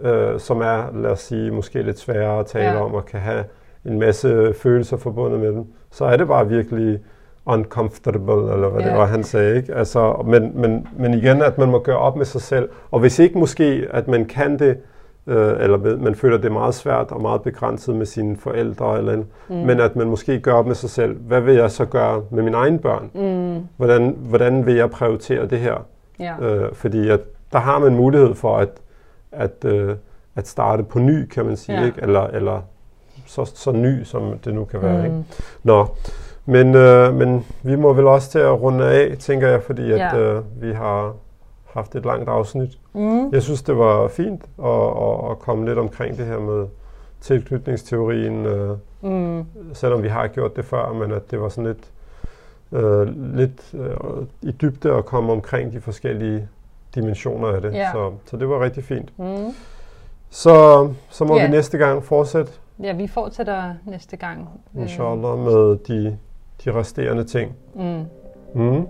øh, 0.00 0.40
som 0.40 0.60
er, 0.60 1.00
lad 1.02 1.10
os 1.10 1.20
sige, 1.20 1.50
måske 1.50 1.82
lidt 1.82 1.98
sværere 1.98 2.40
at 2.40 2.46
tale 2.46 2.64
Ja. 2.64 2.84
om, 2.84 2.94
og 2.94 3.06
kan 3.06 3.20
have 3.20 3.44
en 3.84 3.98
masse 3.98 4.54
følelser 4.62 4.96
forbundet 4.96 5.40
med 5.40 5.48
dem, 5.52 5.64
så 5.90 6.04
er 6.04 6.16
det 6.16 6.28
bare 6.28 6.48
virkelig 6.48 6.98
uncomfortable, 7.46 8.52
eller 8.54 8.68
hvad 8.68 8.82
Ja. 8.82 8.88
det 8.88 8.96
var, 8.98 9.06
han 9.06 9.24
sagde. 9.24 9.56
Ikke? 9.56 9.74
Altså, 9.74 10.22
men, 10.26 10.52
men, 10.60 10.88
men 10.98 11.14
igen, 11.14 11.42
at 11.42 11.58
man 11.58 11.68
må 11.70 11.78
gøre 11.78 11.98
op 11.98 12.16
med 12.16 12.24
sig 12.26 12.40
selv. 12.42 12.68
Og 12.90 13.00
hvis 13.00 13.18
ikke 13.18 13.38
måske, 13.38 13.86
at 13.90 14.08
man 14.08 14.24
kan 14.24 14.58
det, 14.58 14.76
øh, 15.28 15.56
eller 15.60 15.76
med- 15.78 15.96
man 15.96 16.14
føler, 16.14 16.36
det 16.36 16.46
er 16.46 16.50
meget 16.52 16.74
svært 16.74 17.12
og 17.12 17.22
meget 17.22 17.42
begrænset 17.42 17.94
med 17.96 18.06
sine 18.06 18.36
forældre, 18.36 18.98
eller, 18.98 19.16
mm. 19.16 19.24
men 19.56 19.80
at 19.80 19.96
man 19.96 20.06
måske 20.08 20.40
gør 20.40 20.52
op 20.52 20.66
med 20.66 20.74
sig 20.74 20.90
selv, 20.90 21.16
hvad 21.18 21.40
vil 21.40 21.54
jeg 21.54 21.70
så 21.70 21.84
gøre 21.84 22.22
med 22.30 22.42
mine 22.42 22.56
egne 22.56 22.78
børn? 22.78 23.10
mm, 23.14 23.66
Hvordan, 23.76 24.16
hvordan 24.18 24.66
vil 24.66 24.74
jeg 24.74 24.90
prioritere 24.90 25.46
det 25.46 25.58
her? 25.58 25.74
ja. 26.20 26.34
Øh, 26.40 26.74
fordi 26.74 27.08
at 27.08 27.20
der 27.52 27.58
har 27.58 27.78
man 27.78 27.94
mulighed 27.96 28.34
for 28.34 28.56
at, 28.56 28.68
at, 29.32 29.64
øh, 29.64 29.94
at 30.36 30.48
starte 30.48 30.82
på 30.82 30.98
ny, 30.98 31.26
kan 31.26 31.46
man 31.46 31.56
sige, 31.56 31.80
ja. 31.80 31.86
ikke? 31.86 31.98
Eller, 32.02 32.20
eller 32.26 32.60
så, 33.26 33.44
så 33.54 33.72
ny, 33.72 34.02
som 34.04 34.38
det 34.44 34.54
nu 34.54 34.64
kan 34.64 34.82
være. 34.82 34.98
Mm. 34.98 35.04
Ikke? 35.04 35.16
Nå, 35.62 35.86
men, 36.46 36.74
øh, 36.74 37.14
men 37.14 37.46
vi 37.62 37.76
må 37.76 37.92
vel 37.92 38.06
også 38.06 38.30
til 38.30 38.38
at 38.38 38.60
runde 38.62 38.84
af, 38.84 39.16
tænker 39.18 39.48
jeg, 39.48 39.62
fordi 39.62 39.92
at, 39.92 39.98
Ja. 39.98 40.18
øh, 40.18 40.42
vi 40.62 40.72
har 40.72 41.14
haft 41.74 41.94
et 41.94 42.04
langt 42.04 42.28
afsnit. 42.28 42.78
Mm. 42.92 43.30
Jeg 43.32 43.42
synes, 43.42 43.62
det 43.62 43.78
var 43.78 44.08
fint 44.08 44.42
at, 44.64 44.70
at, 44.70 45.30
at 45.30 45.38
komme 45.38 45.66
lidt 45.66 45.78
omkring 45.78 46.16
det 46.18 46.26
her 46.26 46.38
med 46.38 46.66
tilknytningsteorien, 47.20 48.46
øh, 48.46 48.76
Mm. 49.00 49.44
selvom 49.74 50.02
vi 50.02 50.08
har 50.08 50.26
gjort 50.26 50.56
det 50.56 50.64
før, 50.64 50.92
men 50.92 51.12
at 51.12 51.30
det 51.30 51.40
var 51.40 51.48
sådan 51.48 51.66
lidt, 51.66 51.90
øh, 52.82 53.34
lidt 53.36 53.74
øh, 53.74 53.96
i 54.42 54.50
dybde 54.52 54.92
at 54.92 55.06
komme 55.06 55.32
omkring 55.32 55.72
de 55.72 55.80
forskellige 55.80 56.48
dimensioner 56.94 57.48
af 57.48 57.60
det. 57.62 57.74
Ja. 57.74 57.92
Så, 57.92 58.12
så 58.26 58.36
det 58.36 58.48
var 58.48 58.60
rigtig 58.60 58.84
fint. 58.84 59.18
Mm. 59.18 59.54
Så, 60.30 60.88
så 61.10 61.24
må 61.24 61.36
Ja. 61.36 61.44
vi 61.46 61.50
næste 61.50 61.78
gang 61.78 62.04
fortsætte, 62.04 62.52
Ja, 62.82 62.92
vi 62.92 63.06
fortsætter 63.06 63.74
næste 63.86 64.16
gang. 64.16 64.48
Øh, 64.76 64.82
inshallah, 64.82 65.38
med 65.38 65.78
de, 65.88 66.18
de 66.64 66.74
resterende 66.74 67.24
ting. 67.24 67.52
Mm. 67.74 68.04
Mm. 68.54 68.86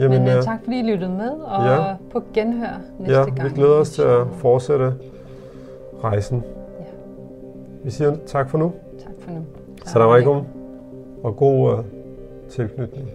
Jamen, 0.00 0.22
Men 0.24 0.38
uh, 0.38 0.42
tak 0.44 0.58
fordi 0.64 0.78
I 0.78 0.82
lyttede 0.82 1.10
med, 1.10 1.30
og 1.30 1.66
ja. 1.66 1.94
på 2.12 2.22
genhør 2.34 2.80
næste 2.98 3.18
ja, 3.18 3.24
gang. 3.24 3.44
vi 3.44 3.54
glæder 3.54 3.74
os 3.74 3.90
til 3.90 4.02
at 4.02 4.26
fortsætte 4.32 4.94
rejsen. 6.04 6.44
Ja. 6.80 6.84
Vi 7.84 7.90
siger 7.90 8.16
tak 8.26 8.50
for 8.50 8.58
nu. 8.58 8.72
Tak 8.98 9.12
for 9.18 9.30
nu. 9.30 9.40
Salam 9.84 10.10
alaikum. 10.10 10.46
Og 11.22 11.36
god 11.36 11.72
uh, 11.72 11.84
tilknytning. 12.48 13.08